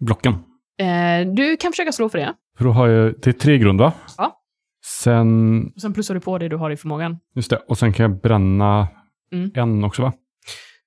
blocken? 0.00 0.34
Eh, 0.78 1.26
du 1.34 1.56
kan 1.56 1.72
försöka 1.72 1.92
slå 1.92 2.08
för 2.08 2.18
det. 2.18 2.34
För 2.58 2.64
då 2.64 2.70
har 2.70 2.88
jag... 2.88 3.14
Det 3.22 3.30
är 3.30 3.32
tre 3.32 3.58
grund, 3.58 3.80
va? 3.80 3.92
Ja. 4.18 4.40
Sen... 4.86 5.62
Och 5.74 5.80
sen 5.80 5.92
plussar 5.94 6.14
du 6.14 6.20
på 6.20 6.38
det 6.38 6.48
du 6.48 6.56
har 6.56 6.70
i 6.70 6.76
förmågan. 6.76 7.18
Just 7.34 7.50
det. 7.50 7.56
Och 7.68 7.78
sen 7.78 7.92
kan 7.92 8.10
jag 8.10 8.20
bränna 8.20 8.88
Mm. 9.32 9.50
en 9.54 9.84
också, 9.84 10.02
va? 10.02 10.12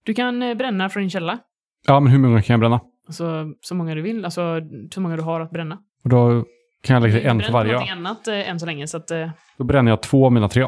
Du 0.06 0.14
kan 0.14 0.44
eh, 0.44 0.56
bränna 0.56 0.90
från 0.90 1.04
din 1.04 1.10
källa. 1.10 1.40
Ja, 1.88 2.00
men 2.00 2.12
hur 2.12 2.20
många 2.20 2.42
kan 2.42 2.54
jag 2.54 2.60
bränna? 2.60 2.80
Alltså 3.08 3.46
så 3.62 3.76
många 3.76 3.96
du 3.96 4.02
vill, 4.02 4.26
alltså 4.26 4.42
så 4.92 5.02
många 5.02 5.16
du 5.16 5.22
har 5.22 5.42
att 5.42 5.52
bränna. 5.52 5.78
Och 6.04 6.10
då 6.10 6.46
kan 6.84 6.94
jag 6.94 7.04
lägga 7.04 7.20
till 7.20 7.28
en 7.30 7.42
för 7.42 7.52
varje. 7.54 7.72
någonting 7.72 7.92
annat 7.92 8.28
eh, 8.28 8.50
än 8.50 8.60
så 8.60 8.66
länge, 8.66 8.88
så 8.88 8.98
att 8.98 9.12
eh, 9.12 9.30
Då 9.58 9.64
bränner 9.64 9.92
jag 9.92 10.02
två 10.02 10.26
av 10.26 10.32
mina 10.32 10.50
tre. 10.50 10.68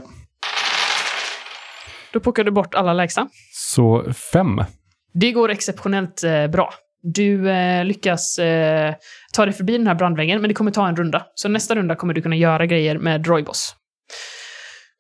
då 2.14 2.20
plockar 2.20 2.44
du 2.44 2.52
bort 2.52 2.76
alla 2.76 2.94
lägsta. 2.94 3.28
Så 3.54 4.14
fem. 4.34 4.62
Det 5.14 5.32
går 5.32 5.50
exceptionellt 5.50 6.24
eh, 6.24 6.48
bra. 6.48 6.74
Du 7.02 7.50
eh, 7.50 7.86
lyckas 7.86 8.40
eh, 8.40 8.94
ta 9.34 9.46
dig 9.46 9.54
förbi 9.54 9.78
den 9.78 9.88
här 9.88 9.96
brandväggen, 9.96 10.42
men 10.42 10.48
det 10.48 10.54
kommer 10.54 10.72
ta 10.72 10.88
en 10.88 10.96
runda. 10.96 11.26
Så 11.36 11.50
nästa 11.50 11.76
runda 11.76 11.96
kommer 11.96 12.14
du 12.14 12.22
kunna 12.22 12.36
göra 12.36 12.66
grejer 12.66 12.98
med 12.98 13.28
Roibos. 13.28 13.76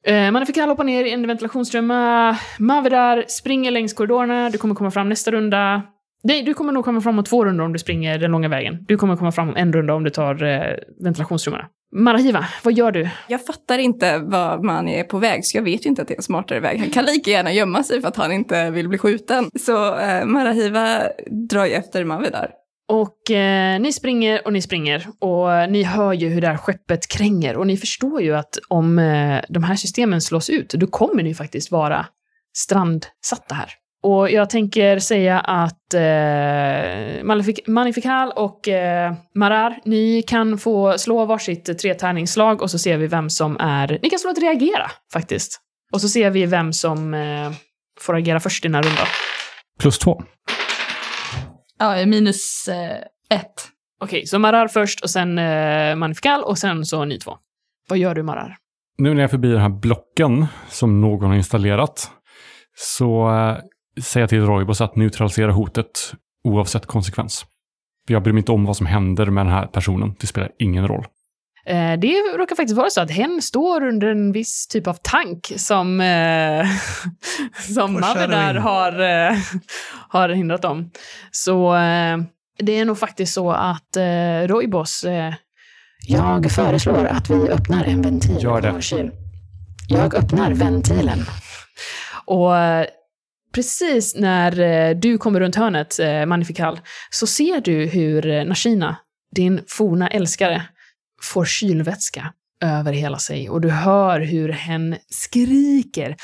Eh, 0.05 0.31
Manifikal 0.31 0.69
hoppar 0.69 0.83
ner 0.83 1.05
i 1.05 1.11
en 1.11 1.27
ventilationsströmma, 1.27 2.37
Mavedar 2.59 3.25
springer 3.27 3.71
längs 3.71 3.93
korridorerna. 3.93 4.49
Du 4.49 4.57
kommer 4.57 4.75
komma 4.75 4.91
fram 4.91 5.09
nästa 5.09 5.31
runda. 5.31 5.81
Nej, 6.23 6.43
du 6.43 6.53
kommer 6.53 6.73
nog 6.73 6.85
komma 6.85 7.01
fram 7.01 7.17
om 7.19 7.23
två 7.23 7.45
rundor 7.45 7.65
om 7.65 7.73
du 7.73 7.79
springer 7.79 8.17
den 8.17 8.31
långa 8.31 8.47
vägen. 8.47 8.85
Du 8.87 8.97
kommer 8.97 9.15
komma 9.15 9.31
fram 9.31 9.49
om 9.49 9.55
en 9.55 9.73
runda 9.73 9.93
om 9.93 10.03
du 10.03 10.09
tar 10.09 10.43
eh, 10.43 10.75
ventilationsströmmarna. 11.03 11.65
Marahiva, 11.91 12.45
vad 12.63 12.73
gör 12.73 12.91
du? 12.91 13.09
Jag 13.27 13.45
fattar 13.45 13.77
inte 13.77 14.17
vad 14.17 14.63
man 14.63 14.87
är 14.87 15.03
på 15.03 15.17
väg, 15.17 15.45
så 15.45 15.57
jag 15.57 15.63
vet 15.63 15.85
ju 15.85 15.89
inte 15.89 16.01
att 16.01 16.07
det 16.07 16.13
är 16.13 16.17
en 16.17 16.23
smartare 16.23 16.59
väg. 16.59 16.79
Han 16.79 16.89
kan 16.89 17.05
lika 17.05 17.31
gärna 17.31 17.53
gömma 17.53 17.83
sig 17.83 18.01
för 18.01 18.07
att 18.07 18.15
han 18.15 18.31
inte 18.31 18.69
vill 18.69 18.89
bli 18.89 18.97
skjuten. 18.97 19.49
Så 19.59 19.99
eh, 19.99 20.25
Marahiva 20.25 21.01
drar 21.49 21.65
ju 21.65 21.71
efter 21.71 22.03
Mavidar. 22.03 22.51
Och 22.89 23.31
eh, 23.31 23.79
ni 23.79 23.93
springer 23.93 24.45
och 24.45 24.53
ni 24.53 24.61
springer 24.61 25.07
och 25.19 25.53
eh, 25.53 25.69
ni 25.69 25.83
hör 25.83 26.13
ju 26.13 26.29
hur 26.29 26.41
det 26.41 26.47
här 26.47 26.57
skeppet 26.57 27.07
kränger 27.07 27.57
och 27.57 27.67
ni 27.67 27.77
förstår 27.77 28.21
ju 28.21 28.35
att 28.35 28.57
om 28.67 28.99
eh, 28.99 29.41
de 29.49 29.63
här 29.63 29.75
systemen 29.75 30.21
slås 30.21 30.49
ut, 30.49 30.69
då 30.69 30.87
kommer 30.87 31.23
ni 31.23 31.33
faktiskt 31.33 31.71
vara 31.71 32.05
strandsatta 32.57 33.55
här. 33.55 33.69
Och 34.03 34.31
jag 34.31 34.49
tänker 34.49 34.99
säga 34.99 35.39
att 35.39 35.93
eh, 35.93 35.99
Malefik- 37.23 37.69
Magnifical 37.69 38.31
och 38.31 38.67
eh, 38.67 39.13
Marar, 39.35 39.79
ni 39.85 40.21
kan 40.21 40.57
få 40.57 40.97
slå 40.97 41.25
varsitt 41.25 41.79
tretärningsslag 41.79 42.61
och 42.61 42.71
så 42.71 42.79
ser 42.79 42.97
vi 42.97 43.07
vem 43.07 43.29
som 43.29 43.57
är... 43.59 43.99
Ni 44.01 44.09
kan 44.09 44.19
slå 44.19 44.31
att 44.31 44.41
reagera, 44.41 44.91
faktiskt. 45.13 45.59
Och 45.93 46.01
så 46.01 46.09
ser 46.09 46.29
vi 46.29 46.45
vem 46.45 46.73
som 46.73 47.13
eh, 47.13 47.51
får 47.99 48.15
agera 48.15 48.39
först 48.39 48.65
i 48.65 48.67
den 48.67 48.75
här 48.75 48.83
rundan. 48.83 49.05
Plus 49.79 49.99
två. 49.99 50.23
Ja, 51.79 52.05
minus 52.05 52.67
eh, 52.67 53.37
ett. 53.37 53.67
Okej, 54.01 54.25
så 54.25 54.39
Marar 54.39 54.67
först 54.67 55.01
och 55.01 55.09
sen 55.09 55.37
eh, 55.37 55.95
Magnifical 55.95 56.43
och 56.43 56.57
sen 56.57 56.85
så 56.85 57.05
ni 57.05 57.19
två. 57.19 57.37
Vad 57.89 57.97
gör 57.99 58.15
du 58.15 58.23
Marar? 58.23 58.55
Nu 58.97 59.09
när 59.09 59.21
jag 59.21 59.23
är 59.23 59.27
förbi 59.27 59.49
den 59.49 59.61
här 59.61 59.69
blocken 59.69 60.47
som 60.69 61.01
någon 61.01 61.29
har 61.29 61.35
installerat 61.35 62.11
så 62.77 63.29
jag 64.15 64.29
till 64.29 64.45
Roibos 64.45 64.81
att 64.81 64.95
neutralisera 64.95 65.51
hotet 65.51 66.13
oavsett 66.43 66.85
konsekvens. 66.85 67.45
För 68.07 68.13
jag 68.13 68.23
bryr 68.23 68.33
mig 68.33 68.39
inte 68.39 68.51
om 68.51 68.65
vad 68.65 68.77
som 68.77 68.85
händer 68.85 69.25
med 69.25 69.45
den 69.45 69.53
här 69.53 69.67
personen. 69.67 70.15
Det 70.19 70.27
spelar 70.27 70.51
ingen 70.59 70.87
roll. 70.87 71.05
Eh, 71.65 71.99
det 71.99 72.13
råkar 72.37 72.55
faktiskt 72.55 72.77
vara 72.77 72.89
så 72.89 73.01
att 73.01 73.11
hen 73.11 73.41
står 73.41 73.87
under 73.87 74.07
en 74.07 74.31
viss 74.31 74.67
typ 74.67 74.87
av 74.87 74.97
tank 75.01 75.53
som, 75.55 76.01
eh, 76.01 76.65
som 77.75 77.93
Mavedar 77.93 78.55
har, 78.55 78.99
eh, 78.99 79.37
har 80.09 80.29
hindrat 80.29 80.61
dem. 80.61 80.91
Så 81.31 81.75
eh, 81.75 82.17
det 82.57 82.79
är 82.79 82.85
nog 82.85 82.97
faktiskt 82.97 83.33
så 83.33 83.51
att 83.51 83.97
eh, 83.97 84.47
Roibos... 84.47 85.03
Eh, 85.03 85.33
jag 86.07 86.51
föreslår 86.51 87.05
att 87.05 87.29
vi 87.29 87.49
öppnar 87.49 87.83
en 87.83 88.01
ventil 88.01 88.43
Gör 88.43 88.61
det. 88.61 89.11
Jag 89.87 90.15
öppnar 90.15 90.51
ventilen. 90.53 91.19
Och 92.25 92.57
eh, 92.57 92.85
precis 93.53 94.15
när 94.15 94.59
eh, 94.59 94.95
du 94.97 95.17
kommer 95.17 95.39
runt 95.39 95.55
hörnet, 95.55 95.99
eh, 95.99 96.25
Magnifical, 96.25 96.79
så 97.09 97.27
ser 97.27 97.61
du 97.61 97.85
hur 97.85 98.25
eh, 98.27 98.45
Nashina, 98.45 98.95
din 99.35 99.61
forna 99.67 100.07
älskare, 100.07 100.61
får 101.23 101.45
kylvätska 101.45 102.33
över 102.63 102.93
hela 102.93 103.17
sig 103.17 103.49
och 103.49 103.61
du 103.61 103.69
hör 103.69 104.19
hur 104.19 104.49
hen 104.49 104.95
skriker 105.09 106.15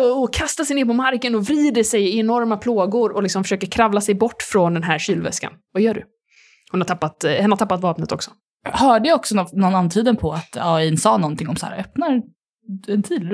och- 0.00 0.22
och 0.22 0.34
kastar 0.34 0.64
sig 0.64 0.76
ner 0.76 0.84
på 0.84 0.92
marken 0.92 1.34
och 1.34 1.46
vrider 1.46 1.82
sig 1.82 2.02
i 2.02 2.18
enorma 2.18 2.56
plågor 2.56 3.12
och 3.12 3.22
liksom 3.22 3.44
försöker 3.44 3.66
kravla 3.66 4.00
sig 4.00 4.14
bort 4.14 4.42
från 4.42 4.74
den 4.74 4.82
här 4.82 4.98
kylväskan. 4.98 5.52
Vad 5.72 5.82
gör 5.82 5.94
du? 5.94 6.02
Hon 6.70 6.80
har 6.80 6.86
tappat, 6.86 7.24
eh, 7.24 7.32
hen 7.32 7.50
har 7.52 7.56
tappat 7.58 7.80
vapnet 7.80 8.12
också. 8.12 8.30
Hörde 8.68 9.08
jag 9.08 9.16
också 9.16 9.34
någon, 9.34 9.46
någon 9.52 9.74
antydan 9.74 10.16
på 10.16 10.32
att 10.32 10.56
AI 10.60 10.96
sa 10.96 11.16
någonting 11.18 11.48
om 11.48 11.56
så 11.56 11.66
här, 11.66 11.78
öppnar 11.80 12.22
en 12.88 13.02
till? 13.02 13.26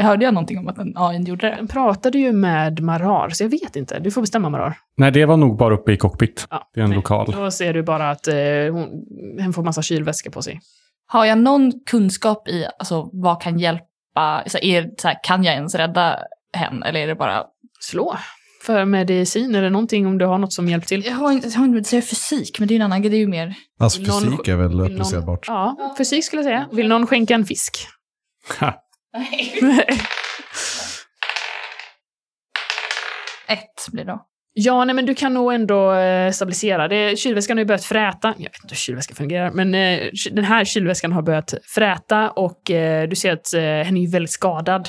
Hörde 0.00 0.24
jag 0.24 0.34
någonting 0.34 0.58
om 0.58 0.68
att 0.68 0.76
den 0.76 0.92
AI 0.96 1.22
gjorde 1.22 1.50
det? 1.50 1.56
Den 1.56 1.68
pratade 1.68 2.18
ju 2.18 2.32
med 2.32 2.80
Marar, 2.80 3.28
så 3.30 3.44
jag 3.44 3.48
vet 3.48 3.76
inte. 3.76 3.98
Du 3.98 4.10
får 4.10 4.20
bestämma 4.20 4.48
Marar. 4.50 4.76
Nej, 4.96 5.10
det 5.10 5.24
var 5.26 5.36
nog 5.36 5.58
bara 5.58 5.74
uppe 5.74 5.92
i 5.92 5.96
cockpit. 5.96 6.46
Ja, 6.50 6.70
Det 6.74 6.80
är 6.80 6.84
en 6.84 6.90
nej. 6.90 6.96
lokal. 6.96 7.32
Då 7.36 7.50
ser 7.50 7.74
du 7.74 7.82
bara 7.82 8.10
att 8.10 8.28
eh, 8.28 8.34
hon, 8.72 8.88
hen 9.40 9.52
får 9.52 9.62
massa 9.62 9.82
kylväska 9.82 10.30
på 10.30 10.42
sig. 10.42 10.60
Har 11.06 11.24
jag 11.24 11.38
någon 11.38 11.72
kunskap 11.90 12.48
i 12.48 12.66
alltså, 12.78 13.10
vad 13.12 13.42
kan 13.42 13.58
hjälpa? 13.58 13.84
Alltså, 14.14 14.58
är, 14.58 14.90
så 14.98 15.08
här, 15.08 15.16
kan 15.22 15.44
jag 15.44 15.54
ens 15.54 15.74
rädda 15.74 16.18
henne? 16.56 16.86
Eller 16.86 17.00
är 17.00 17.06
det 17.06 17.14
bara... 17.14 17.42
Slå. 17.80 18.16
För 18.66 18.84
medicin 18.84 19.54
eller 19.54 19.70
någonting 19.70 20.06
om 20.06 20.18
du 20.18 20.26
har 20.26 20.38
något 20.38 20.52
som 20.52 20.68
hjälper 20.68 20.86
till. 20.88 21.04
Jag 21.06 21.12
har 21.14 21.32
inte, 21.32 21.48
jag 21.48 21.58
har 21.58 21.66
inte 21.66 21.84
säga 21.88 22.02
fysik, 22.02 22.58
men 22.58 22.68
det 22.68 22.74
är 22.74 22.76
en 22.76 22.82
annan 22.82 23.02
grej. 23.02 23.10
Det 23.10 23.16
är 23.16 23.18
ju 23.18 23.26
mer... 23.26 23.54
Alltså 23.80 24.00
Vill 24.00 24.08
någon- 24.08 24.22
fysik 24.22 24.48
är 24.48 24.56
väl 24.56 24.80
applicerbart. 24.80 25.44
Ja, 25.48 25.94
fysik 25.98 26.24
skulle 26.24 26.42
jag 26.42 26.46
säga. 26.46 26.68
Vill 26.72 26.88
någon 26.88 27.06
skänka 27.06 27.34
en 27.34 27.44
fisk? 27.44 27.86
Ett 33.48 33.92
blir 33.92 34.04
det 34.04 34.12
då. 34.12 34.26
Ja, 34.56 34.84
nej 34.84 34.94
men 34.94 35.06
du 35.06 35.14
kan 35.14 35.34
nog 35.34 35.52
ändå 35.54 35.92
eh, 35.92 36.30
stabilisera. 36.30 36.88
Det, 36.88 37.18
kylväskan 37.18 37.56
har 37.56 37.60
ju 37.60 37.66
börjat 37.66 37.84
fräta. 37.84 38.28
Jag 38.36 38.44
vet 38.44 38.62
inte 38.62 38.72
hur 38.72 38.76
kylväskan 38.76 39.16
fungerar, 39.16 39.50
men 39.50 39.74
eh, 39.74 40.00
den 40.32 40.44
här 40.44 40.64
kylväskan 40.64 41.12
har 41.12 41.22
börjat 41.22 41.54
fräta 41.64 42.30
och 42.30 42.70
eh, 42.70 43.08
du 43.08 43.16
ser 43.16 43.32
att 43.32 43.54
eh, 43.54 43.60
hen 43.60 43.96
är 43.96 44.12
väldigt 44.12 44.30
skadad. 44.30 44.88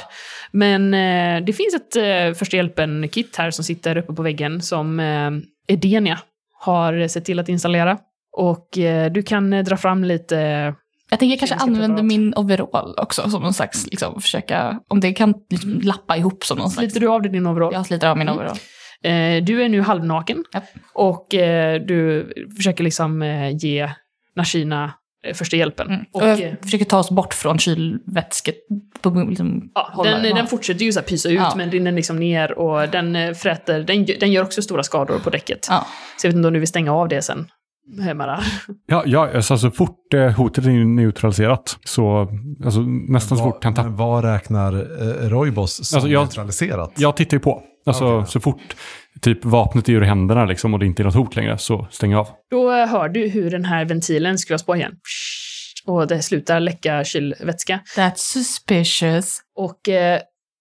Men 0.51 0.93
eh, 0.93 1.45
det 1.45 1.53
finns 1.53 1.75
ett 1.75 1.95
eh, 1.95 2.37
första 2.37 2.57
hjälpen-kit 2.57 3.35
här 3.35 3.51
som 3.51 3.63
sitter 3.63 3.97
uppe 3.97 4.13
på 4.13 4.23
väggen 4.23 4.61
som 4.61 4.99
eh, 4.99 5.31
Edenia 5.67 6.19
har 6.59 7.07
sett 7.07 7.25
till 7.25 7.39
att 7.39 7.49
installera. 7.49 7.97
Och 8.37 8.77
eh, 8.77 9.11
du 9.11 9.23
kan 9.23 9.53
eh, 9.53 9.63
dra 9.63 9.77
fram 9.77 10.03
lite... 10.03 10.73
Jag 11.09 11.19
tänker 11.19 11.31
jag 11.31 11.39
kanske 11.39 11.55
använder 11.55 12.03
min 12.03 12.33
overall 12.35 12.95
också 12.97 13.29
som 13.29 13.43
någon 13.43 13.53
slags, 13.53 13.85
liksom, 13.87 14.21
försöka, 14.21 14.79
om 14.87 14.99
det 14.99 15.13
kan 15.13 15.33
liksom, 15.49 15.79
lappa 15.83 16.17
ihop 16.17 16.45
som 16.45 16.57
någon 16.57 16.69
slags... 16.69 16.91
Sliter 16.93 16.99
du 17.07 17.11
av 17.13 17.21
dig 17.21 17.31
din 17.31 17.47
overall? 17.47 17.73
Jag 17.73 17.85
sliter 17.85 18.07
av 18.07 18.17
min 18.17 18.27
Mm. 18.27 18.37
overall. 18.39 18.57
Eh, 19.03 19.43
du 19.43 19.63
är 19.63 19.69
nu 19.69 19.81
halvnaken 19.81 20.43
Japp. 20.53 20.63
och 20.93 21.33
eh, 21.35 21.81
du 21.81 22.29
försöker 22.57 22.83
liksom 22.83 23.21
eh, 23.21 23.49
ge 23.57 23.89
Nashina 24.35 24.93
första 25.33 25.57
hjälpen. 25.57 25.87
Mm. 25.87 26.05
Och, 26.13 26.21
Och 26.21 26.27
jag 26.27 26.55
försöker 26.63 26.85
ta 26.85 26.97
oss 26.99 27.09
bort 27.11 27.33
från 27.33 27.59
kylvätsket. 27.59 28.55
Liksom, 29.29 29.71
ja, 29.75 30.03
den, 30.03 30.25
ja. 30.25 30.35
den 30.35 30.47
fortsätter 30.47 30.85
ju 30.85 30.91
så 30.91 31.01
pysa 31.01 31.29
ut 31.29 31.35
Ja. 31.35 31.53
men 31.57 31.71
rinner 31.71 31.91
liksom 31.91 32.19
ner 32.19 32.51
och 32.59 32.89
den 32.89 33.35
fräter, 33.35 33.79
den, 33.83 34.05
den 34.19 34.31
gör 34.31 34.43
också 34.43 34.61
stora 34.61 34.83
skador 34.83 35.19
på 35.19 35.29
däcket. 35.29 35.67
Ja. 35.69 35.87
Så 36.17 36.27
jag 36.27 36.31
vet 36.31 36.35
inte 36.37 36.47
om 36.47 36.53
du 36.53 36.59
vill 36.59 36.67
stänga 36.67 36.93
av 36.93 37.07
det 37.07 37.21
sen. 37.21 37.47
eh, 38.07 38.13
Marar. 38.13 38.43
Ja, 38.87 39.03
ja 39.05 39.29
alltså 39.35 39.57
så 39.57 39.71
fort 39.71 40.13
eh, 40.13 40.29
hotet 40.31 40.65
är 40.65 40.69
neutraliserat 40.85 41.77
så, 41.83 42.29
alltså 42.65 42.79
nästan 43.09 43.37
så 43.37 43.43
Vad- 43.43 43.53
fort 43.53 43.63
han 43.63 43.73
tappar. 43.73 43.89
Men 43.89 43.97
vad 43.97 44.23
räknar 44.23 44.73
eh, 44.73 45.29
Roybos 45.29 45.87
som 45.87 45.97
Alltså, 45.97 46.09
jag- 46.09 46.21
neutraliserat? 46.21 46.91
Jag 46.97 47.17
tittar 47.17 47.37
ju 47.37 47.41
på. 47.41 47.61
Alltså 47.87 48.05
Okej. 48.17 48.31
så 48.31 48.39
fort 48.39 48.75
typ 49.21 49.45
vapnet 49.45 49.89
är 49.89 49.93
ur 49.93 50.01
händerna 50.01 50.45
liksom 50.45 50.73
och 50.73 50.79
det 50.79 50.85
inte 50.85 51.01
är 51.01 51.03
något 51.03 51.15
hot 51.15 51.35
längre 51.35 51.57
så 51.57 51.87
stänger 51.91 52.15
jag 52.15 52.21
av. 52.21 52.27
Då 52.51 52.71
eh, 52.71 52.87
hör 52.87 53.09
du 53.09 53.27
hur 53.27 53.51
den 53.51 53.65
här 53.65 53.85
ventilen 53.85 54.37
skruvas 54.37 54.63
på 54.65 54.75
igen. 54.75 54.91
Och 55.87 56.07
det 56.07 56.21
slutar 56.21 56.59
läcka 56.59 57.03
kylvätska. 57.03 57.79
That's 57.97 58.15
suspicious. 58.15 59.39
Och 59.55 59.89
eh, 59.89 60.19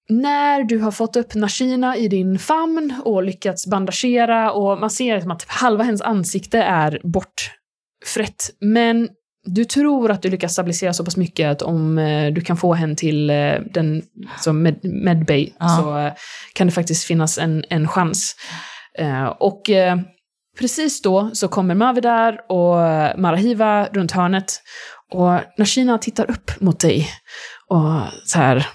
när 0.08 0.64
du 0.64 0.78
har 0.78 0.90
fått 0.90 1.16
upp 1.16 1.34
Nashina 1.34 1.96
i 1.96 2.08
din 2.08 2.38
famn 2.38 2.94
och 3.04 3.22
lyckats 3.22 3.66
bandagera 3.66 4.52
och 4.52 4.80
man 4.80 4.90
ser 4.90 5.16
att 5.32 5.38
typ 5.38 5.50
halva 5.50 5.84
hennes 5.84 6.02
ansikte 6.02 6.58
är 6.58 7.00
bortfrätt. 7.04 8.50
Men 8.60 9.08
du 9.46 9.64
tror 9.64 10.10
att 10.10 10.22
du 10.22 10.30
lyckas 10.30 10.52
stabilisera 10.52 10.92
så 10.92 11.04
pass 11.04 11.16
mycket 11.16 11.50
att 11.50 11.62
om 11.62 11.98
eh, 11.98 12.32
du 12.32 12.40
kan 12.40 12.56
få 12.56 12.74
henne 12.74 12.94
till 12.94 13.30
eh, 13.30 13.54
den 13.70 14.02
som 14.40 14.62
med, 14.62 14.80
medbay 14.82 15.52
Ja. 15.58 15.68
så 15.68 15.98
eh, 15.98 16.12
kan 16.54 16.66
det 16.66 16.72
faktiskt 16.72 17.04
finnas 17.04 17.38
en, 17.38 17.64
en 17.70 17.88
chans. 17.88 18.36
Och 19.38 19.70
precis 20.58 21.02
då 21.02 21.30
så 21.32 21.48
kommer 21.48 21.74
Mavidar 21.74 22.40
och 22.48 22.76
Marahiva 23.20 23.86
runt 23.86 24.12
hörnet 24.12 24.62
och 25.12 25.40
Nashina 25.58 25.98
tittar 25.98 26.30
upp 26.30 26.60
mot 26.60 26.80
dig 26.80 27.08
och 27.68 28.02
så 28.24 28.38
här... 28.38 28.66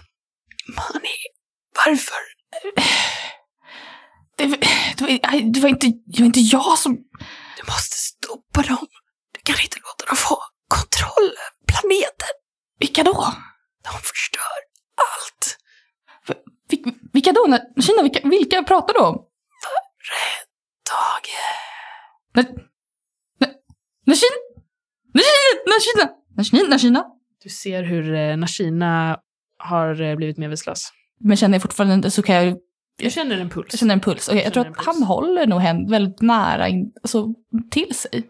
Mani, 0.75 1.17
varför? 1.75 2.23
Det, 4.35 4.45
det, 4.97 5.01
var, 5.01 5.53
det, 5.53 5.59
var 5.59 5.69
inte, 5.69 5.87
det 6.05 6.19
var 6.19 6.25
inte 6.25 6.39
jag 6.39 6.77
som... 6.77 6.95
Du 7.57 7.63
måste 7.67 7.97
stoppa 7.97 8.61
dem. 8.61 8.87
Du 9.31 9.39
kan 9.43 9.61
inte 9.63 9.77
låta 9.79 10.05
dem 10.05 10.17
få 10.17 10.37
kontroll 10.67 11.27
över 11.27 11.65
planeten. 11.67 12.33
Vilka 12.79 13.03
då? 13.03 13.33
De 13.83 13.89
förstör 13.89 14.59
allt. 14.95 15.57
Vil, 16.69 16.93
vilka 17.13 17.31
då? 17.31 17.59
Kina, 17.81 18.01
vilka, 18.01 18.27
vilka 18.27 18.63
pratar 18.63 18.93
du 18.93 18.99
om? 18.99 19.15
Tage. 20.83 21.35
När, 22.33 22.43
när, 23.39 23.53
när 24.05 24.15
Kina... 24.15 24.35
När 25.13 25.23
Kina... 25.23 25.63
När 25.65 25.79
Kina... 25.79 26.13
När 26.35 26.43
Kina... 26.43 26.67
När 26.69 26.77
Kina... 26.77 27.05
Du 27.43 27.49
ser 27.49 27.83
hur 27.83 28.15
eh, 28.15 28.37
Nashina 28.37 29.19
har 29.59 30.01
eh, 30.01 30.15
blivit 30.15 30.37
medvetslös. 30.37 30.89
Men 31.19 31.37
känner 31.37 31.55
jag 31.55 31.61
fortfarande 31.61 31.93
inte 31.93 32.11
så 32.11 32.21
kan 32.21 32.35
jag... 32.35 32.57
Jag 33.01 33.11
känner 33.11 33.37
en 33.37 33.49
puls. 33.49 33.67
Jag 33.71 33.79
känner 33.79 33.93
en 33.93 33.99
puls. 33.99 34.29
Okej, 34.29 34.43
jag 34.43 34.53
tror 34.53 34.63
Känner 34.63 34.77
att 34.77 34.85
han 34.85 35.03
håller 35.03 35.47
nog 35.47 35.61
henne 35.61 35.91
väldigt 35.91 36.21
nära 36.21 36.67
in, 36.67 36.91
alltså, 37.03 37.27
till 37.71 37.95
sig. 37.95 38.29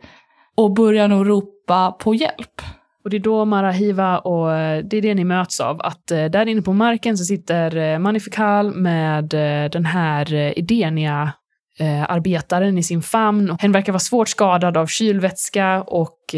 Och 0.55 0.73
börjar 0.73 1.07
nog 1.07 1.29
ropa 1.29 1.91
på 1.91 2.15
hjälp. 2.15 2.61
Och 3.03 3.09
det 3.09 3.17
är 3.17 3.21
då 3.21 3.45
Marahiva 3.45 4.19
och 4.19 4.53
eh, 4.53 4.85
det 4.85 4.97
är 4.97 5.01
det 5.01 5.13
ni 5.13 5.23
möts 5.23 5.59
av. 5.59 5.81
Att 5.81 6.11
eh, 6.11 6.25
där 6.25 6.45
inne 6.45 6.61
på 6.61 6.73
marken 6.73 7.17
så 7.17 7.25
sitter 7.25 7.99
Manifikal 7.99 8.75
med 8.75 9.25
den 9.71 9.85
här 9.85 10.33
Idenia 10.59 11.33
arbetaren 12.07 12.77
i 12.77 12.83
sin 12.83 13.01
famn. 13.01 13.57
Hen 13.59 13.71
verkar 13.71 13.91
vara 13.91 13.99
svårt 13.99 14.29
skadad 14.29 14.77
av 14.77 14.87
kylvätska 14.87 15.81
och 15.81 16.35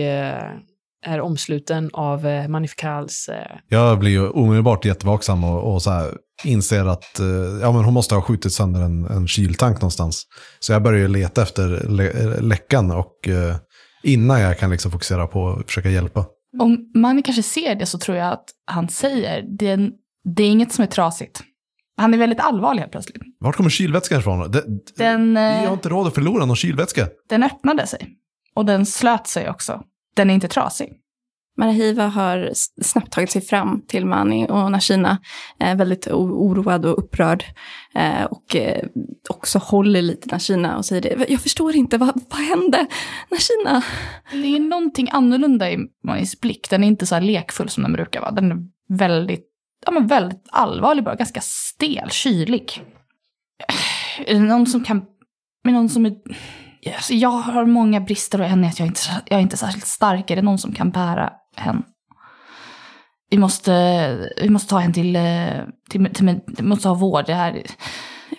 är 1.06 1.22
omsluten 1.22 1.90
av 1.94 2.28
eh, 2.28 2.48
Manifikals... 2.48 3.30
Eh, 3.30 3.58
Jag 3.68 4.00
blir 4.00 4.12
ju 4.12 4.30
omedelbart 4.30 4.86
jättevaksam 4.86 5.44
och, 5.44 5.74
och 5.74 5.82
så 5.82 5.92
här 5.92 6.12
inser 6.44 6.86
att 6.86 7.20
eh, 7.20 7.26
ja, 7.62 7.72
men 7.72 7.84
hon 7.84 7.94
måste 7.94 8.16
ha 8.16 8.22
skjutit 8.22 8.54
sönder 8.54 8.82
en, 8.82 9.06
en 9.06 9.28
kyltank 9.28 9.76
någonstans. 9.76 10.24
Så 10.60 10.74
jag 10.74 10.84
börjar 10.84 11.08
leta 11.08 11.42
efter 11.42 11.68
lä 11.90 12.12
läckan 12.42 12.92
och 12.92 13.28
eh, 13.28 13.56
innan 14.04 14.42
jag 14.42 14.60
kan 14.60 14.70
liksom 14.70 14.92
fokusera 14.92 15.28
på 15.28 15.50
att 15.50 15.66
försöka 15.66 15.90
hjälpa. 15.90 16.26
Om 16.60 16.92
man 16.96 17.24
kanske 17.24 17.44
ser 17.44 17.76
det 17.76 17.86
så 17.86 17.98
tror 17.98 18.18
jag 18.18 18.32
att 18.34 18.46
han 18.66 18.90
säger 18.90 19.42
det 19.60 19.68
är, 19.68 19.74
en, 19.74 19.92
det 20.36 20.44
är 20.44 20.48
inget 20.50 20.72
som 20.72 20.84
är 20.84 20.88
trasigt. 20.88 21.42
Han 21.98 22.14
är 22.14 22.18
väldigt 22.18 22.40
allvarlig 22.40 22.80
helt 22.80 22.92
plötsligt. 22.92 23.22
Vart 23.40 23.56
kommer 23.56 23.70
kylvätskan 23.70 24.20
ifrån? 24.20 24.52
Det, 24.52 24.64
Den, 24.98 25.34
Vi 25.34 25.66
har 25.66 25.74
inte 25.74 25.90
råd 25.90 26.08
att 26.08 26.14
förlora 26.14 26.46
någon 26.46 26.56
kylvätska. 26.56 27.08
den 27.30 27.44
öppnade 27.44 27.88
sig. 27.88 28.08
Och 28.56 28.66
den 28.66 28.86
slöt 28.86 29.28
sig 29.28 29.50
också. 29.50 29.82
Den 30.16 30.30
är 30.30 30.34
inte 30.34 30.48
trasig. 30.48 31.02
Marahiva 31.58 32.08
har 32.08 32.52
snabbt 32.82 33.14
tagit 33.14 33.32
sig 33.32 33.42
fram 33.42 33.82
till 33.88 34.06
Mani 34.06 34.48
och 34.50 34.72
Nashina, 34.72 35.18
eh, 35.60 35.76
väldigt 35.76 36.08
oroad 36.08 36.86
och 36.86 37.00
upprörd. 37.00 37.44
Eh, 37.96 38.24
och 38.24 38.56
eh, 38.56 38.88
också 39.30 39.60
håller 39.60 40.02
lite 40.02 40.30
Nashina 40.32 40.78
och 40.78 40.86
säger 40.86 41.02
det. 41.02 41.26
Jag 41.30 41.42
förstår 41.42 41.76
inte, 41.76 41.98
vad, 41.98 42.22
vad 42.30 42.42
hände? 42.42 42.88
Nashina? 43.30 43.84
Det 44.32 44.56
är 44.56 44.60
någonting 44.60 45.10
annorlunda 45.12 45.72
i 45.72 45.78
Manis 46.04 46.42
blick. 46.42 46.70
Den 46.70 46.84
är 46.84 46.88
inte 46.88 47.06
så 47.06 47.16
här 47.16 47.22
lekfull 47.22 47.70
som 47.70 47.84
den 47.84 47.94
brukar 47.94 48.22
vara. 48.22 48.32
Den 48.32 48.52
är 48.52 48.58
väldigt, 48.98 49.48
ja, 49.86 49.92
men 49.92 50.08
väldigt 50.08 50.48
allvarlig 50.52 51.04
bara. 51.04 51.16
Ganska 51.16 51.42
stel, 51.44 52.10
kylig. 52.10 52.82
Är 54.26 54.34
det 54.34 54.40
någon 54.40 54.68
som 54.68 54.84
kan... 54.84 55.06
Men 55.64 55.74
någon 55.74 55.90
som 55.90 56.06
är... 56.06 56.16
Alltså, 56.86 57.14
jag 57.14 57.30
har 57.30 57.66
många 57.66 58.02
brister 58.02 58.42
och 58.42 58.48
en 58.48 58.64
är 58.64 58.68
att 58.68 58.80
jag 58.80 58.88
inte, 58.88 59.02
jag 59.26 59.38
är 59.38 59.42
inte 59.42 59.58
särskilt 59.58 59.86
stark. 59.86 60.32
Är 60.32 60.36
det 60.36 60.42
någon 60.42 60.58
som 60.58 60.74
kan 60.74 60.92
bära 60.92 61.34
henne? 61.56 61.82
Vi 63.30 63.38
måste, 63.38 64.34
vi 64.42 64.50
måste 64.50 64.70
ta 64.70 64.78
henne 64.78 64.94
till, 64.94 65.16
eh, 65.16 65.22
till, 65.90 66.06
till, 66.06 66.14
till 66.16 66.40
vi 66.58 66.64
måste 66.64 66.88
ha 66.88 66.96
vård. 66.96 67.26
Det 67.26 67.34
här, 67.34 67.64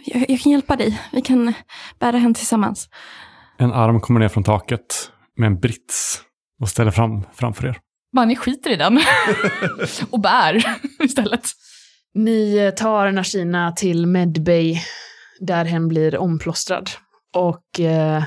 Jag, 0.05 0.31
jag 0.31 0.41
kan 0.41 0.53
hjälpa 0.53 0.77
dig. 0.77 1.01
Vi 1.13 1.23
kan 1.23 1.53
bära 1.99 2.19
henne 2.19 2.35
tillsammans. 2.35 2.89
En 3.59 3.73
arm 3.73 4.01
kommer 4.01 4.21
ner 4.21 4.29
från 4.29 4.45
taket 4.45 5.11
med 5.37 5.47
en 5.47 5.61
brits 5.61 6.23
och 6.61 6.69
ställer 6.69 6.91
fram 6.91 7.25
framför 7.35 7.67
er. 7.67 7.79
man 8.13 8.37
skiter 8.37 8.71
i 8.71 8.77
den. 8.77 9.01
och 10.11 10.21
bär 10.21 10.65
istället. 11.05 11.49
Ni 12.15 12.73
tar 12.77 13.13
Nashina 13.13 13.73
till 13.73 14.07
Medbay 14.07 14.81
där 15.41 15.65
hen 15.65 15.89
blir 15.89 16.19
omplåstrad. 16.19 16.91
Och 17.35 17.81
eh, 17.81 18.25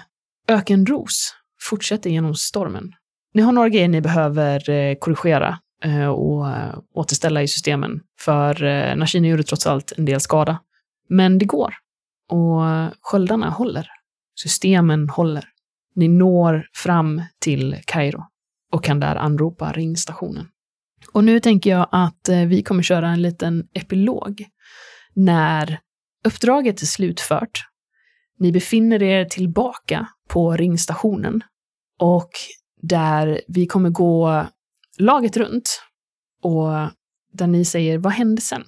Ökenros 0.47 1.33
fortsätter 1.61 2.09
genom 2.09 2.35
stormen. 2.35 2.91
Ni 3.33 3.41
har 3.41 3.51
några 3.51 3.69
grejer 3.69 3.87
ni 3.87 4.01
behöver 4.01 4.69
eh, 4.69 4.95
korrigera 4.95 5.59
eh, 5.83 6.07
och 6.07 6.49
eh, 6.49 6.79
återställa 6.93 7.41
i 7.43 7.47
systemen. 7.47 8.01
För 8.19 8.63
eh, 8.63 8.95
Nashina 8.95 9.27
gjorde 9.27 9.43
trots 9.43 9.67
allt 9.67 9.91
en 9.97 10.05
del 10.05 10.19
skada. 10.19 10.59
Men 11.09 11.37
det 11.37 11.45
går. 11.45 11.73
Och 12.29 12.69
eh, 12.69 12.89
sköldarna 13.01 13.49
håller. 13.49 13.87
Systemen 14.39 15.09
håller. 15.09 15.45
Ni 15.95 16.07
når 16.07 16.67
fram 16.73 17.21
till 17.39 17.77
Kairo 17.85 18.23
och 18.71 18.83
kan 18.83 18.99
där 18.99 19.15
anropa 19.15 19.71
ringstationen. 19.71 20.47
Och 21.11 21.23
nu 21.23 21.39
tänker 21.39 21.69
jag 21.69 21.87
att 21.91 22.29
eh, 22.29 22.39
vi 22.39 22.63
kommer 22.63 22.83
köra 22.83 23.07
en 23.09 23.21
liten 23.21 23.67
epilog 23.73 24.45
när 25.13 25.79
uppdraget 26.27 26.81
är 26.81 26.85
slutfört. 26.85 27.65
Ni 28.39 28.51
befinner 28.51 29.03
er 29.03 29.25
tillbaka 29.25 30.07
på 30.29 30.51
ringstationen 30.51 31.41
och 31.99 32.29
där 32.81 33.41
vi 33.47 33.65
kommer 33.65 33.89
gå 33.89 34.45
laget 34.99 35.37
runt 35.37 35.81
och 36.43 36.69
där 37.33 37.47
ni 37.47 37.65
säger 37.65 37.97
vad 37.97 38.13
hände 38.13 38.41
sen? 38.41 38.63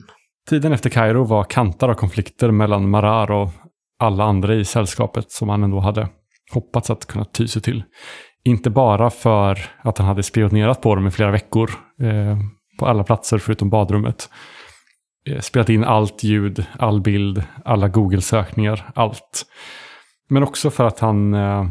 Tiden 0.49 0.73
efter 0.73 0.89
Kairo 0.89 1.23
var 1.23 1.43
kantad 1.43 1.89
av 1.89 1.93
konflikter 1.93 2.51
mellan 2.51 2.89
Marar 2.89 3.31
och 3.31 3.49
alla 3.99 4.23
andra 4.23 4.55
i 4.55 4.65
sällskapet 4.65 5.31
som 5.31 5.49
han 5.49 5.63
ändå 5.63 5.79
hade 5.79 6.09
hoppats 6.53 6.89
att 6.89 7.05
kunna 7.05 7.25
ty 7.25 7.47
sig 7.47 7.61
till. 7.61 7.83
Inte 8.43 8.69
bara 8.69 9.09
för 9.09 9.59
att 9.81 9.97
han 9.97 10.07
hade 10.07 10.23
spionerat 10.23 10.81
på 10.81 10.95
dem 10.95 11.07
i 11.07 11.11
flera 11.11 11.31
veckor 11.31 11.71
eh, 12.01 12.37
på 12.79 12.85
alla 12.85 13.03
platser 13.03 13.37
förutom 13.37 13.69
badrummet. 13.69 14.29
Eh, 15.27 15.39
spelat 15.39 15.69
in 15.69 15.83
allt 15.83 16.23
ljud, 16.23 16.65
all 16.79 17.01
bild, 17.01 17.43
alla 17.65 17.87
Google-sökningar, 17.87 18.91
allt. 18.95 19.45
Men 20.29 20.43
också 20.43 20.69
för 20.69 20.83
att 20.83 20.99
han 20.99 21.33
eh, 21.33 21.67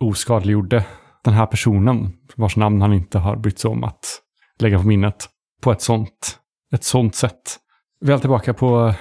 oskadliggjorde 0.00 0.84
den 1.24 1.34
här 1.34 1.46
personen 1.46 2.12
vars 2.36 2.56
namn 2.56 2.80
han 2.80 2.92
inte 2.92 3.18
har 3.18 3.36
brytt 3.36 3.58
sig 3.58 3.70
om 3.70 3.84
att 3.84 4.20
lägga 4.58 4.78
på 4.78 4.86
minnet 4.86 5.28
på 5.62 5.72
ett 5.72 5.82
sånt, 5.82 6.38
ett 6.72 6.84
sånt 6.84 7.14
sätt. 7.14 7.56
Väl 8.00 8.20
tillbaka 8.20 8.54
på 8.54 8.94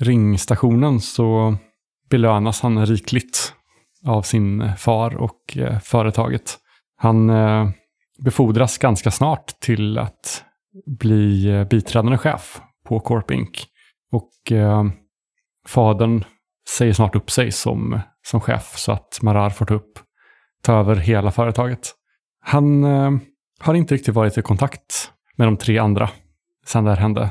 ringstationen 0.00 1.00
så 1.00 1.56
belönas 2.10 2.60
han 2.60 2.86
rikligt 2.86 3.54
av 4.06 4.22
sin 4.22 4.60
eh, 4.60 4.74
far 4.74 5.16
och 5.16 5.56
eh, 5.56 5.78
företaget. 5.78 6.58
Han 6.96 7.30
eh, 7.30 7.68
befordras 8.24 8.78
ganska 8.78 9.10
snart 9.10 9.46
till 9.60 9.98
att 9.98 10.44
bli 10.86 11.46
eh, 11.46 11.64
biträdande 11.64 12.18
chef 12.18 12.60
på 12.84 13.00
Corp 13.00 13.30
Inc. 13.30 13.66
Och 14.12 14.52
eh, 14.52 14.84
fadern 15.66 16.24
säger 16.68 16.92
snart 16.92 17.16
upp 17.16 17.30
sig 17.30 17.52
som, 17.52 18.00
som 18.22 18.40
chef 18.40 18.76
så 18.76 18.92
att 18.92 19.18
Marar 19.22 19.50
får 19.50 19.66
ta, 19.66 19.74
upp, 19.74 19.98
ta 20.62 20.72
över 20.72 20.96
hela 20.96 21.30
företaget. 21.30 21.94
Han 22.40 22.84
eh, 22.84 23.10
har 23.60 23.74
inte 23.74 23.94
riktigt 23.94 24.14
varit 24.14 24.38
i 24.38 24.42
kontakt 24.42 25.12
med 25.36 25.46
de 25.46 25.56
tre 25.56 25.78
andra 25.78 26.10
sen 26.66 26.84
det 26.84 26.90
här 26.90 26.98
hände. 26.98 27.30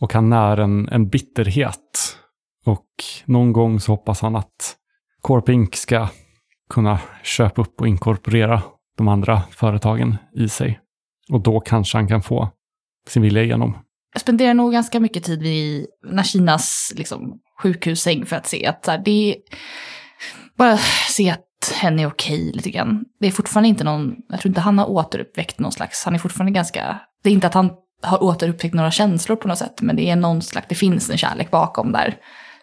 Och 0.00 0.14
han 0.14 0.28
när 0.28 0.56
en, 0.56 0.88
en 0.88 1.08
bitterhet. 1.08 2.18
Och 2.64 2.86
någon 3.24 3.52
gång 3.52 3.80
så 3.80 3.92
hoppas 3.92 4.20
han 4.20 4.36
att 4.36 4.76
Corp 5.20 5.48
Inc. 5.48 5.74
ska 5.74 6.08
kunna 6.70 7.00
köpa 7.22 7.62
upp 7.62 7.80
och 7.80 7.88
inkorporera 7.88 8.62
de 8.96 9.08
andra 9.08 9.42
företagen 9.50 10.16
i 10.34 10.48
sig. 10.48 10.80
Och 11.30 11.40
då 11.40 11.60
kanske 11.60 11.98
han 11.98 12.08
kan 12.08 12.22
få 12.22 12.48
sin 13.08 13.22
vilja 13.22 13.42
igenom. 13.42 13.76
Jag 14.12 14.20
spenderar 14.20 14.54
nog 14.54 14.72
ganska 14.72 15.00
mycket 15.00 15.24
tid 15.24 15.42
vid 15.42 15.86
Nashinas 16.04 16.92
liksom, 16.96 17.40
sjukhussäng 17.62 18.26
för 18.26 18.36
att 18.36 18.46
se 18.46 18.66
att 18.66 18.84
så 18.84 18.90
här, 18.90 19.02
det 19.04 19.30
är... 19.30 19.36
Bara 20.56 20.78
se 21.08 21.30
att 21.30 21.74
hen 21.80 21.98
är 21.98 22.06
okej 22.06 22.52
lite 22.54 22.70
grann. 22.70 23.04
Det 23.20 23.26
är 23.26 23.30
fortfarande 23.30 23.68
inte 23.68 23.84
någon... 23.84 24.16
Jag 24.28 24.40
tror 24.40 24.50
inte 24.50 24.60
han 24.60 24.78
har 24.78 24.90
återuppväckt 24.90 25.58
någon 25.58 25.72
slags... 25.72 26.04
Han 26.04 26.14
är 26.14 26.18
fortfarande 26.18 26.52
ganska... 26.52 27.00
Det 27.22 27.30
är 27.30 27.32
inte 27.32 27.46
att 27.46 27.54
han 27.54 27.70
har 28.02 28.22
återupptäckt 28.22 28.74
några 28.74 28.90
känslor 28.90 29.36
på 29.36 29.48
något 29.48 29.58
sätt, 29.58 29.80
men 29.80 29.96
det 29.96 30.10
är 30.10 30.16
någon 30.16 30.42
slags... 30.42 30.66
Det 30.68 30.74
finns 30.74 31.10
en 31.10 31.18
kärlek 31.18 31.50
bakom 31.50 31.92
där 31.92 32.16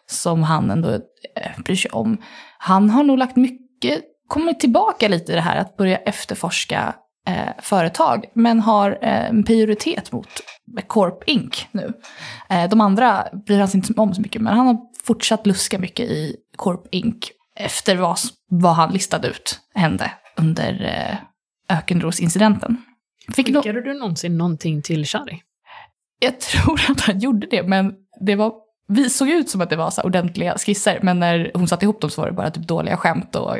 som 0.06 0.43
han 0.43 0.72
ändå 0.72 0.89
eh, 1.36 1.62
bryr 1.66 1.76
sig 1.76 1.91
om. 1.91 2.18
Han 2.58 2.89
har 2.89 3.04
nog 3.04 3.18
lagt 3.18 3.36
mycket... 3.36 4.02
Kommit 4.28 4.60
tillbaka 4.60 5.08
lite 5.08 5.32
i 5.32 5.36
det 5.36 5.41
här 5.41 5.58
att 5.58 5.78
börja 5.78 5.97
efterforska 5.97 6.95
eh, 7.28 7.49
företag, 7.61 8.26
men 8.34 8.59
har 8.59 8.91
eh, 9.01 9.30
en 9.30 9.43
prioritet 9.43 10.11
mot 10.11 10.28
Corp 10.88 11.24
Inc. 11.30 11.67
nu. 11.72 11.93
Eh, 12.49 12.70
de 12.70 12.82
andra 12.82 13.28
bryr 13.45 13.59
han 13.59 13.67
sig 13.67 13.78
inte 13.78 13.93
om 14.01 14.13
så 14.13 14.22
mycket, 14.22 14.41
men 14.41 14.57
han 14.57 14.67
har 14.67 14.78
fortsatt 15.03 15.47
luska 15.47 15.80
mycket 15.80 16.09
i 16.09 16.36
Corp 16.55 16.88
Inc. 16.91 17.32
efter 17.55 17.95
vad, 17.95 18.17
vad 18.49 18.74
han 18.76 18.93
listade 18.93 19.28
ut 19.28 19.59
hände 19.76 20.11
under 20.38 20.86
eh, 20.86 21.17
Ökenros-incidenten. 21.78 22.78
Fick 23.36 23.47
no- 23.47 23.55
Skickade 23.61 23.82
du 23.82 23.93
någonsin 23.93 24.38
någonting 24.38 24.82
till 24.82 25.05
Shari? 25.05 25.41
jag 26.22 26.39
tror 26.39 26.82
att 26.91 27.01
han 27.01 27.20
gjorde 27.20 27.47
det, 27.47 27.63
men 27.63 27.93
det 28.26 28.36
var 28.36 28.53
vi 28.90 29.10
såg 29.10 29.30
ut 29.30 29.50
som 29.50 29.62
att 29.62 29.70
det 29.70 29.76
var 29.76 29.90
så 29.92 30.02
ordentliga 30.02 30.58
skisser, 30.58 31.00
men 31.02 31.20
när 31.20 31.52
hon 31.54 31.68
satte 31.68 31.86
ihop 31.86 32.02
dem 32.02 32.10
så 32.10 32.22
var 32.22 32.28
det 32.28 32.34
bara 32.36 32.52
typ 32.52 32.68
dåliga 32.68 32.98
skämt 32.98 33.36
och 33.36 33.58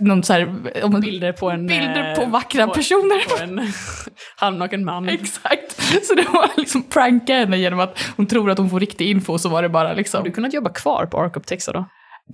någon 0.00 0.22
så 0.22 0.32
här, 0.32 1.00
Bilder 1.00 1.32
på 1.32 1.50
en... 1.50 1.66
bilder 1.66 2.10
eh, 2.10 2.16
på 2.24 2.30
vackra 2.30 2.66
på- 2.66 2.74
personer. 2.74 3.36
På 3.38 3.42
en 3.44 3.72
halvnaken 4.36 4.84
man. 4.84 5.08
Exakt. 5.08 5.82
Så 6.06 6.14
det 6.14 6.26
var 6.32 6.50
liksom 6.56 6.82
pranka 6.82 7.34
henne 7.34 7.56
genom 7.56 7.80
att 7.80 7.98
hon 8.16 8.26
tror 8.26 8.50
att 8.50 8.58
hon 8.58 8.70
får 8.70 8.80
riktig 8.80 9.10
info, 9.10 9.38
så 9.38 9.48
var 9.48 9.62
det 9.62 9.68
bara 9.68 9.88
Har 9.88 9.94
liksom. 9.94 10.24
du 10.24 10.30
kunnat 10.30 10.52
jobba 10.54 10.70
kvar 10.70 11.06
på 11.06 11.18
Ark 11.20 11.46
Texa 11.46 11.72
då? 11.72 11.84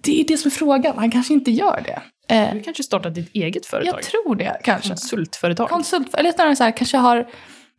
Det 0.03 0.21
är 0.21 0.25
det 0.29 0.37
som 0.37 0.49
är 0.49 0.51
frågan, 0.51 0.93
han 0.99 1.11
kanske 1.11 1.35
inte 1.35 1.51
gör 1.51 1.83
det. 1.85 2.03
Eh, 2.35 2.55
Du 2.55 2.61
kanske 2.63 2.83
startat 2.83 3.15
ditt 3.15 3.31
eget 3.35 3.67
företag? 3.67 3.95
jag 3.95 4.03
tror 4.03 4.35
det 4.37 4.61
kanske. 4.65 4.89
Konsultföretag? 4.89 5.69
Konsult, 5.69 6.15
eller 6.15 6.33
snarare 6.33 6.57
så 6.57 6.65
här, 6.65 6.71
kanske 6.77 6.97
har 6.97 7.27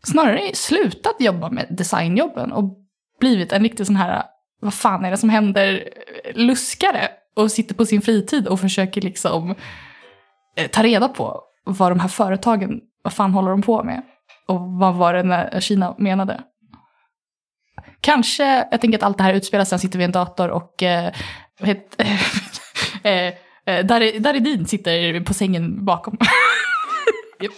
snarare 0.08 0.56
slutat 0.56 1.16
jobba 1.20 1.50
med 1.50 1.66
designjobben 1.70 2.52
och 2.52 2.78
blivit 3.20 3.52
en 3.52 3.64
riktig 3.64 3.86
sån 3.86 3.96
här, 3.96 4.24
vad 4.60 4.74
fan 4.74 5.06
är 5.06 5.12
det 5.12 5.18
som 5.18 5.30
händer, 5.30 5.90
luskare 6.34 7.10
och 7.36 7.52
sitter 7.52 7.76
på 7.76 7.86
sin 7.86 8.02
fritid 8.02 8.48
och 8.48 8.60
försöker 8.60 9.02
liksom 9.02 9.56
eh, 10.56 10.68
ta 10.68 10.84
reda 10.84 11.08
på 11.08 11.44
vad 11.64 11.92
de 11.92 12.00
här 12.00 12.08
företagen, 12.08 12.80
vad 13.04 13.14
fan 13.14 13.32
håller 13.32 13.50
de 13.52 13.62
på 13.62 13.84
med? 13.84 14.02
Och 14.48 14.60
vad 14.62 14.96
var 14.96 15.14
det 15.14 15.24
när 15.24 15.60
Kina 15.60 15.96
menade? 15.98 16.44
Kanske, 18.02 18.68
jag 18.72 18.82
tänker 18.82 18.98
att 18.98 19.04
allt 19.04 19.18
det 19.18 19.24
här 19.24 19.34
utspelar 19.34 19.66
sig, 19.66 19.76
han 19.76 19.80
sitter 19.80 19.98
vid 20.00 20.06
en 20.06 20.12
dator 20.12 20.50
och 20.50 20.84
eh, 20.84 21.14
heter, 21.60 22.06
eh, 23.04 23.28
eh, 23.66 23.86
Dari- 23.86 24.20
Daridin 24.20 24.66
sitter 24.66 25.22
på 25.24 25.34
sängen 25.34 25.86
bakom. 25.86 26.18
Japp. 27.40 27.54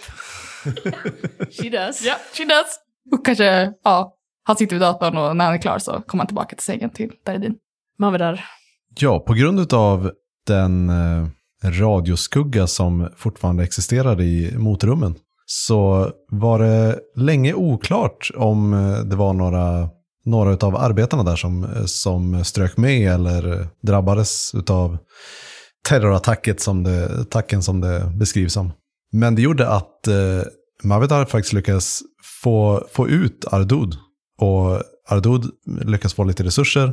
She 1.62 1.70
does. 1.70 2.02
Ja, 2.04 2.14
she 2.36 2.44
does. 2.44 2.78
Och 3.12 3.24
kanske, 3.24 3.72
ja, 3.84 4.14
han 4.44 4.56
sitter 4.56 4.76
vid 4.76 4.80
datorn 4.80 5.16
och 5.16 5.36
när 5.36 5.44
han 5.44 5.54
är 5.54 5.58
klar 5.58 5.78
så 5.78 6.02
kommer 6.06 6.22
han 6.22 6.26
tillbaka 6.26 6.56
till 6.56 6.64
sängen 6.64 6.90
till 6.90 7.12
Daridin. 7.26 7.54
Mavedar. 7.98 8.44
Ja, 9.00 9.18
på 9.18 9.34
grund 9.34 9.72
av 9.72 10.10
den 10.46 10.88
eh, 10.88 11.26
radioskugga 11.64 12.66
som 12.66 13.08
fortfarande 13.16 13.64
existerade 13.64 14.24
i 14.24 14.54
motrummen 14.58 15.14
så 15.46 16.10
var 16.30 16.58
det 16.58 16.98
länge 17.16 17.54
oklart 17.54 18.30
om 18.36 18.72
eh, 18.72 18.98
det 18.98 19.16
var 19.16 19.32
några, 19.32 19.88
några 20.24 20.66
av 20.66 20.76
arbetarna 20.76 21.22
där 21.22 21.36
som, 21.36 21.64
eh, 21.64 21.84
som 21.84 22.44
strök 22.44 22.76
med 22.76 23.12
eller 23.12 23.66
drabbades 23.82 24.54
av 24.70 24.98
terrorattacken 25.88 26.58
som 26.58 26.82
det, 26.82 27.20
attacken 27.20 27.62
som 27.62 27.80
det 27.80 28.12
beskrivs 28.14 28.52
som. 28.52 28.72
Men 29.12 29.34
det 29.34 29.42
gjorde 29.42 29.68
att 29.68 30.06
eh, 30.06 30.42
Mavedar 30.82 31.24
faktiskt 31.24 31.52
lyckades 31.52 32.00
få, 32.42 32.86
få 32.92 33.08
ut 33.08 33.44
Ardud. 33.50 33.96
Och 34.42 34.82
Ardud 35.08 35.44
lyckas 35.84 36.14
få 36.14 36.24
lite 36.24 36.44
resurser. 36.44 36.92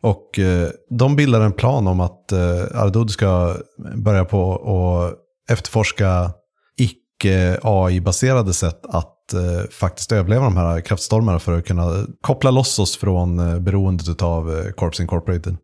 Och 0.00 0.38
eh, 0.38 0.68
de 0.90 1.16
bildar 1.16 1.40
en 1.40 1.52
plan 1.52 1.86
om 1.86 2.00
att 2.00 2.32
eh, 2.32 2.82
Ardud 2.82 3.10
ska 3.10 3.56
börja 3.94 4.24
på 4.24 4.40
och 4.50 5.12
efterforska 5.50 6.32
icke-AI-baserade 6.78 8.52
sätt 8.52 8.80
att 8.88 9.32
eh, 9.34 9.70
faktiskt 9.70 10.12
överleva 10.12 10.44
de 10.44 10.56
här 10.56 10.80
kraftstormarna 10.80 11.38
för 11.38 11.58
att 11.58 11.66
kunna 11.66 12.06
koppla 12.20 12.50
loss 12.50 12.78
oss 12.78 12.96
från 12.96 13.64
beroendet 13.64 14.22
av 14.22 14.72
Corps 14.72 15.00
Incorporated. 15.00 15.56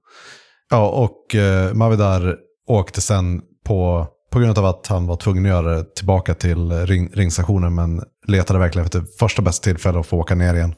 Ja, 0.70 0.88
och 0.88 1.36
Mavidar 1.72 2.36
åkte 2.68 3.00
sen 3.00 3.42
på, 3.64 4.06
på 4.30 4.38
grund 4.38 4.58
av 4.58 4.64
att 4.64 4.86
han 4.86 5.06
var 5.06 5.16
tvungen 5.16 5.44
att 5.44 5.50
göra 5.50 5.76
det 5.76 5.94
tillbaka 5.94 6.34
till 6.34 6.70
ring, 6.72 7.10
ringstationen 7.14 7.74
men 7.74 8.02
letade 8.26 8.58
verkligen 8.58 8.84
efter 8.84 9.04
första 9.18 9.42
bästa 9.42 9.64
tillfälle 9.64 10.00
att 10.00 10.06
få 10.06 10.16
åka 10.18 10.34
ner 10.34 10.54
igen 10.54 10.74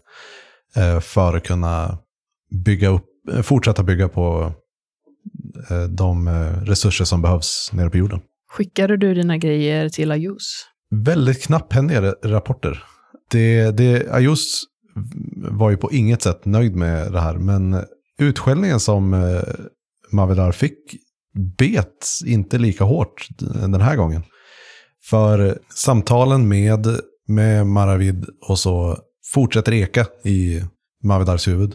eh, 0.76 1.00
för 1.00 1.36
att 1.36 1.44
kunna 1.44 1.98
bygga 2.64 2.88
upp, 2.88 3.05
eh, 3.32 3.42
fortsätta 3.42 3.82
bygga 3.82 4.09
på 4.09 4.53
eh, 5.70 5.82
de 5.82 6.28
resurser 6.64 7.05
som 7.05 7.22
behövs 7.22 7.70
nere 7.72 7.90
på 7.90 7.96
jorden. 7.96 8.20
Skickade 8.50 8.96
du 8.96 9.14
dina 9.14 9.36
grejer 9.36 9.88
till 9.88 10.11
Ayus? 10.12 10.66
Väldigt 10.90 11.42
knapphändiga 11.42 12.00
ra- 12.00 12.28
rapporter. 12.28 12.84
Det, 13.30 13.70
det, 13.70 14.12
Ayus 14.12 14.62
var 15.34 15.70
ju 15.70 15.76
på 15.76 15.92
inget 15.92 16.22
sätt 16.22 16.44
nöjd 16.44 16.76
med 16.76 17.12
det 17.12 17.20
här, 17.20 17.34
men 17.34 17.84
utskällningen 18.18 18.80
som 18.80 19.32
Mavedar 20.11 20.53
fick 20.53 20.78
bet 21.58 22.08
inte 22.26 22.58
lika 22.58 22.84
hårt 22.84 23.28
den 23.38 23.80
här 23.80 23.96
gången. 23.96 24.22
För 25.10 25.58
samtalen 25.74 26.48
med, 26.48 26.86
med 27.28 27.66
Maravid 27.66 28.24
och 28.48 28.58
så 28.58 28.98
fortsätter 29.32 29.72
eka 29.72 30.06
i 30.24 30.62
Mavedars 31.02 31.48
huvud. 31.48 31.74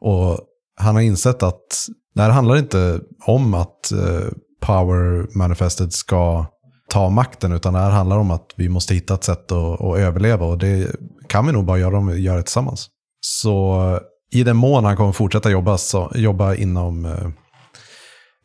Och 0.00 0.40
han 0.76 0.94
har 0.94 1.02
insett 1.02 1.42
att 1.42 1.86
det 2.14 2.22
här 2.22 2.30
handlar 2.30 2.56
inte 2.56 3.00
om 3.26 3.54
att 3.54 3.92
eh, 3.92 4.28
Power 4.60 5.36
Manifested 5.38 5.92
ska 5.92 6.46
ta 6.88 7.10
makten, 7.10 7.52
utan 7.52 7.72
det 7.72 7.78
här 7.78 7.90
handlar 7.90 8.18
om 8.18 8.30
att 8.30 8.46
vi 8.56 8.68
måste 8.68 8.94
hitta 8.94 9.14
ett 9.14 9.24
sätt 9.24 9.52
att, 9.52 9.80
att 9.80 9.98
överleva 9.98 10.46
och 10.46 10.58
det 10.58 10.96
kan 11.26 11.46
vi 11.46 11.52
nog 11.52 11.64
bara 11.64 11.78
göra 11.78 11.98
om 11.98 12.06
vi 12.06 12.20
gör 12.20 12.36
det 12.36 12.42
tillsammans. 12.42 12.88
Så 13.20 14.00
i 14.32 14.44
den 14.44 14.56
mån 14.56 14.84
han 14.84 14.96
kommer 14.96 15.12
fortsätta 15.12 15.50
jobba, 15.50 15.78
så, 15.78 16.12
jobba 16.14 16.54
inom, 16.54 17.04
eh, 17.04 17.28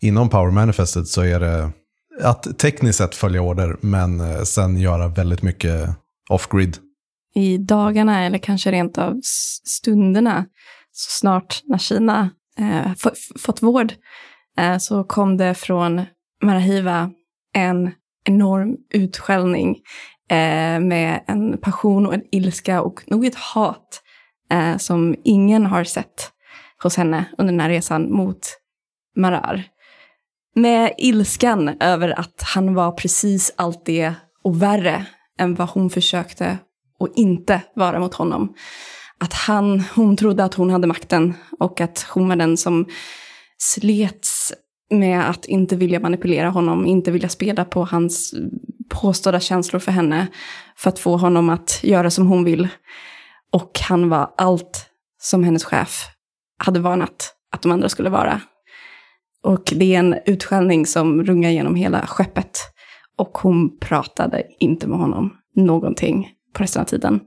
inom 0.01 0.29
Power 0.29 0.51
Manifested 0.51 1.07
så 1.07 1.21
är 1.21 1.39
det 1.39 1.71
att 2.21 2.59
tekniskt 2.59 2.97
sett 2.97 3.15
följa 3.15 3.41
order, 3.41 3.77
men 3.81 4.19
eh, 4.21 4.41
sen 4.41 4.77
göra 4.77 5.07
väldigt 5.07 5.41
mycket 5.41 5.89
off-grid. 6.29 6.77
i 7.35 7.57
dagarna 7.57 8.25
eller 8.25 8.37
kanske 8.37 8.71
rent 8.71 8.97
av 8.97 9.19
stunderna, 9.63 10.45
så 10.91 11.19
snart 11.19 11.61
när 11.63 11.77
Kina 11.77 12.29
eh, 12.59 12.91
f- 12.91 13.31
fått 13.39 13.61
vård, 13.61 13.93
eh, 14.57 14.77
så 14.77 15.03
kom 15.03 15.37
det 15.37 15.53
från 15.53 16.05
Marahiva 16.43 17.11
en 17.53 17.91
enorm 18.25 18.75
utskällning 18.93 19.75
eh, 20.29 20.79
med 20.79 21.23
en 21.27 21.57
passion 21.57 22.05
och 22.07 22.13
en 22.13 22.23
ilska 22.31 22.81
och 22.81 23.03
nog 23.07 23.25
ett 23.25 23.35
hat 23.35 24.01
eh, 24.51 24.77
som 24.77 25.15
ingen 25.23 25.65
har 25.65 25.83
sett 25.83 26.31
hos 26.83 26.97
henne 26.97 27.25
under 27.37 27.53
den 27.53 27.59
här 27.61 27.69
resan 27.69 28.11
mot 28.11 28.39
Marar. 29.17 29.63
Med 30.55 30.93
ilskan 30.97 31.77
över 31.79 32.19
att 32.19 32.43
han 32.55 32.73
var 32.73 32.91
precis 32.91 33.53
allt 33.55 33.85
det 33.85 34.13
och 34.43 34.61
värre 34.61 35.05
än 35.39 35.55
vad 35.55 35.69
hon 35.69 35.89
försökte 35.89 36.57
och 36.99 37.09
inte 37.15 37.61
vara 37.75 37.99
mot 37.99 38.13
honom. 38.13 38.53
Att 39.19 39.33
han, 39.33 39.83
hon 39.95 40.17
trodde 40.17 40.43
att 40.43 40.53
hon 40.53 40.69
hade 40.69 40.87
makten 40.87 41.33
och 41.59 41.81
att 41.81 42.05
hon 42.09 42.29
var 42.29 42.35
den 42.35 42.57
som 42.57 42.85
slets 43.57 44.53
med 44.89 45.29
att 45.29 45.45
inte 45.45 45.75
vilja 45.75 45.99
manipulera 45.99 46.49
honom, 46.49 46.85
inte 46.85 47.11
vilja 47.11 47.29
spela 47.29 47.65
på 47.65 47.85
hans 47.85 48.33
påstådda 48.89 49.39
känslor 49.39 49.79
för 49.79 49.91
henne 49.91 50.27
för 50.77 50.89
att 50.89 50.99
få 50.99 51.17
honom 51.17 51.49
att 51.49 51.79
göra 51.83 52.11
som 52.11 52.27
hon 52.27 52.43
vill. 52.43 52.67
Och 53.51 53.79
han 53.79 54.09
var 54.09 54.33
allt 54.37 54.89
som 55.21 55.43
hennes 55.43 55.63
chef 55.63 56.07
hade 56.57 56.79
varnat 56.79 57.33
att 57.51 57.61
de 57.61 57.71
andra 57.71 57.89
skulle 57.89 58.09
vara. 58.09 58.41
Och 59.45 59.73
det 59.75 59.95
är 59.95 59.99
en 59.99 60.15
utskällning 60.25 60.85
som 60.85 61.23
rungar 61.23 61.49
genom 61.49 61.75
hela 61.75 62.07
skeppet. 62.07 62.59
Och 63.15 63.37
hon 63.37 63.79
pratade 63.79 64.43
inte 64.59 64.87
med 64.87 64.99
honom 64.99 65.37
någonting 65.55 66.31
på 66.53 66.63
resten 66.63 66.81
av 66.81 66.85
tiden. 66.85 67.19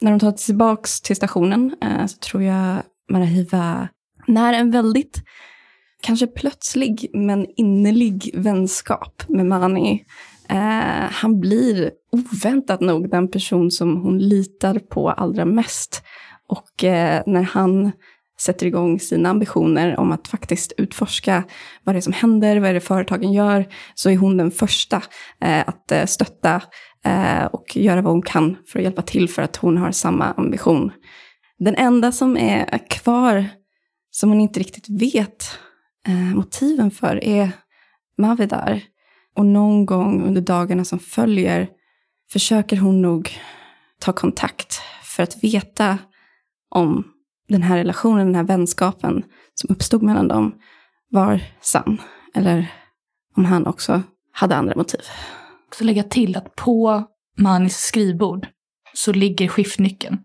När 0.00 0.10
de 0.10 0.20
tar 0.20 0.32
tillbaka 0.32 0.88
till 1.04 1.16
stationen 1.16 1.76
eh, 1.82 2.06
så 2.06 2.18
tror 2.18 2.42
jag 2.42 2.82
Marahiva, 3.10 3.88
när 4.26 4.52
en 4.52 4.70
väldigt, 4.70 5.22
kanske 6.02 6.26
plötslig, 6.26 7.10
men 7.14 7.46
innerlig 7.56 8.30
vänskap 8.34 9.22
med 9.28 9.46
Mani 9.46 10.04
Eh, 10.48 11.10
han 11.10 11.40
blir 11.40 11.90
oväntat 12.12 12.80
nog 12.80 13.10
den 13.10 13.30
person 13.30 13.70
som 13.70 14.02
hon 14.02 14.18
litar 14.18 14.78
på 14.78 15.10
allra 15.10 15.44
mest. 15.44 16.02
Och 16.48 16.84
eh, 16.84 17.22
när 17.26 17.42
han 17.42 17.92
sätter 18.40 18.66
igång 18.66 19.00
sina 19.00 19.30
ambitioner 19.30 19.98
om 20.00 20.12
att 20.12 20.28
faktiskt 20.28 20.72
utforska 20.76 21.44
vad 21.84 21.94
det 21.94 21.98
är 21.98 22.00
som 22.00 22.12
händer, 22.12 22.60
vad 22.60 22.70
är 22.70 22.74
det 22.74 22.80
företagen 22.80 23.32
gör, 23.32 23.66
så 23.94 24.10
är 24.10 24.16
hon 24.16 24.36
den 24.36 24.50
första 24.50 25.02
eh, 25.40 25.60
att 25.68 25.92
eh, 25.92 26.04
stötta 26.06 26.62
eh, 27.04 27.44
och 27.44 27.76
göra 27.76 28.02
vad 28.02 28.12
hon 28.12 28.22
kan 28.22 28.56
för 28.66 28.78
att 28.78 28.82
hjälpa 28.82 29.02
till 29.02 29.28
för 29.28 29.42
att 29.42 29.56
hon 29.56 29.78
har 29.78 29.90
samma 29.90 30.32
ambition. 30.32 30.92
Den 31.58 31.74
enda 31.74 32.12
som 32.12 32.36
är 32.36 32.88
kvar, 32.88 33.46
som 34.10 34.30
hon 34.30 34.40
inte 34.40 34.60
riktigt 34.60 35.02
vet 35.02 35.58
eh, 36.08 36.36
motiven 36.36 36.90
för, 36.90 37.24
är 37.24 37.50
Mavidar. 38.18 38.82
Och 39.36 39.46
någon 39.46 39.86
gång 39.86 40.22
under 40.22 40.40
dagarna 40.40 40.84
som 40.84 40.98
följer 40.98 41.68
försöker 42.32 42.76
hon 42.76 43.02
nog 43.02 43.30
ta 44.00 44.12
kontakt 44.12 44.80
för 45.02 45.22
att 45.22 45.44
veta 45.44 45.98
om 46.70 47.13
den 47.48 47.62
här 47.62 47.76
relationen, 47.76 48.26
den 48.26 48.34
här 48.34 48.44
vänskapen 48.44 49.24
som 49.54 49.70
uppstod 49.70 50.02
mellan 50.02 50.28
dem 50.28 50.54
var 51.10 51.40
sann. 51.60 52.00
Eller 52.34 52.72
om 53.36 53.44
han 53.44 53.66
också 53.66 54.02
hade 54.32 54.56
andra 54.56 54.74
motiv. 54.76 55.00
Så 55.78 55.84
lägga 55.84 56.02
till 56.02 56.36
att 56.36 56.54
på 56.54 57.04
Manis 57.38 57.76
skrivbord 57.76 58.46
så 58.94 59.12
ligger 59.12 59.48
skiftnyckeln 59.48 60.18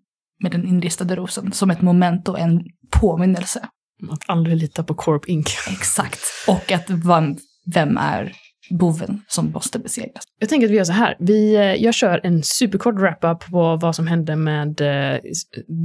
med 0.43 0.51
den 0.51 0.67
inristade 0.67 1.15
rosen 1.15 1.51
som 1.51 1.71
ett 1.71 1.81
moment 1.81 2.29
och 2.29 2.39
en 2.39 2.63
påminnelse. 2.91 3.69
Att 4.11 4.29
aldrig 4.29 4.57
lita 4.57 4.83
på 4.83 4.93
Corp 4.93 5.29
Inc. 5.29 5.57
Exakt. 5.69 6.19
Och 6.47 6.71
att 6.71 6.89
vem, 6.89 7.37
vem 7.65 7.97
är 7.97 8.33
boven 8.69 9.21
som 9.27 9.51
måste 9.51 9.79
besegras. 9.79 10.23
Jag 10.39 10.49
tänker 10.49 10.67
att 10.67 10.71
vi 10.71 10.77
gör 10.77 10.83
så 10.83 10.93
här. 10.93 11.15
Vi, 11.19 11.55
eh, 11.55 11.61
jag 11.61 11.93
kör 11.93 12.21
en 12.23 12.43
superkort 12.43 12.95
wrap-up 12.95 13.51
på 13.51 13.75
vad 13.75 13.95
som 13.95 14.07
hände 14.07 14.35
med 14.35 14.81
eh, 14.81 15.19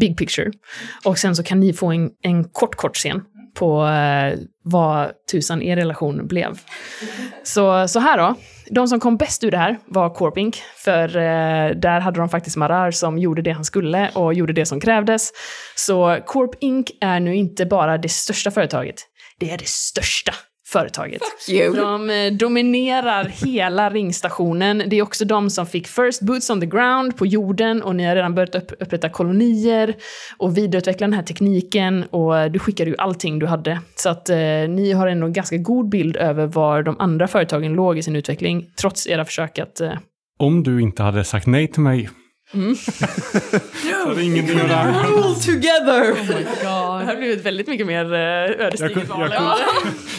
Big 0.00 0.18
Picture. 0.18 0.52
Och 1.04 1.18
sen 1.18 1.36
så 1.36 1.42
kan 1.42 1.60
ni 1.60 1.72
få 1.72 1.92
en, 1.92 2.10
en 2.22 2.44
kort, 2.44 2.74
kort 2.74 2.96
scen 2.96 3.22
på 3.54 3.86
eh, 3.86 4.38
vad 4.62 5.10
tusan 5.32 5.62
er 5.62 5.76
relation 5.76 6.26
blev. 6.26 6.58
Så, 7.42 7.88
så 7.88 7.98
här 7.98 8.18
då. 8.18 8.34
De 8.70 8.88
som 8.88 9.00
kom 9.00 9.16
bäst 9.16 9.44
ur 9.44 9.50
det 9.50 9.58
här 9.58 9.78
var 9.86 10.14
Corp 10.14 10.38
Inc. 10.38 10.62
För 10.76 11.16
eh, 11.16 11.76
där 11.76 12.00
hade 12.00 12.20
de 12.20 12.28
faktiskt 12.28 12.56
Marar 12.56 12.90
som 12.90 13.18
gjorde 13.18 13.42
det 13.42 13.50
han 13.50 13.64
skulle 13.64 14.10
och 14.14 14.34
gjorde 14.34 14.52
det 14.52 14.66
som 14.66 14.80
krävdes. 14.80 15.30
Så 15.76 16.18
Corp 16.26 16.50
Inc. 16.60 16.90
är 17.00 17.20
nu 17.20 17.34
inte 17.34 17.66
bara 17.66 17.98
det 17.98 18.08
största 18.08 18.50
företaget, 18.50 18.96
det 19.40 19.50
är 19.50 19.58
det 19.58 19.68
största 19.68 20.34
företaget. 20.66 21.22
Fuck 21.22 21.48
you. 21.54 21.76
De 21.76 22.10
eh, 22.10 22.32
dominerar 22.32 23.24
hela 23.24 23.90
ringstationen. 23.90 24.82
Det 24.86 24.98
är 24.98 25.02
också 25.02 25.24
de 25.24 25.50
som 25.50 25.66
fick 25.66 25.88
first 25.88 26.22
boots 26.22 26.50
on 26.50 26.60
the 26.60 26.66
ground 26.66 27.16
på 27.16 27.26
jorden 27.26 27.82
och 27.82 27.96
ni 27.96 28.04
har 28.04 28.14
redan 28.14 28.34
börjat 28.34 28.54
upp, 28.54 28.72
upprätta 28.80 29.08
kolonier 29.08 29.94
och 30.36 30.56
vidareutveckla 30.56 31.06
den 31.06 31.14
här 31.14 31.22
tekniken 31.22 32.04
och 32.04 32.50
du 32.50 32.58
skickade 32.58 32.90
ju 32.90 32.96
allting 32.98 33.38
du 33.38 33.46
hade. 33.46 33.80
Så 33.96 34.08
att 34.08 34.28
eh, 34.30 34.36
ni 34.68 34.92
har 34.92 35.06
ändå 35.06 35.26
en 35.26 35.32
ganska 35.32 35.56
god 35.56 35.88
bild 35.88 36.16
över 36.16 36.46
var 36.46 36.82
de 36.82 36.96
andra 36.98 37.28
företagen 37.28 37.72
låg 37.72 37.98
i 37.98 38.02
sin 38.02 38.16
utveckling, 38.16 38.70
trots 38.80 39.06
era 39.06 39.24
försök 39.24 39.58
att... 39.58 39.80
Eh, 39.80 39.92
Om 40.38 40.62
du 40.62 40.82
inte 40.82 41.02
hade 41.02 41.24
sagt 41.24 41.46
nej 41.46 41.68
till 41.68 41.82
mig. 41.82 42.08
Mm. 42.54 42.76
så 43.90 44.08
hade 44.08 44.22
ingenting 44.22 44.56
att 44.60 44.64
räkna. 44.64 45.02
Rule 45.02 45.34
together! 45.34 46.14
Det 46.62 46.68
här 46.68 47.04
har 47.04 47.16
blivit 47.16 47.44
väldigt 47.46 47.66
mycket 47.66 47.86
mer 47.86 48.12
uh, 48.12 48.18
Jag 48.20 48.50
ödesdigert 48.60 49.08
kunde, 49.08 49.24
jag, 49.24 49.36
kunde, 49.36 49.54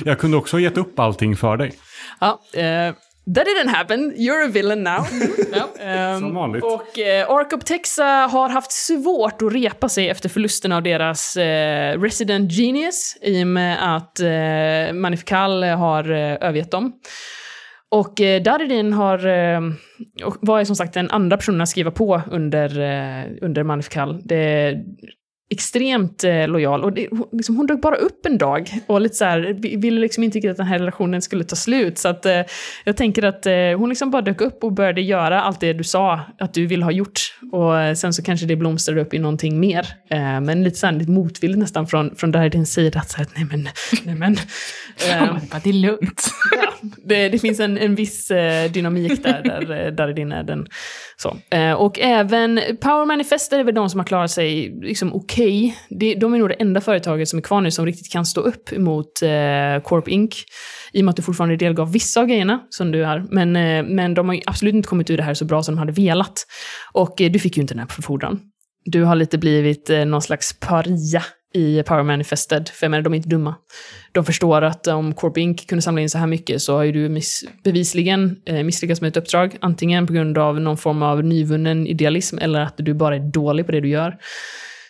jag 0.05 0.19
kunde 0.19 0.37
också 0.37 0.55
ha 0.55 0.61
gett 0.61 0.77
upp 0.77 0.99
allting 0.99 1.37
för 1.37 1.57
dig. 1.57 1.73
Ja, 2.19 2.41
eh, 2.53 2.93
that 3.35 3.45
didn't 3.47 3.69
happen. 3.69 4.13
You're 4.15 4.45
a 4.45 4.49
villain 4.51 4.83
now. 4.83 5.05
ehm, 5.79 6.19
Som 6.19 6.35
vanligt. 6.35 6.63
Och 6.63 6.99
eh, 6.99 7.29
Arcoptexa 7.29 8.03
har 8.05 8.49
haft 8.49 8.71
svårt 8.71 9.41
att 9.41 9.53
repa 9.53 9.89
sig 9.89 10.09
efter 10.09 10.29
förlusten 10.29 10.71
av 10.71 10.83
deras 10.83 11.37
eh, 11.37 11.99
Resident 12.01 12.51
Genius 12.51 13.17
i 13.21 13.43
och 13.43 13.47
med 13.47 13.95
att 13.95 14.19
eh, 14.19 14.93
Magnifical 14.93 15.63
har 15.63 16.11
eh, 16.11 16.47
övergett 16.47 16.71
dem. 16.71 16.93
Och 17.95 18.21
eh, 18.21 18.41
Daridin 18.41 18.93
har, 18.93 19.27
eh, 19.27 19.61
var 20.41 20.63
som 20.63 20.75
sagt 20.75 20.93
den 20.93 21.09
andra 21.11 21.37
personen 21.37 21.61
att 21.61 21.69
skriva 21.69 21.91
på 21.91 22.21
under, 22.31 22.79
eh, 22.79 23.25
under 23.41 23.63
Magnifical. 23.63 24.21
Det 24.25 24.35
är 24.35 24.83
extremt 25.51 26.23
eh, 26.23 26.47
lojal. 26.47 26.83
Och 26.83 26.93
det, 26.93 27.07
hon- 27.11 27.27
liksom, 27.31 27.55
hon 27.57 27.67
dök 27.67 27.81
bara 27.81 27.95
upp 27.95 28.25
en 28.25 28.37
dag 28.37 28.69
och 28.87 29.01
lite 29.01 29.15
så 29.15 29.25
här, 29.25 29.55
vi- 29.59 29.75
ville 29.75 29.99
liksom 30.01 30.23
inte 30.23 30.37
riktigt 30.37 30.51
att 30.51 30.57
den 30.57 30.65
här 30.65 30.79
relationen 30.79 31.21
skulle 31.21 31.43
ta 31.43 31.55
slut. 31.55 31.97
Så 31.97 32.07
att, 32.07 32.25
eh, 32.25 32.41
jag 32.83 32.97
tänker 32.97 33.23
att 33.23 33.45
eh, 33.45 33.53
hon 33.77 33.89
liksom 33.89 34.11
bara 34.11 34.21
dök 34.21 34.41
upp 34.41 34.63
och 34.63 34.73
började 34.73 35.01
göra 35.01 35.41
allt 35.41 35.59
det 35.59 35.73
du 35.73 35.83
sa 35.83 36.19
att 36.39 36.53
du 36.53 36.65
ville 36.67 36.83
ha 36.85 36.91
gjort. 36.91 37.19
Och 37.51 37.79
eh, 37.79 37.93
sen 37.93 38.13
så 38.13 38.23
kanske 38.23 38.45
det 38.45 38.55
blomstrade 38.55 39.01
upp 39.01 39.13
i 39.13 39.19
någonting 39.19 39.59
mer. 39.59 39.87
Eh, 40.09 40.41
men 40.41 40.63
lite, 40.63 40.77
så 40.77 40.85
här, 40.87 40.93
lite 40.93 41.11
motvilligt 41.11 41.59
nästan 41.59 41.87
från, 41.87 42.15
från 42.15 42.31
Daridins 42.31 42.73
sida. 42.73 42.99
Att 42.99 43.09
så 43.09 43.17
här, 43.17 43.27
nej 43.35 43.45
men, 43.51 43.69
nej 44.05 44.15
men. 44.15 44.35
Eh, 45.11 45.37
det 45.63 45.69
är 45.69 45.73
lugnt. 45.73 46.23
det, 47.05 47.29
det 47.29 47.39
finns 47.39 47.59
en, 47.59 47.77
en 47.77 47.95
viss 47.95 48.31
eh, 48.31 48.71
dynamik 48.71 49.23
där, 49.23 49.43
där, 49.43 49.85
eh, 49.85 49.91
där 49.91 50.13
din 50.13 50.31
är 50.31 50.43
den. 50.43 50.67
Så. 51.17 51.37
Eh, 51.49 51.73
och 51.73 51.99
även 51.99 52.61
Power 52.81 53.05
Manifest 53.05 53.53
är 53.53 53.63
väl 53.63 53.75
de 53.75 53.89
som 53.89 53.99
har 53.99 54.05
klarat 54.05 54.31
sig 54.31 54.79
liksom 54.81 55.13
okej. 55.13 55.77
De, 55.89 56.15
de 56.15 56.33
är 56.33 56.37
nog 56.37 56.49
det 56.49 56.55
enda 56.55 56.81
företaget 56.81 57.29
som 57.29 57.39
är 57.39 57.43
kvar 57.43 57.61
nu 57.61 57.71
som 57.71 57.85
riktigt 57.85 58.11
kan 58.11 58.25
stå 58.25 58.41
upp 58.41 58.77
mot 58.77 59.21
eh, 59.21 59.83
Corp 59.83 60.07
Inc. 60.07 60.35
I 60.93 61.01
och 61.01 61.05
med 61.05 61.09
att 61.09 61.15
du 61.15 61.21
fortfarande 61.21 61.55
delgav 61.55 61.91
vissa 61.91 62.21
av 62.21 62.27
grejerna 62.27 62.59
som 62.69 62.91
du 62.91 63.05
är. 63.05 63.25
Men, 63.29 63.55
eh, 63.55 63.83
men 63.83 64.13
de 64.13 64.27
har 64.27 64.35
ju 64.35 64.41
absolut 64.45 64.75
inte 64.75 64.87
kommit 64.87 65.09
ur 65.09 65.17
det 65.17 65.23
här 65.23 65.33
så 65.33 65.45
bra 65.45 65.63
som 65.63 65.75
de 65.75 65.79
hade 65.79 65.91
velat. 65.91 66.45
Och 66.93 67.21
eh, 67.21 67.31
du 67.31 67.39
fick 67.39 67.57
ju 67.57 67.61
inte 67.61 67.73
den 67.73 67.79
här 67.79 67.87
förfordran. 67.87 68.39
Du 68.85 69.03
har 69.03 69.15
lite 69.15 69.37
blivit 69.37 69.89
eh, 69.89 70.05
någon 70.05 70.21
slags 70.21 70.59
paria 70.59 71.23
i 71.55 71.83
Power 71.83 72.03
Manifested, 72.03 72.69
för 72.69 72.85
jag 72.85 72.91
menar, 72.91 73.01
de 73.01 73.13
är 73.13 73.17
inte 73.17 73.29
dumma. 73.29 73.55
De 74.11 74.25
förstår 74.25 74.61
att 74.61 74.87
om 74.87 75.13
Corp 75.13 75.37
Inc. 75.37 75.67
kunde 75.67 75.81
samla 75.81 76.01
in 76.01 76.09
så 76.09 76.17
här 76.17 76.27
mycket 76.27 76.61
så 76.61 76.75
har 76.75 76.83
ju 76.83 76.91
du 76.91 77.09
miss, 77.09 77.43
bevisligen 77.63 78.41
eh, 78.45 78.63
misslyckats 78.63 79.01
med 79.01 79.07
ett 79.07 79.17
uppdrag. 79.17 79.57
Antingen 79.59 80.07
på 80.07 80.13
grund 80.13 80.37
av 80.37 80.59
någon 80.59 80.77
form 80.77 81.03
av 81.03 81.23
nyvunnen 81.23 81.87
idealism 81.87 82.37
eller 82.41 82.59
att 82.59 82.73
du 82.77 82.93
bara 82.93 83.15
är 83.15 83.19
dålig 83.19 83.65
på 83.65 83.71
det 83.71 83.81
du 83.81 83.89
gör. 83.89 84.17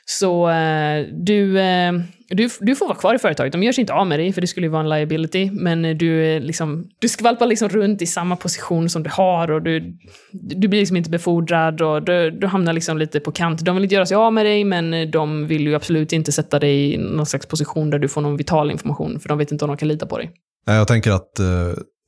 Så 0.05 0.49
eh, 0.49 1.05
du, 1.11 1.59
eh, 1.59 1.93
du, 2.29 2.49
du 2.59 2.75
får 2.75 2.87
vara 2.87 2.97
kvar 2.97 3.15
i 3.15 3.19
företaget. 3.19 3.51
De 3.51 3.63
gör 3.63 3.71
sig 3.71 3.81
inte 3.81 3.93
av 3.93 4.07
med 4.07 4.19
dig, 4.19 4.33
för 4.33 4.41
det 4.41 4.47
skulle 4.47 4.65
ju 4.65 4.71
vara 4.71 4.83
en 4.83 4.89
liability. 4.89 5.51
Men 5.51 5.85
eh, 5.85 5.95
du, 5.95 6.25
eh, 6.25 6.41
liksom, 6.41 6.89
du 6.99 7.09
skvalpar 7.09 7.45
liksom 7.45 7.69
runt 7.69 8.01
i 8.01 8.05
samma 8.05 8.35
position 8.35 8.89
som 8.89 9.03
du 9.03 9.09
har 9.09 9.51
och 9.51 9.61
du, 9.61 9.97
du 10.31 10.67
blir 10.67 10.79
liksom 10.79 10.97
inte 10.97 11.09
befordrad 11.09 11.81
och 11.81 12.03
du, 12.03 12.31
du 12.31 12.47
hamnar 12.47 12.73
liksom 12.73 12.97
lite 12.97 13.19
på 13.19 13.31
kant. 13.31 13.65
De 13.65 13.75
vill 13.75 13.83
inte 13.83 13.95
göra 13.95 14.05
sig 14.05 14.17
av 14.17 14.33
med 14.33 14.45
dig, 14.45 14.63
men 14.63 14.93
eh, 14.93 15.07
de 15.07 15.47
vill 15.47 15.61
ju 15.61 15.75
absolut 15.75 16.13
inte 16.13 16.31
sätta 16.31 16.59
dig 16.59 16.93
i 16.93 16.97
någon 16.97 17.25
slags 17.25 17.45
position 17.45 17.89
där 17.89 17.99
du 17.99 18.07
får 18.07 18.21
någon 18.21 18.37
vital 18.37 18.71
information, 18.71 19.19
för 19.19 19.29
de 19.29 19.37
vet 19.37 19.51
inte 19.51 19.65
om 19.65 19.69
de 19.69 19.77
kan 19.77 19.87
lita 19.87 20.05
på 20.05 20.17
dig. 20.17 20.31
Jag 20.65 20.87
tänker 20.87 21.11
att 21.11 21.39
eh, 21.39 21.45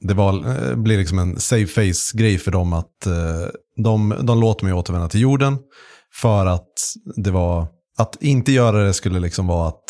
det 0.02 0.14
var, 0.14 0.34
eh, 0.34 0.76
blir 0.76 0.98
liksom 0.98 1.20
en 1.20 1.40
safe 1.40 1.68
face-grej 1.68 2.38
för 2.38 2.52
dem 2.52 2.74
att 2.74 3.06
eh, 3.06 3.14
de, 3.84 4.16
de 4.22 4.40
låter 4.42 4.66
mig 4.66 4.74
återvända 4.74 5.08
till 5.08 5.22
jorden 5.22 5.58
för 6.14 6.46
att 6.46 6.74
det 7.16 7.32
var, 7.32 7.68
att 7.98 8.24
inte 8.24 8.52
göra 8.52 8.84
det 8.84 8.94
skulle 8.94 9.20
liksom 9.20 9.48
vara 9.48 9.68
att 9.68 9.84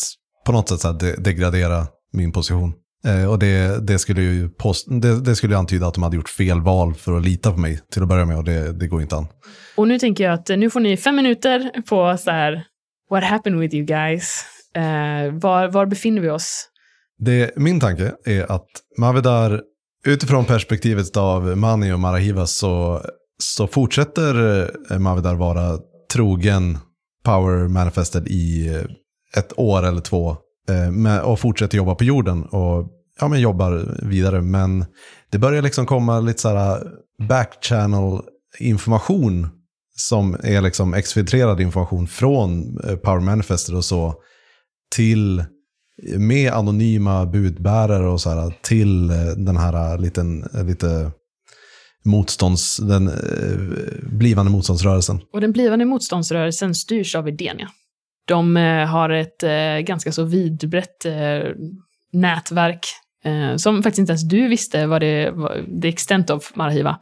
på 0.46 0.52
något 0.52 0.68
sätt 0.68 0.80
så 0.80 0.92
de, 0.92 1.12
degradera 1.12 1.86
min 2.12 2.32
position. 2.32 2.72
Eh, 3.06 3.30
och 3.30 3.38
det, 3.38 3.86
det, 3.86 3.98
skulle 3.98 4.22
ju 4.22 4.48
post, 4.48 4.86
det, 4.90 5.20
det 5.20 5.36
skulle 5.36 5.56
antyda 5.56 5.86
att 5.86 5.94
de 5.94 6.02
hade 6.02 6.16
gjort 6.16 6.28
fel 6.28 6.60
val 6.60 6.94
för 6.94 7.16
att 7.16 7.24
lita 7.24 7.52
på 7.52 7.58
mig 7.58 7.80
till 7.92 8.02
att 8.02 8.08
börja 8.08 8.24
med 8.24 8.36
och 8.36 8.44
det, 8.44 8.72
det 8.72 8.86
går 8.86 9.02
inte 9.02 9.16
an. 9.16 9.26
Och 9.76 9.88
nu 9.88 9.98
tänker 9.98 10.24
jag 10.24 10.34
att 10.34 10.48
nu 10.48 10.70
får 10.70 10.80
ni 10.80 10.96
fem 10.96 11.16
minuter 11.16 11.82
på 11.88 12.16
så 12.18 12.30
här, 12.30 12.64
what 13.10 13.24
happened 13.24 13.60
with 13.60 13.74
you 13.74 13.84
guys? 13.84 14.44
Eh, 14.74 15.32
var, 15.32 15.68
var 15.68 15.86
befinner 15.86 16.22
vi 16.22 16.30
oss? 16.30 16.68
Det, 17.18 17.50
min 17.56 17.80
tanke 17.80 18.12
är 18.24 18.52
att 18.52 18.68
Mavedar, 18.98 19.62
utifrån 20.06 20.44
perspektivet 20.44 21.16
av 21.16 21.56
Mani 21.56 21.92
och 21.92 22.00
Marahiva 22.00 22.46
så, 22.46 23.02
så 23.42 23.66
fortsätter 23.66 24.62
eh, 24.92 24.98
Mavedar 24.98 25.34
vara 25.34 25.78
trogen 26.12 26.78
Power 27.24 27.68
Manifested 27.68 28.28
i 28.28 28.68
eh, 28.68 28.82
ett 29.36 29.58
år 29.58 29.82
eller 29.82 30.00
två 30.00 30.36
eh, 30.68 31.18
och 31.18 31.40
fortsätter 31.40 31.76
jobba 31.76 31.94
på 31.94 32.04
jorden 32.04 32.44
och 32.44 32.88
ja, 33.20 33.28
men 33.28 33.40
jobbar 33.40 33.98
vidare. 34.02 34.42
Men 34.42 34.84
det 35.30 35.38
börjar 35.38 35.62
liksom 35.62 35.86
komma 35.86 36.20
lite 36.20 36.40
så 36.40 36.48
här 36.48 36.76
eh, 36.76 37.26
backchannel 37.28 38.20
information 38.58 39.48
som 39.96 40.36
är 40.42 40.60
liksom 40.60 40.94
exfiltrerad 40.94 41.60
information 41.60 42.06
från 42.06 42.76
Power 43.02 43.20
Manifested 43.20 43.76
och 43.76 43.84
så 43.84 44.14
till 44.96 45.44
med 46.16 46.52
anonyma 46.52 47.26
budbärare 47.26 48.08
och 48.08 48.20
så 48.20 48.30
här 48.30 48.54
till 48.62 49.08
den 49.36 49.56
här 49.56 49.98
liten, 49.98 50.48
lite 50.52 51.12
motstånds, 52.04 52.76
den 52.76 53.08
eh, 53.08 53.14
blivande 54.02 54.50
motståndsrörelsen. 54.52 55.20
Och 55.32 55.40
den 55.40 55.52
blivande 55.52 55.84
motståndsrörelsen 55.84 56.74
styrs 56.74 57.14
av 57.14 57.28
Edenia. 57.28 57.68
De 58.28 58.56
eh, 58.56 58.86
har 58.86 59.10
ett 59.10 59.42
eh, 59.42 59.78
ganska 59.78 60.12
så 60.12 60.24
vidbrett 60.24 61.04
eh, 61.04 61.12
nätverk 62.12 62.86
eh, 63.24 63.56
som 63.56 63.82
faktiskt 63.82 63.98
inte 63.98 64.12
ens 64.12 64.28
du 64.28 64.48
visste 64.48 64.86
vad 64.86 65.00
det 65.00 65.30
var, 65.30 65.80
the 65.82 65.88
extent 65.88 66.30
of 66.30 66.56
Marhiva. 66.56 66.98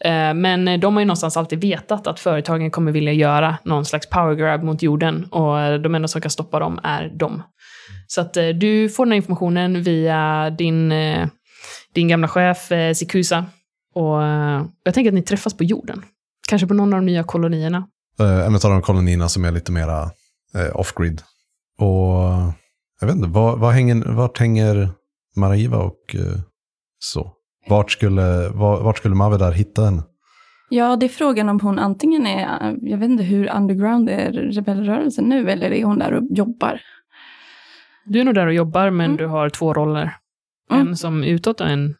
Eh, 0.00 0.34
men 0.34 0.80
de 0.80 0.94
har 0.94 1.00
ju 1.00 1.06
någonstans 1.06 1.36
alltid 1.36 1.60
vetat 1.60 2.06
att 2.06 2.20
företagen 2.20 2.70
kommer 2.70 2.92
vilja 2.92 3.12
göra 3.12 3.58
någon 3.64 3.84
slags 3.84 4.08
power 4.08 4.34
grab 4.34 4.62
mot 4.62 4.82
jorden 4.82 5.24
och 5.24 5.80
de 5.80 5.94
enda 5.94 6.08
som 6.08 6.20
kan 6.20 6.30
stoppa 6.30 6.58
dem 6.58 6.80
är 6.82 7.12
de. 7.18 7.42
Så 8.06 8.20
att 8.20 8.34
du 8.34 8.88
får 8.88 9.04
den 9.04 9.12
här 9.12 9.16
informationen 9.16 9.82
via 9.82 10.50
din, 10.50 10.92
din 11.94 12.08
gamla 12.08 12.28
chef 12.28 12.72
eh, 12.72 12.94
Sikusa. 12.94 13.44
Och 13.94 14.22
eh, 14.22 14.64
jag 14.82 14.94
tänker 14.94 15.10
att 15.10 15.14
ni 15.14 15.22
träffas 15.22 15.54
på 15.56 15.64
jorden. 15.64 16.02
Kanske 16.48 16.66
på 16.68 16.74
någon 16.74 16.92
av 16.94 17.00
de 17.00 17.06
nya 17.06 17.24
kolonierna. 17.24 17.86
Eh, 18.20 18.46
en 18.46 18.54
av 18.54 18.60
de 18.60 18.82
kolonierna 18.82 19.28
som 19.28 19.44
är 19.44 19.50
lite 19.52 19.72
mera 19.72 20.02
eh, 20.54 20.76
off-grid. 20.76 21.22
Och 21.78 22.20
jag 23.00 23.06
vet 23.06 23.16
inte, 23.16 23.28
var, 23.28 23.56
var 23.56 23.72
hänger, 23.72 24.12
vart 24.14 24.38
hänger 24.38 24.88
Maraiva 25.36 25.78
och 25.78 26.14
eh, 26.14 26.40
så? 26.98 27.32
Vart 27.68 27.90
skulle, 27.90 28.48
var, 28.48 28.80
vart 28.82 28.98
skulle 28.98 29.14
Mavedar 29.14 29.52
hitta 29.52 29.84
henne? 29.84 30.02
Ja, 30.68 30.96
det 30.96 31.06
är 31.06 31.08
frågan 31.08 31.48
om 31.48 31.60
hon 31.60 31.78
antingen 31.78 32.26
är, 32.26 32.76
jag 32.82 32.98
vet 32.98 33.10
inte 33.10 33.22
hur 33.24 33.50
underground 33.56 34.10
är 34.10 34.32
rebellrörelsen 34.32 35.24
nu, 35.24 35.50
eller 35.50 35.70
är 35.72 35.84
hon 35.84 35.98
där 35.98 36.12
och 36.12 36.22
jobbar? 36.30 36.80
Du 38.06 38.20
är 38.20 38.24
nog 38.24 38.34
där 38.34 38.46
och 38.46 38.54
jobbar, 38.54 38.90
men 38.90 39.04
Mm. 39.06 39.16
du 39.16 39.26
har 39.26 39.48
två 39.48 39.74
roller. 39.74 40.16
Mm. 40.70 40.88
En 40.88 40.96
som 40.96 41.24
utåt 41.24 41.60
och 41.60 41.68
en 41.68 41.94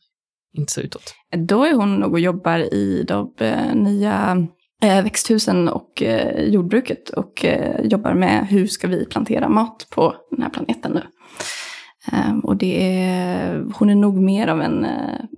inte 0.55 0.73
så 0.73 0.81
utåt. 0.81 1.15
Då 1.37 1.65
är 1.65 1.75
hon 1.75 1.97
nog 1.97 2.13
och 2.13 2.21
jobbar 2.21 2.59
i 2.59 3.05
de 3.09 3.35
eh, 3.41 3.75
nya 3.75 4.47
eh, 4.83 5.05
växthusen 5.05 5.69
och 5.69 6.03
eh, 6.03 6.45
jordbruket 6.45 7.09
och 7.09 7.45
jobbar 7.83 8.15
med 8.15 8.47
hur 8.47 8.67
ska 8.67 8.89
vi 8.89 9.07
plantera 9.07 9.49
mat 9.49 9.87
på 9.91 10.15
den 10.31 10.43
här 10.43 10.51
planeten 10.51 10.93
nu. 10.93 11.03
Ehm, 12.13 12.41
och 12.41 12.57
det 12.57 13.01
är, 13.03 13.65
hon 13.75 13.91
är 13.91 13.95
nog 13.95 14.19
mer 14.19 14.49
av 14.49 14.61
en 14.61 14.87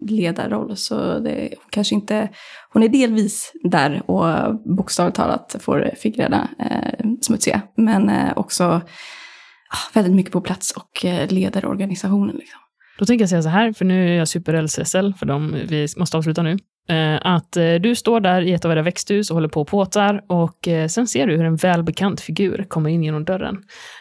ledarroll, 0.01 0.77
så 0.77 1.19
det, 1.19 1.55
hon 1.63 1.71
kanske 1.71 1.95
inte, 1.95 2.29
hon 2.73 2.83
är 2.83 2.89
delvis 2.89 3.53
där 3.65 4.11
och 4.11 4.55
bokstavligt 4.77 5.17
talat 5.17 5.57
får 5.61 5.91
fingrarna 5.97 6.49
eh, 6.59 7.11
smutsiga, 7.21 7.63
men 7.77 8.11
också 8.37 8.65
ah, 8.65 9.91
väldigt 9.95 10.15
mycket 10.15 10.33
på 10.33 10.41
plats 10.41 10.73
och 10.73 11.05
leder 11.29 11.67
organisationen. 11.67 12.37
Liksom. 12.37 12.61
Då 12.99 13.07
tänker 13.07 13.23
jag 13.23 13.31
säga 13.31 13.43
så 13.43 13.49
här, 13.49 13.73
för 13.73 13.85
nu 13.85 14.09
är 14.09 14.19
jag 14.19 14.29
super 14.29 14.63
LSSL, 14.63 15.15
för 15.19 15.27
de, 15.27 15.57
vi 15.69 15.87
måste 15.97 16.17
avsluta 16.17 16.43
nu. 16.43 16.59
Eh, 16.89 17.21
att 17.23 17.57
eh, 17.57 17.75
du 17.75 17.95
står 17.95 18.21
där 18.21 18.43
i 18.43 18.53
ett 18.53 18.65
av 18.65 18.73
era 18.73 18.83
växthus 18.83 19.31
och 19.31 19.35
håller 19.35 19.49
på 19.49 19.61
och 19.61 19.69
påtar 19.69 20.25
och 20.29 20.69
eh, 20.69 20.89
sen 20.89 21.07
ser 21.07 21.27
du 21.27 21.37
hur 21.37 21.45
en 21.45 21.57
välbekant 21.57 22.21
figur 22.21 22.65
kommer 22.69 22.91
in 22.91 23.03
genom 23.03 23.25
dörren. 23.25 23.57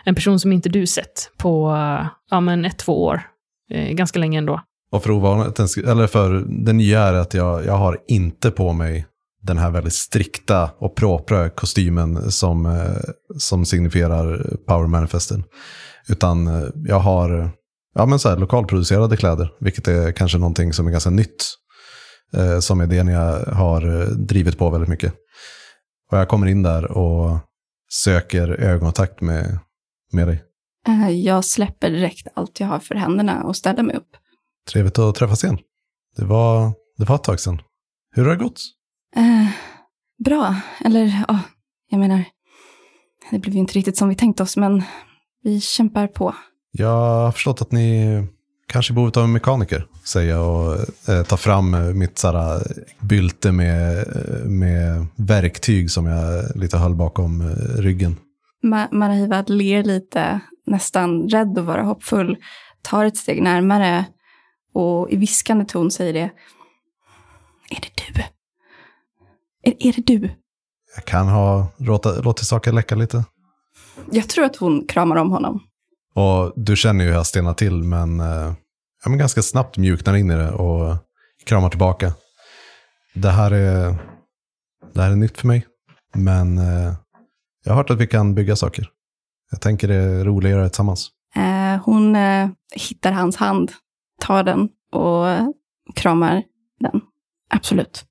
En 0.05 0.15
person 0.15 0.39
som 0.39 0.51
inte 0.51 0.69
du 0.69 0.87
sett 0.87 1.31
på 1.37 1.71
eh, 1.71 2.07
ja, 2.31 2.39
men 2.39 2.65
ett, 2.65 2.77
två 2.77 3.03
år. 3.03 3.21
Eh, 3.71 3.91
ganska 3.91 4.19
länge 4.19 4.37
ändå. 4.37 4.61
Och 4.91 5.03
för 5.03 5.11
ovanligt, 5.11 5.59
eller 5.77 6.07
för 6.07 6.45
det 6.65 6.73
nya 6.73 7.01
är 7.01 7.13
att 7.13 7.33
jag, 7.33 7.65
jag 7.65 7.77
har 7.77 7.97
inte 8.07 8.51
på 8.51 8.73
mig 8.73 9.05
den 9.41 9.57
här 9.57 9.71
väldigt 9.71 9.93
strikta 9.93 10.69
och 10.77 10.95
propra 10.95 11.49
kostymen 11.49 12.31
som, 12.31 12.65
eh, 12.65 13.11
som 13.37 13.65
signifierar 13.65 14.57
Power 14.67 14.87
Manifesten. 14.87 15.43
Utan 16.07 16.47
eh, 16.47 16.63
jag 16.75 16.99
har 16.99 17.49
ja, 17.95 18.05
men 18.05 18.19
så 18.19 18.29
här, 18.29 18.37
lokalproducerade 18.37 19.17
kläder, 19.17 19.51
vilket 19.59 19.87
är 19.87 20.11
kanske 20.11 20.37
någonting 20.37 20.73
som 20.73 20.87
är 20.87 20.91
ganska 20.91 21.09
nytt. 21.09 21.45
Eh, 22.33 22.59
som 22.59 22.81
är 22.81 22.87
det 22.87 22.95
jag 22.95 23.45
har 23.53 24.01
eh, 24.01 24.07
drivit 24.07 24.57
på 24.57 24.69
väldigt 24.69 24.89
mycket. 24.89 25.13
Och 26.11 26.17
jag 26.17 26.27
kommer 26.27 26.47
in 26.47 26.63
där 26.63 26.91
och 26.91 27.37
söker 27.93 28.47
ögonkontakt 28.49 29.21
med, 29.21 29.59
med 30.11 30.27
dig. 30.27 30.43
Eh, 30.87 31.09
Jag 31.09 31.45
släpper 31.45 31.89
direkt 31.89 32.27
allt 32.33 32.59
jag 32.59 32.67
har 32.67 32.79
för 32.79 32.95
händerna 32.95 33.43
och 33.43 33.55
ställer 33.55 33.83
mig 33.83 33.95
upp. 33.95 34.09
Trevligt 34.71 34.99
att 34.99 35.15
träffas 35.15 35.43
igen. 35.43 35.57
Det 36.17 36.25
var, 36.25 36.73
det 36.97 37.05
var 37.05 37.15
ett 37.15 37.23
tag 37.23 37.39
sedan. 37.39 37.61
Hur 38.15 38.23
har 38.25 38.31
det 38.35 38.43
gått? 38.43 38.59
Eh, 39.15 39.47
bra, 40.25 40.55
eller 40.85 41.25
ja, 41.27 41.39
jag 41.89 41.99
menar, 41.99 42.23
det 43.31 43.39
blev 43.39 43.53
ju 43.53 43.59
inte 43.59 43.73
riktigt 43.73 43.97
som 43.97 44.09
vi 44.09 44.15
tänkt 44.15 44.39
oss, 44.39 44.57
men 44.57 44.83
vi 45.43 45.61
kämpar 45.61 46.07
på. 46.07 46.35
Jag 46.77 46.87
har 47.25 47.31
förstått 47.31 47.61
att 47.61 47.71
ni 47.71 48.27
kanske 48.67 48.93
är 48.93 48.95
behovet 48.95 49.17
av 49.17 49.23
en 49.23 49.31
mekaniker, 49.31 49.87
säger 50.03 50.33
jag 50.33 50.55
och 50.55 51.09
eh, 51.09 51.23
tar 51.23 51.37
fram 51.37 51.73
eh, 51.73 51.79
mitt 51.93 52.17
sådär, 52.17 52.61
bylte 52.99 53.51
med, 53.51 53.97
eh, 53.97 54.45
med 54.45 55.05
verktyg 55.15 55.91
som 55.91 56.05
jag 56.05 56.43
lite 56.55 56.77
höll 56.77 56.95
bakom 56.95 57.41
eh, 57.41 57.81
ryggen. 57.81 58.15
Ma- 58.63 58.91
Marahivad 58.91 59.49
ler 59.49 59.83
lite, 59.83 60.39
nästan 60.65 61.29
rädd 61.29 61.57
att 61.59 61.65
vara 61.65 61.83
hoppfull, 61.83 62.37
tar 62.81 63.05
ett 63.05 63.17
steg 63.17 63.41
närmare 63.43 64.05
och 64.73 65.09
i 65.09 65.15
viskande 65.15 65.65
ton 65.65 65.91
säger 65.91 66.13
det. 66.13 66.31
Är 67.69 67.81
det 67.81 68.13
du? 68.13 68.21
Är, 69.71 69.87
är 69.87 69.93
det 69.93 70.01
du? 70.01 70.29
Jag 70.95 71.05
kan 71.05 71.27
ha 71.27 71.67
låtit 72.23 72.45
saker 72.45 72.71
läcka 72.71 72.95
lite. 72.95 73.23
Jag 74.11 74.29
tror 74.29 74.45
att 74.45 74.55
hon 74.55 74.87
kramar 74.87 75.15
om 75.15 75.31
honom. 75.31 75.59
Och 76.15 76.53
du 76.55 76.75
känner 76.75 77.03
ju 77.05 77.09
hur 77.09 77.17
jag 77.17 77.25
stelnar 77.25 77.53
till, 77.53 77.83
men, 77.83 78.19
eh, 78.19 78.53
ja, 79.03 79.09
men 79.09 79.17
ganska 79.17 79.41
snabbt 79.41 79.77
mjuknar 79.77 80.15
in 80.15 80.31
i 80.31 80.35
det 80.35 80.51
och 80.51 80.97
kramar 81.45 81.69
tillbaka. 81.69 82.13
Det 83.13 83.29
här 83.29 83.51
är, 83.51 83.97
det 84.93 85.01
här 85.01 85.11
är 85.11 85.15
nytt 85.15 85.37
för 85.37 85.47
mig, 85.47 85.67
men 86.13 86.57
eh, 86.57 86.93
jag 87.63 87.71
har 87.71 87.75
hört 87.75 87.89
att 87.89 87.97
vi 87.97 88.07
kan 88.07 88.35
bygga 88.35 88.55
saker. 88.55 88.89
Jag 89.51 89.61
tänker 89.61 89.87
det 89.87 89.95
är 89.95 90.25
roligare 90.25 90.69
tillsammans. 90.69 91.09
Eh, 91.35 91.83
hon 91.83 92.17
hittar 92.75 93.11
hans 93.11 93.35
hand, 93.35 93.71
tar 94.21 94.43
den 94.43 94.69
och 94.91 95.53
kramar 95.95 96.43
den. 96.79 97.01
Absolut. 97.49 98.05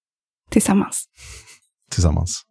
Tillsammans. 0.51 1.05
Tillsammans. 1.91 2.43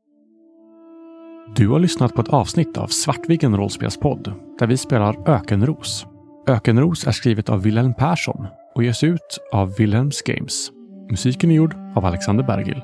Du 1.55 1.67
har 1.67 1.79
lyssnat 1.79 2.15
på 2.15 2.21
ett 2.21 2.29
avsnitt 2.29 2.77
av 2.77 2.87
Svartviken 2.87 3.57
rollspelspodd 3.57 4.33
där 4.59 4.67
vi 4.67 4.77
spelar 4.77 5.29
Ökenros. 5.29 6.05
Ökenros 6.47 7.07
är 7.07 7.11
skrivet 7.11 7.49
av 7.49 7.61
Wilhelm 7.61 7.93
Persson 7.93 8.47
och 8.75 8.83
ges 8.83 9.03
ut 9.03 9.39
av 9.51 9.75
Wilhelms 9.77 10.21
Games. 10.21 10.71
Musiken 11.11 11.51
är 11.51 11.55
gjord 11.55 11.75
av 11.95 12.05
Alexander 12.05 12.43
Bergil. 12.43 12.81